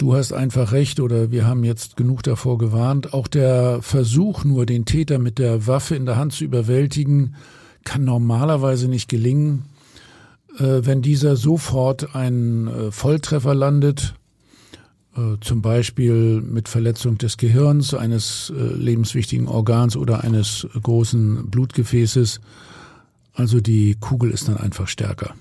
du 0.02 0.16
hast 0.16 0.32
einfach 0.32 0.72
recht 0.72 0.98
oder 0.98 1.30
wir 1.30 1.46
haben 1.46 1.62
jetzt 1.62 1.96
genug 1.96 2.24
davor 2.24 2.58
gewarnt. 2.58 3.14
Auch 3.14 3.28
der 3.28 3.82
Versuch, 3.82 4.42
nur 4.42 4.66
den 4.66 4.84
Täter 4.84 5.20
mit 5.20 5.38
der 5.38 5.68
Waffe 5.68 5.94
in 5.94 6.06
der 6.06 6.16
Hand 6.16 6.32
zu 6.32 6.42
überwältigen, 6.42 7.36
kann 7.84 8.04
normalerweise 8.04 8.88
nicht 8.88 9.08
gelingen. 9.08 9.66
Äh, 10.58 10.80
wenn 10.82 11.02
dieser 11.02 11.36
sofort 11.36 12.16
einen 12.16 12.66
äh, 12.66 12.90
Volltreffer 12.90 13.54
landet, 13.54 14.14
äh, 15.16 15.36
zum 15.40 15.62
Beispiel 15.62 16.40
mit 16.40 16.68
Verletzung 16.68 17.16
des 17.18 17.36
Gehirns, 17.36 17.94
eines 17.94 18.52
lebenswichtigen 18.56 19.46
Organs 19.46 19.96
oder 19.96 20.24
eines 20.24 20.66
großen 20.82 21.48
Blutgefäßes, 21.48 22.40
also 23.34 23.60
die 23.60 23.94
Kugel 24.00 24.32
ist 24.32 24.48
dann 24.48 24.56
einfach 24.56 24.88
stärker. 24.88 25.34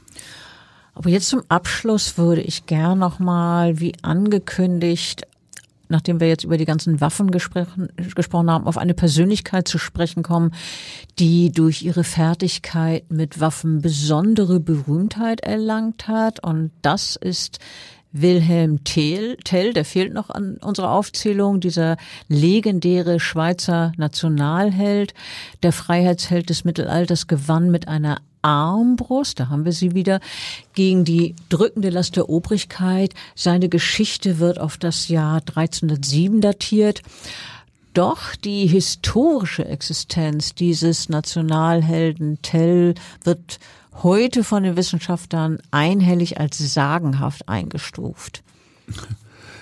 Aber 1.02 1.10
jetzt 1.10 1.30
zum 1.30 1.41
Abschluss 1.49 2.20
würde 2.20 2.41
ich 2.41 2.68
gern 2.68 2.99
nochmal, 2.99 3.80
wie 3.80 3.93
angekündigt, 4.04 5.24
nachdem 5.89 6.20
wir 6.20 6.28
jetzt 6.28 6.43
über 6.43 6.58
die 6.58 6.66
ganzen 6.66 7.02
Waffen 7.02 7.32
gesprochen, 7.32 7.89
gesprochen 8.14 8.52
haben, 8.52 8.68
auf 8.68 8.78
eine 8.78 8.93
Persönlichkeit 8.93 9.68
zu 9.68 9.80
sprechen 9.80 10.22
kommen, 10.22 10.54
die 11.18 11.52
durch 11.52 11.82
ihre 11.82 12.04
Fertigkeit 12.04 13.10
mit 13.10 13.39
Waffen 13.39 13.82
besondere 13.82 14.60
Berühmtheit 14.60 15.41
erlangt 15.41 16.08
hat. 16.08 16.43
Und 16.43 16.70
das 16.84 17.16
ist 17.16 17.58
Wilhelm 18.12 18.84
Tell, 18.84 19.38
Tell, 19.38 19.74
der 19.74 19.86
fehlt 19.86 20.14
noch 20.14 20.30
an 20.30 20.58
unserer 20.58 20.91
Aufzählung, 20.91 21.62
dieser 21.62 21.97
legendäre 22.28 23.20
Schweizer 23.20 23.91
Nationalheld, 23.97 25.16
der 25.64 25.72
Freiheitsheld 25.72 26.52
des 26.52 26.64
Mittelalters 26.64 27.26
gewann 27.26 27.72
mit 27.72 27.88
einer 27.88 28.20
Armbrust, 28.42 29.39
da 29.39 29.50
haben 29.50 29.66
wir 29.66 29.72
sie 29.72 29.94
wieder, 29.94 30.20
gegen 30.74 31.06
die 31.06 31.36
drückende 31.50 31.89
Last 31.89 32.16
der 32.16 32.30
Obrigkeit. 32.30 33.14
Seine 33.36 33.70
Geschichte 33.70 34.39
wird 34.39 34.60
auf 34.60 34.78
das 34.78 35.08
Jahr 35.08 35.38
1307 35.38 36.42
datiert. 36.42 37.02
Doch 37.94 38.36
die 38.36 38.68
historische 38.68 39.66
Existenz 39.66 40.56
dieses 40.56 41.10
Nationalhelden 41.10 42.42
Tell 42.42 42.96
wird 43.24 43.60
heute 44.02 44.44
von 44.44 44.64
den 44.64 44.78
Wissenschaftlern 44.78 45.60
einhellig 45.72 46.39
als 46.39 46.58
sagenhaft 46.74 47.50
eingestuft. 47.50 48.44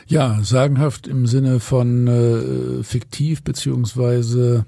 Ja, 0.08 0.40
sagenhaft 0.42 1.08
im 1.08 1.28
Sinne 1.28 1.60
von 1.60 2.08
äh, 2.08 2.84
fiktiv 2.84 3.44
beziehungsweise 3.44 4.66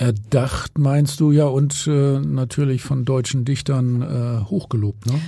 erdacht, 0.00 0.78
meinst 0.78 1.20
du 1.20 1.30
ja, 1.30 1.44
und 1.46 1.86
äh, 1.86 2.18
natürlich 2.20 2.82
von 2.82 3.04
deutschen 3.04 3.44
Dichtern 3.44 4.02
äh, 4.02 4.44
hochgelobt, 4.48 5.06
ne? 5.06 5.20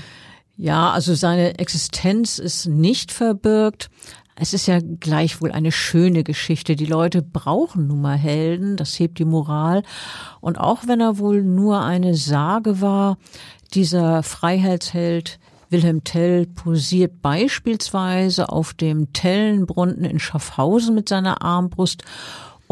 Ja, 0.57 0.91
also 0.91 1.15
seine 1.15 1.59
Existenz 1.59 2.39
ist 2.39 2.67
nicht 2.67 3.11
verbirgt. 3.13 3.91
Es 4.35 4.55
ist 4.55 4.67
ja 4.67 4.79
gleichwohl 4.81 5.53
eine 5.53 5.73
schöne 5.73 6.25
Geschichte. 6.25 6.77
Die 6.77 6.87
Leute 6.87 7.23
brauchen 7.23 7.87
nun 7.87 8.01
mal 8.01 8.17
Helden, 8.17 8.77
das 8.77 8.99
hebt 8.99 9.19
die 9.19 9.25
Moral. 9.25 9.83
Und 10.41 10.59
auch 10.59 10.87
wenn 10.87 11.01
er 11.01 11.19
wohl 11.19 11.43
nur 11.43 11.83
eine 11.83 12.15
Sage 12.15 12.81
war, 12.81 13.19
dieser 13.75 14.23
Freiheitsheld 14.23 15.39
Wilhelm 15.69 16.05
Tell 16.05 16.47
posiert 16.47 17.23
beispielsweise 17.23 18.51
auf 18.51 18.75
dem 18.75 19.13
Tellenbrunnen 19.13 20.05
in 20.05 20.19
Schaffhausen 20.19 20.95
mit 20.95 21.09
seiner 21.09 21.43
Armbrust 21.43 22.05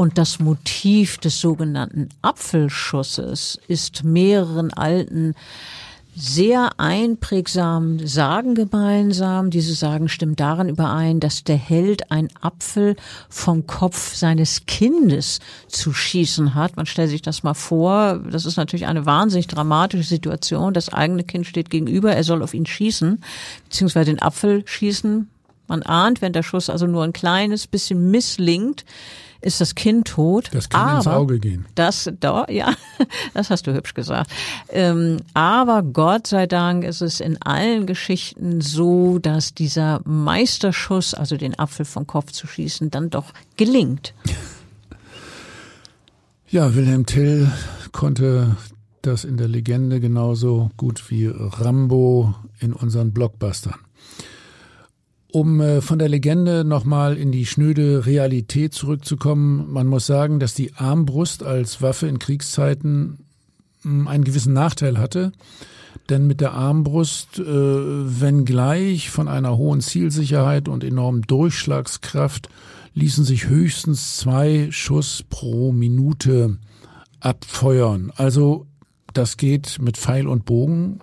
und 0.01 0.17
das 0.17 0.39
Motiv 0.39 1.19
des 1.19 1.43
sogenannten 1.43 2.09
Apfelschusses 2.23 3.61
ist 3.69 4.03
mehreren 4.03 4.73
alten 4.73 5.35
sehr 6.17 6.71
einprägsamen 6.79 8.07
Sagen 8.07 8.55
gemeinsam. 8.55 9.51
Diese 9.51 9.75
Sagen 9.75 10.09
stimmen 10.09 10.37
darin 10.37 10.71
überein, 10.71 11.21
dass 11.21 11.45
der 11.45 11.59
Held 11.59 12.11
ein 12.11 12.31
Apfel 12.41 12.97
vom 13.29 13.67
Kopf 13.67 14.15
seines 14.15 14.65
Kindes 14.65 15.39
zu 15.69 15.93
schießen 15.93 16.55
hat. 16.55 16.79
Man 16.79 16.87
stellt 16.87 17.11
sich 17.11 17.21
das 17.21 17.43
mal 17.43 17.53
vor. 17.53 18.21
Das 18.21 18.47
ist 18.47 18.57
natürlich 18.57 18.87
eine 18.87 19.05
wahnsinnig 19.05 19.49
dramatische 19.49 20.09
Situation. 20.09 20.73
Das 20.73 20.89
eigene 20.89 21.25
Kind 21.25 21.47
steht 21.47 21.69
gegenüber. 21.69 22.17
Er 22.17 22.25
soll 22.25 22.43
auf 22.43 22.55
ihn 22.55 22.65
schießen, 22.65 23.23
beziehungsweise 23.65 24.07
den 24.07 24.23
Apfel 24.23 24.63
schießen. 24.65 25.29
Man 25.71 25.85
ahnt, 25.85 26.21
wenn 26.21 26.33
der 26.33 26.43
Schuss 26.43 26.69
also 26.69 26.87
nur 26.87 27.05
ein 27.05 27.13
kleines 27.13 27.69
bisschen 27.69 28.11
misslingt, 28.11 28.85
ist 29.41 29.61
das 29.61 29.77
Kind 29.77 30.09
tot. 30.09 30.51
Das 30.53 30.69
kann 30.69 30.89
aber 30.89 30.97
ins 30.99 31.07
Auge 31.07 31.39
gehen. 31.39 31.65
Das, 31.77 32.11
da, 32.19 32.45
ja, 32.51 32.75
das 33.35 33.51
hast 33.51 33.69
du 33.69 33.73
hübsch 33.73 33.95
gesagt. 33.95 34.31
Ähm, 34.69 35.19
aber 35.33 35.85
Gott 35.85 36.27
sei 36.27 36.47
Dank 36.47 36.83
ist 36.83 37.03
es 37.03 37.21
in 37.21 37.41
allen 37.41 37.87
Geschichten 37.87 38.61
so, 38.61 39.21
dass 39.21 39.55
dieser 39.55 40.01
Meisterschuss, 40.05 41.15
also 41.15 41.37
den 41.37 41.57
Apfel 41.57 41.87
vom 41.87 42.05
Kopf 42.05 42.33
zu 42.33 42.49
schießen, 42.49 42.91
dann 42.91 43.09
doch 43.09 43.33
gelingt. 43.57 44.13
Ja, 46.53 46.75
Wilhelm 46.75 47.07
Till 47.07 47.49
konnte 47.93 48.57
das 49.03 49.23
in 49.23 49.37
der 49.37 49.47
Legende 49.47 50.01
genauso 50.01 50.73
gut 50.77 51.09
wie 51.09 51.31
Rambo 51.33 52.35
in 52.59 52.73
unseren 52.73 53.13
Blockbustern. 53.13 53.77
Um 55.33 55.61
äh, 55.61 55.81
von 55.81 55.99
der 55.99 56.09
Legende 56.09 56.65
nochmal 56.65 57.17
in 57.17 57.31
die 57.31 57.47
schnöde 57.47 58.07
Realität 58.07 58.75
zurückzukommen, 58.75 59.73
man 59.73 59.87
muss 59.87 60.07
sagen, 60.07 60.41
dass 60.41 60.55
die 60.55 60.75
Armbrust 60.75 61.43
als 61.43 61.83
Waffe 61.83 62.09
in 62.09 62.19
Kriegszeiten 62.19 63.19
hm, 63.83 64.09
einen 64.09 64.25
gewissen 64.25 64.53
Nachteil 64.53 64.99
hatte. 64.99 65.33
Denn 66.09 66.27
mit 66.27 66.41
der 66.41 66.53
Armbrust, 66.55 67.39
äh, 67.39 67.45
wenngleich 67.45 69.11
von 69.11 69.29
einer 69.29 69.57
hohen 69.57 69.81
Zielsicherheit 69.81 70.69
und 70.69 70.83
enormen 70.83 71.23
Durchschlagskraft, 71.23 72.49
ließen 72.95 73.25
sich 73.25 73.49
höchstens 73.49 74.17
zwei 74.17 74.69
Schuss 74.71 75.25
pro 75.29 75.71
Minute 75.71 76.59
abfeuern. 77.21 78.13
Also 78.17 78.67
das 79.13 79.37
geht 79.37 79.79
mit 79.81 79.97
Pfeil 79.97 80.27
und 80.27 80.45
Bogen 80.45 81.01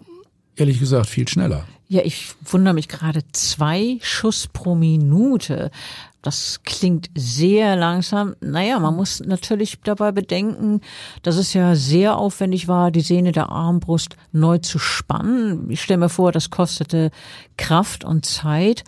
ehrlich 0.56 0.80
gesagt 0.80 1.08
viel 1.08 1.28
schneller. 1.28 1.66
Ja, 1.90 2.02
ich 2.04 2.36
wundere 2.44 2.74
mich 2.74 2.90
gerade. 2.90 3.22
Zwei 3.32 3.98
Schuss 4.02 4.48
pro 4.48 4.76
Minute. 4.76 5.72
Das 6.22 6.60
klingt 6.66 7.10
sehr 7.16 7.78
langsam. 7.78 8.36
Naja, 8.42 8.80
man 8.80 8.94
muss 8.94 9.22
natürlich 9.22 9.80
dabei 9.82 10.12
bedenken, 10.12 10.82
dass 11.22 11.38
es 11.38 11.54
ja 11.54 11.76
sehr 11.76 12.18
aufwendig 12.18 12.68
war, 12.68 12.92
die 12.92 13.00
Sehne 13.00 13.32
der 13.32 13.50
Armbrust 13.50 14.18
neu 14.34 14.58
zu 14.58 14.80
spannen. 14.80 15.70
Ich 15.70 15.82
stelle 15.82 16.00
mir 16.00 16.10
vor, 16.10 16.34
das 16.34 16.50
kostete 16.50 17.12
Kraft 17.56 18.04
und 18.04 18.26
Zeit. 18.26 18.84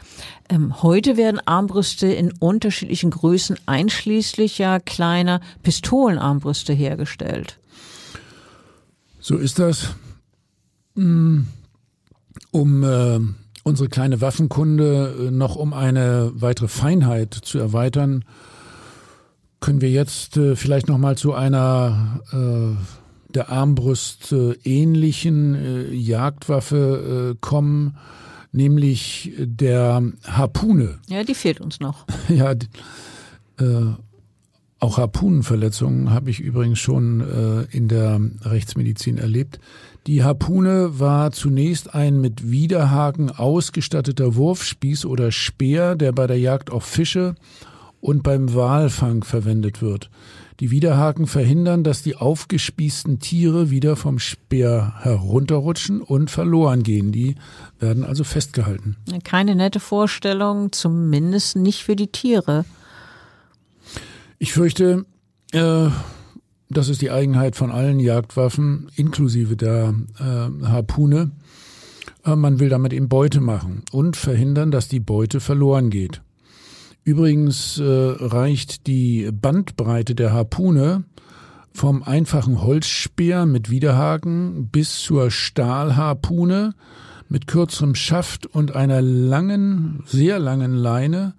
Ähm, 0.49 0.81
heute 0.83 1.15
werden 1.15 1.39
Armbrüste 1.45 2.07
in 2.07 2.33
unterschiedlichen 2.33 3.11
Größen, 3.11 3.57
einschließlich 3.65 4.57
ja 4.57 4.79
kleiner 4.79 5.39
Pistolenarmbrüste 5.63 6.73
hergestellt. 6.73 7.59
So 9.21 9.37
ist 9.37 9.59
das. 9.59 9.93
Um 12.51 12.83
äh, 12.83 13.19
unsere 13.63 13.89
kleine 13.89 14.21
Waffenkunde 14.21 15.27
äh, 15.27 15.31
noch 15.31 15.55
um 15.55 15.73
eine 15.73 16.31
weitere 16.33 16.67
Feinheit 16.67 17.33
zu 17.33 17.59
erweitern, 17.59 18.25
können 19.59 19.81
wir 19.81 19.91
jetzt 19.91 20.37
äh, 20.37 20.55
vielleicht 20.55 20.87
noch 20.87 20.97
mal 20.97 21.17
zu 21.17 21.33
einer 21.33 22.21
äh, 22.31 23.33
der 23.33 23.49
Armbrust 23.49 24.31
äh, 24.31 24.53
ähnlichen 24.63 25.55
äh, 25.55 25.93
Jagdwaffe 25.93 27.37
kommen, 27.41 27.97
nämlich 28.51 29.33
der 29.37 30.01
Harpune. 30.25 30.99
Ja, 31.07 31.23
die 31.23 31.35
fehlt 31.35 31.61
uns 31.61 31.79
noch. 31.79 32.05
ja, 32.29 32.55
auch 34.79 34.97
Harpunenverletzungen 34.97 36.09
habe 36.09 36.29
ich 36.29 36.39
übrigens 36.39 36.79
schon 36.79 37.19
äh, 37.19 37.75
in 37.75 37.89
der 37.89 38.19
Rechtsmedizin 38.43 39.17
erlebt. 39.17 39.59
Die 40.07 40.23
Harpune 40.23 40.99
war 40.99 41.31
zunächst 41.31 41.93
ein 41.93 42.21
mit 42.21 42.49
Widerhaken 42.49 43.31
ausgestatteter 43.31 44.35
Wurfspieß 44.35 45.05
oder 45.05 45.31
Speer, 45.31 45.95
der 45.95 46.11
bei 46.13 46.25
der 46.25 46.39
Jagd 46.39 46.71
auf 46.71 46.85
Fische 46.85 47.35
und 48.01 48.23
beim 48.23 48.53
Walfang 48.53 49.23
verwendet 49.23 49.81
wird. 49.81 50.09
Die 50.59 50.71
Widerhaken 50.71 51.25
verhindern, 51.25 51.83
dass 51.83 52.01
die 52.01 52.17
aufgespießten 52.17 53.19
Tiere 53.19 53.69
wieder 53.69 53.95
vom 53.95 54.19
Speer 54.19 54.93
herunterrutschen 54.99 56.01
und 56.01 56.29
verloren 56.29 56.83
gehen. 56.83 57.13
Die 57.13 57.35
werden 57.79 58.03
also 58.03 58.25
festgehalten. 58.25 58.97
Keine 59.23 59.55
nette 59.55 59.79
Vorstellung, 59.79 60.73
zumindest 60.73 61.55
nicht 61.55 61.83
für 61.83 61.95
die 61.95 62.07
Tiere. 62.07 62.65
Ich 64.37 64.51
fürchte, 64.51 65.05
äh, 65.53 65.87
das 66.69 66.87
ist 66.87 67.01
die 67.01 67.11
Eigenheit 67.11 67.55
von 67.55 67.71
allen 67.71 67.99
Jagdwaffen, 67.99 68.89
inklusive 68.95 69.55
der 69.57 69.95
äh, 70.19 70.65
Harpune. 70.65 71.31
Äh, 72.25 72.35
man 72.35 72.59
will 72.59 72.69
damit 72.69 72.93
eben 72.93 73.09
Beute 73.09 73.41
machen 73.41 73.83
und 73.91 74.15
verhindern, 74.15 74.71
dass 74.71 74.87
die 74.87 74.99
Beute 74.99 75.39
verloren 75.39 75.89
geht. 75.89 76.21
Übrigens 77.03 77.79
äh, 77.79 77.83
reicht 77.85 78.85
die 78.85 79.29
Bandbreite 79.31 80.13
der 80.13 80.31
Harpune 80.31 81.05
vom 81.73 82.03
einfachen 82.03 82.61
Holzspeer 82.61 83.45
mit 83.45 83.69
Widerhaken 83.69 84.67
bis 84.67 84.99
zur 84.99 85.31
Stahlharpune 85.31 86.73
mit 87.29 87.47
kürzerem 87.47 87.95
Schaft 87.95 88.45
und 88.47 88.75
einer 88.75 89.01
langen, 89.01 90.03
sehr 90.05 90.39
langen 90.39 90.73
Leine 90.73 91.33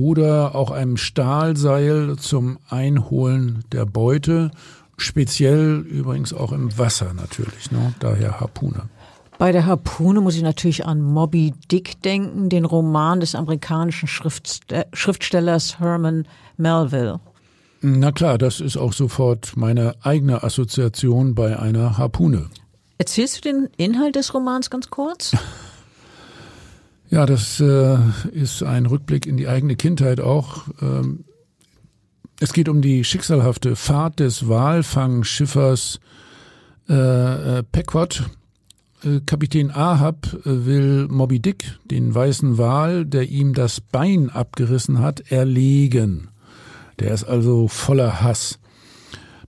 oder 0.00 0.54
auch 0.54 0.70
einem 0.70 0.96
Stahlseil 0.96 2.16
zum 2.16 2.58
Einholen 2.70 3.64
der 3.70 3.84
Beute, 3.84 4.50
speziell 4.96 5.80
übrigens 5.80 6.32
auch 6.32 6.52
im 6.52 6.76
Wasser 6.78 7.12
natürlich, 7.12 7.70
ne? 7.70 7.94
daher 8.00 8.40
Harpune. 8.40 8.88
Bei 9.38 9.52
der 9.52 9.66
Harpune 9.66 10.20
muss 10.20 10.36
ich 10.36 10.42
natürlich 10.42 10.86
an 10.86 11.00
Moby 11.00 11.52
Dick 11.70 12.02
denken, 12.02 12.48
den 12.48 12.64
Roman 12.64 13.20
des 13.20 13.34
amerikanischen 13.34 14.08
Schriftstellers 14.08 15.78
Herman 15.78 16.26
Melville. 16.56 17.20
Na 17.82 18.12
klar, 18.12 18.36
das 18.36 18.60
ist 18.60 18.76
auch 18.76 18.92
sofort 18.92 19.52
meine 19.56 19.94
eigene 20.02 20.42
Assoziation 20.42 21.34
bei 21.34 21.58
einer 21.58 21.96
Harpune. 21.96 22.50
Erzählst 22.98 23.38
du 23.38 23.40
den 23.40 23.68
Inhalt 23.78 24.16
des 24.16 24.34
Romans 24.34 24.70
ganz 24.70 24.90
kurz? 24.90 25.34
Ja, 27.10 27.26
das 27.26 27.58
äh, 27.58 27.98
ist 28.30 28.62
ein 28.62 28.86
Rückblick 28.86 29.26
in 29.26 29.36
die 29.36 29.48
eigene 29.48 29.74
Kindheit 29.74 30.20
auch. 30.20 30.68
Ähm, 30.80 31.24
es 32.38 32.52
geht 32.52 32.68
um 32.68 32.82
die 32.82 33.02
schicksalhafte 33.02 33.74
Fahrt 33.74 34.20
des 34.20 34.48
Walfangschiffers 34.48 35.98
äh, 36.88 37.58
äh, 37.58 37.62
Pequot. 37.64 38.30
Äh, 39.02 39.20
Kapitän 39.26 39.72
Ahab 39.72 40.32
äh, 40.46 40.64
will 40.66 41.08
Moby 41.08 41.40
Dick, 41.40 41.80
den 41.84 42.14
weißen 42.14 42.58
Wal, 42.58 43.04
der 43.06 43.28
ihm 43.28 43.54
das 43.54 43.80
Bein 43.80 44.30
abgerissen 44.30 45.00
hat, 45.00 45.32
erlegen. 45.32 46.28
Der 47.00 47.12
ist 47.12 47.24
also 47.24 47.66
voller 47.66 48.22
Hass. 48.22 48.60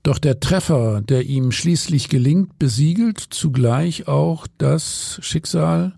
Doch 0.02 0.18
der 0.18 0.40
Treffer, 0.40 1.00
der 1.00 1.26
ihm 1.26 1.52
schließlich 1.52 2.08
gelingt, 2.08 2.58
besiegelt 2.58 3.20
zugleich 3.20 4.08
auch 4.08 4.48
das 4.58 5.20
Schicksal 5.22 5.92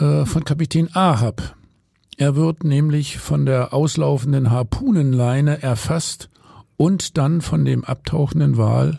äh, 0.00 0.26
von 0.26 0.44
Kapitän 0.44 0.88
Ahab. 0.94 1.54
Er 2.16 2.36
wird 2.36 2.64
nämlich 2.64 3.18
von 3.18 3.46
der 3.46 3.72
auslaufenden 3.72 4.50
Harpunenleine 4.50 5.62
erfasst 5.62 6.28
und 6.76 7.16
dann 7.18 7.40
von 7.40 7.64
dem 7.64 7.84
abtauchenden 7.84 8.56
Wal 8.56 8.98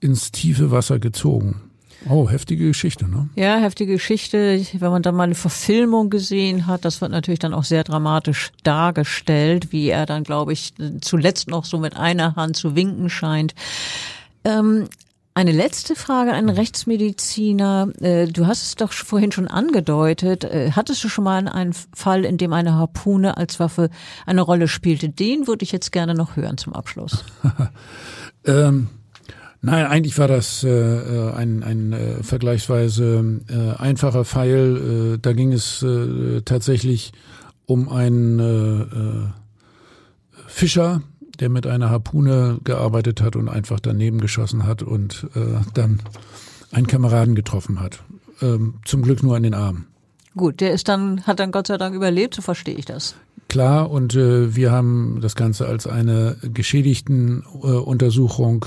ins 0.00 0.32
tiefe 0.32 0.70
Wasser 0.70 0.98
gezogen. 0.98 1.62
Oh, 2.08 2.28
heftige 2.28 2.68
Geschichte, 2.68 3.08
ne? 3.08 3.28
Ja, 3.34 3.56
heftige 3.56 3.94
Geschichte. 3.94 4.64
Wenn 4.78 4.90
man 4.90 5.02
dann 5.02 5.16
mal 5.16 5.24
eine 5.24 5.34
Verfilmung 5.34 6.08
gesehen 6.08 6.66
hat, 6.66 6.84
das 6.84 7.00
wird 7.00 7.10
natürlich 7.10 7.40
dann 7.40 7.54
auch 7.54 7.64
sehr 7.64 7.82
dramatisch 7.84 8.52
dargestellt, 8.62 9.72
wie 9.72 9.88
er 9.88 10.06
dann, 10.06 10.22
glaube 10.22 10.52
ich, 10.52 10.74
zuletzt 11.00 11.48
noch 11.48 11.64
so 11.64 11.78
mit 11.78 11.96
einer 11.96 12.36
Hand 12.36 12.56
zu 12.56 12.76
winken 12.76 13.10
scheint. 13.10 13.54
Ähm, 14.44 14.88
eine 15.36 15.52
letzte 15.52 15.94
Frage 15.96 16.32
an 16.32 16.48
Rechtsmediziner. 16.48 17.88
Äh, 18.00 18.26
du 18.26 18.46
hast 18.46 18.62
es 18.62 18.74
doch 18.74 18.90
vorhin 18.92 19.32
schon 19.32 19.48
angedeutet. 19.48 20.44
Äh, 20.44 20.70
hattest 20.72 21.04
du 21.04 21.10
schon 21.10 21.24
mal 21.24 21.46
einen 21.46 21.74
Fall, 21.74 22.24
in 22.24 22.38
dem 22.38 22.54
eine 22.54 22.72
Harpune 22.72 23.36
als 23.36 23.60
Waffe 23.60 23.90
eine 24.24 24.40
Rolle 24.40 24.66
spielte? 24.66 25.10
Den 25.10 25.46
würde 25.46 25.62
ich 25.62 25.72
jetzt 25.72 25.92
gerne 25.92 26.14
noch 26.14 26.36
hören 26.36 26.56
zum 26.56 26.72
Abschluss. 26.72 27.22
ähm, 28.46 28.88
nein, 29.60 29.84
eigentlich 29.84 30.16
war 30.16 30.26
das 30.26 30.64
äh, 30.64 30.70
äh, 30.70 31.32
ein, 31.34 31.62
ein 31.62 31.92
äh, 31.92 32.22
vergleichsweise 32.22 33.42
äh, 33.50 33.78
einfacher 33.78 34.24
Pfeil. 34.24 35.18
da 35.20 35.32
ging 35.34 35.52
es 35.52 35.84
tatsächlich 36.46 37.12
um 37.66 37.90
einen 37.90 39.34
Fischer, 40.46 41.02
der 41.40 41.48
mit 41.48 41.66
einer 41.66 41.90
Harpune 41.90 42.58
gearbeitet 42.64 43.20
hat 43.20 43.36
und 43.36 43.48
einfach 43.48 43.80
daneben 43.80 44.20
geschossen 44.20 44.66
hat 44.66 44.82
und 44.82 45.26
äh, 45.34 45.60
dann 45.74 46.02
einen 46.72 46.86
Kameraden 46.86 47.34
getroffen 47.34 47.80
hat. 47.80 48.02
Ähm, 48.42 48.74
zum 48.84 49.02
Glück 49.02 49.22
nur 49.22 49.36
an 49.36 49.42
den 49.42 49.54
Arm. 49.54 49.86
Gut, 50.36 50.60
der 50.60 50.72
ist 50.72 50.88
dann, 50.88 51.22
hat 51.26 51.40
dann 51.40 51.50
Gott 51.50 51.66
sei 51.66 51.78
Dank 51.78 51.94
überlebt, 51.94 52.34
so 52.34 52.42
verstehe 52.42 52.74
ich 52.74 52.84
das. 52.84 53.14
Klar, 53.48 53.90
und 53.90 54.14
äh, 54.14 54.54
wir 54.54 54.70
haben 54.70 55.20
das 55.22 55.34
Ganze 55.34 55.66
als 55.66 55.86
eine 55.86 56.36
geschädigten 56.42 57.42
äh, 57.62 57.68
Untersuchung, 57.68 58.66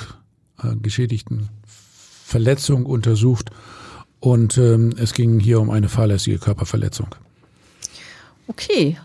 äh, 0.63 0.75
geschädigten 0.75 1.49
Verletzung 2.23 2.85
untersucht 2.85 3.51
und 4.19 4.57
ähm, 4.57 4.93
es 4.97 5.13
ging 5.13 5.39
hier 5.39 5.59
um 5.59 5.69
eine 5.69 5.89
fahrlässige 5.89 6.39
Körperverletzung. 6.39 7.07
Okay, 8.47 8.97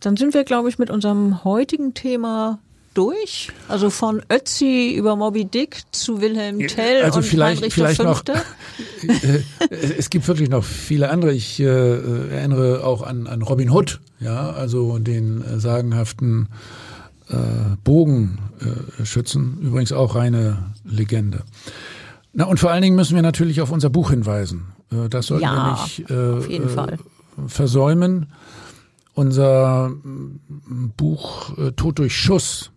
dann 0.00 0.16
sind 0.16 0.34
wir, 0.34 0.44
glaube 0.44 0.68
ich, 0.68 0.78
mit 0.78 0.90
unserem 0.90 1.44
heutigen 1.44 1.94
Thema 1.94 2.58
durch? 2.94 3.50
Also 3.68 3.90
von 3.90 4.22
Ötzi 4.30 4.94
über 4.96 5.16
Moby 5.16 5.44
Dick 5.44 5.82
zu 5.92 6.20
Wilhelm 6.20 6.58
Tell 6.66 7.02
also 7.02 7.18
und 7.18 7.24
vielleicht, 7.24 7.58
Heinrich 7.58 7.74
vielleicht 7.74 8.02
noch. 8.02 8.22
Äh, 8.26 9.42
es 9.98 10.10
gibt 10.10 10.26
wirklich 10.28 10.48
noch 10.48 10.64
viele 10.64 11.10
andere. 11.10 11.32
Ich 11.32 11.60
äh, 11.60 11.64
erinnere 11.64 12.84
auch 12.84 13.02
an, 13.02 13.26
an 13.26 13.42
Robin 13.42 13.70
Hood, 13.70 14.00
ja, 14.18 14.50
also 14.50 14.98
den 14.98 15.42
äh, 15.42 15.60
sagenhaften 15.60 16.48
äh, 17.28 17.34
Bogenschützen. 17.84 19.58
Übrigens 19.62 19.92
auch 19.92 20.14
reine 20.14 20.72
Legende. 20.84 21.44
Na 22.32 22.44
und 22.44 22.60
vor 22.60 22.70
allen 22.70 22.82
Dingen 22.82 22.96
müssen 22.96 23.14
wir 23.14 23.22
natürlich 23.22 23.60
auf 23.60 23.70
unser 23.70 23.90
Buch 23.90 24.10
hinweisen. 24.10 24.72
Äh, 24.90 25.08
das 25.08 25.26
sollten 25.26 25.44
ja, 25.44 25.78
wir 26.00 26.42
nicht 26.42 26.60
äh, 26.60 26.68
Fall. 26.68 26.98
versäumen. 27.46 28.26
Unser 29.12 29.92
Buch 30.96 31.52
Tod 31.76 31.98
durch 31.98 32.16
Schuss 32.16 32.70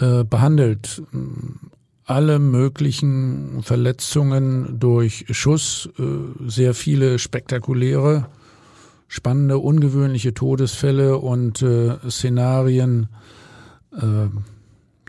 äh, 0.00 0.24
behandelt. 0.24 1.02
Alle 2.04 2.38
möglichen 2.38 3.62
Verletzungen 3.62 4.80
durch 4.80 5.26
Schuss, 5.30 5.88
äh, 5.98 6.02
sehr 6.48 6.74
viele 6.74 7.18
spektakuläre, 7.18 8.26
spannende, 9.08 9.58
ungewöhnliche 9.58 10.34
Todesfälle 10.34 11.18
und 11.18 11.62
äh, 11.62 11.96
Szenarien, 12.08 13.08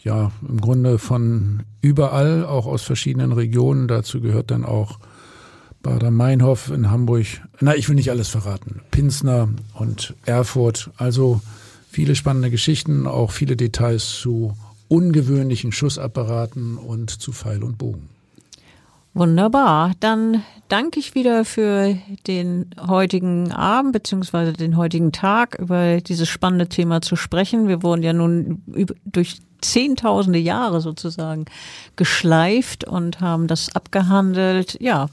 ja, 0.04 0.32
im 0.42 0.60
Grunde 0.60 0.98
von 0.98 1.62
überall, 1.82 2.44
auch 2.46 2.66
aus 2.66 2.82
verschiedenen 2.82 3.32
Regionen. 3.32 3.88
Dazu 3.88 4.22
gehört 4.22 4.50
dann 4.50 4.66
auch 4.66 4.98
Bader-Meinhof 5.84 6.72
in 6.72 6.90
Hamburg. 6.90 7.28
Na, 7.60 7.76
ich 7.76 7.90
will 7.90 7.96
nicht 7.96 8.10
alles 8.10 8.30
verraten. 8.30 8.82
Pinsner 8.92 9.50
und 9.74 10.16
Erfurt. 10.26 10.90
Also 10.98 11.42
viele 11.90 12.16
spannende 12.16 12.50
Geschichten, 12.50 13.08
auch 13.08 13.32
viele 13.32 13.56
Details 13.56 14.20
zu 14.20 14.56
ungewöhnlichen 14.92 15.72
Schussapparaten 15.72 16.78
und 16.78 17.10
zu 17.10 17.32
Pfeil 17.32 17.64
und 17.64 17.78
Bogen. 17.78 18.10
Wunderbar. 19.14 19.94
Dann 20.02 20.44
danke 20.68 21.00
ich 21.00 21.16
wieder 21.16 21.46
für 21.46 21.98
den 22.28 22.70
heutigen 22.78 23.54
Abend 23.54 23.94
beziehungsweise 23.94 24.52
den 24.52 24.76
heutigen 24.76 25.14
Tag 25.14 25.58
über 25.60 26.02
dieses 26.02 26.28
spannende 26.28 26.68
Thema 26.68 27.02
zu 27.02 27.16
sprechen. 27.16 27.70
Wir 27.70 27.84
wurden 27.84 28.04
ja 28.04 28.12
nun 28.12 28.64
durch 29.06 29.40
zehntausende 29.62 30.40
Jahre 30.40 30.82
sozusagen 30.82 31.46
geschleift 31.96 32.84
und 32.84 33.22
haben 33.22 33.48
das 33.48 33.74
abgehandelt. 33.74 34.78
Ja, 34.82 35.08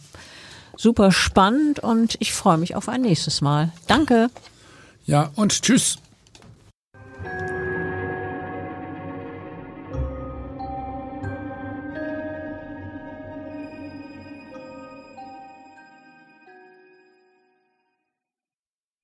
super 0.77 1.13
spannend 1.13 1.79
und 1.79 2.17
ich 2.19 2.33
freue 2.33 2.59
mich 2.59 2.75
auf 2.75 2.89
ein 2.89 3.03
nächstes 3.03 3.43
Mal. 3.43 3.73
Danke. 3.87 4.29
Ja, 5.07 5.31
und 5.37 5.63
tschüss. 5.63 5.99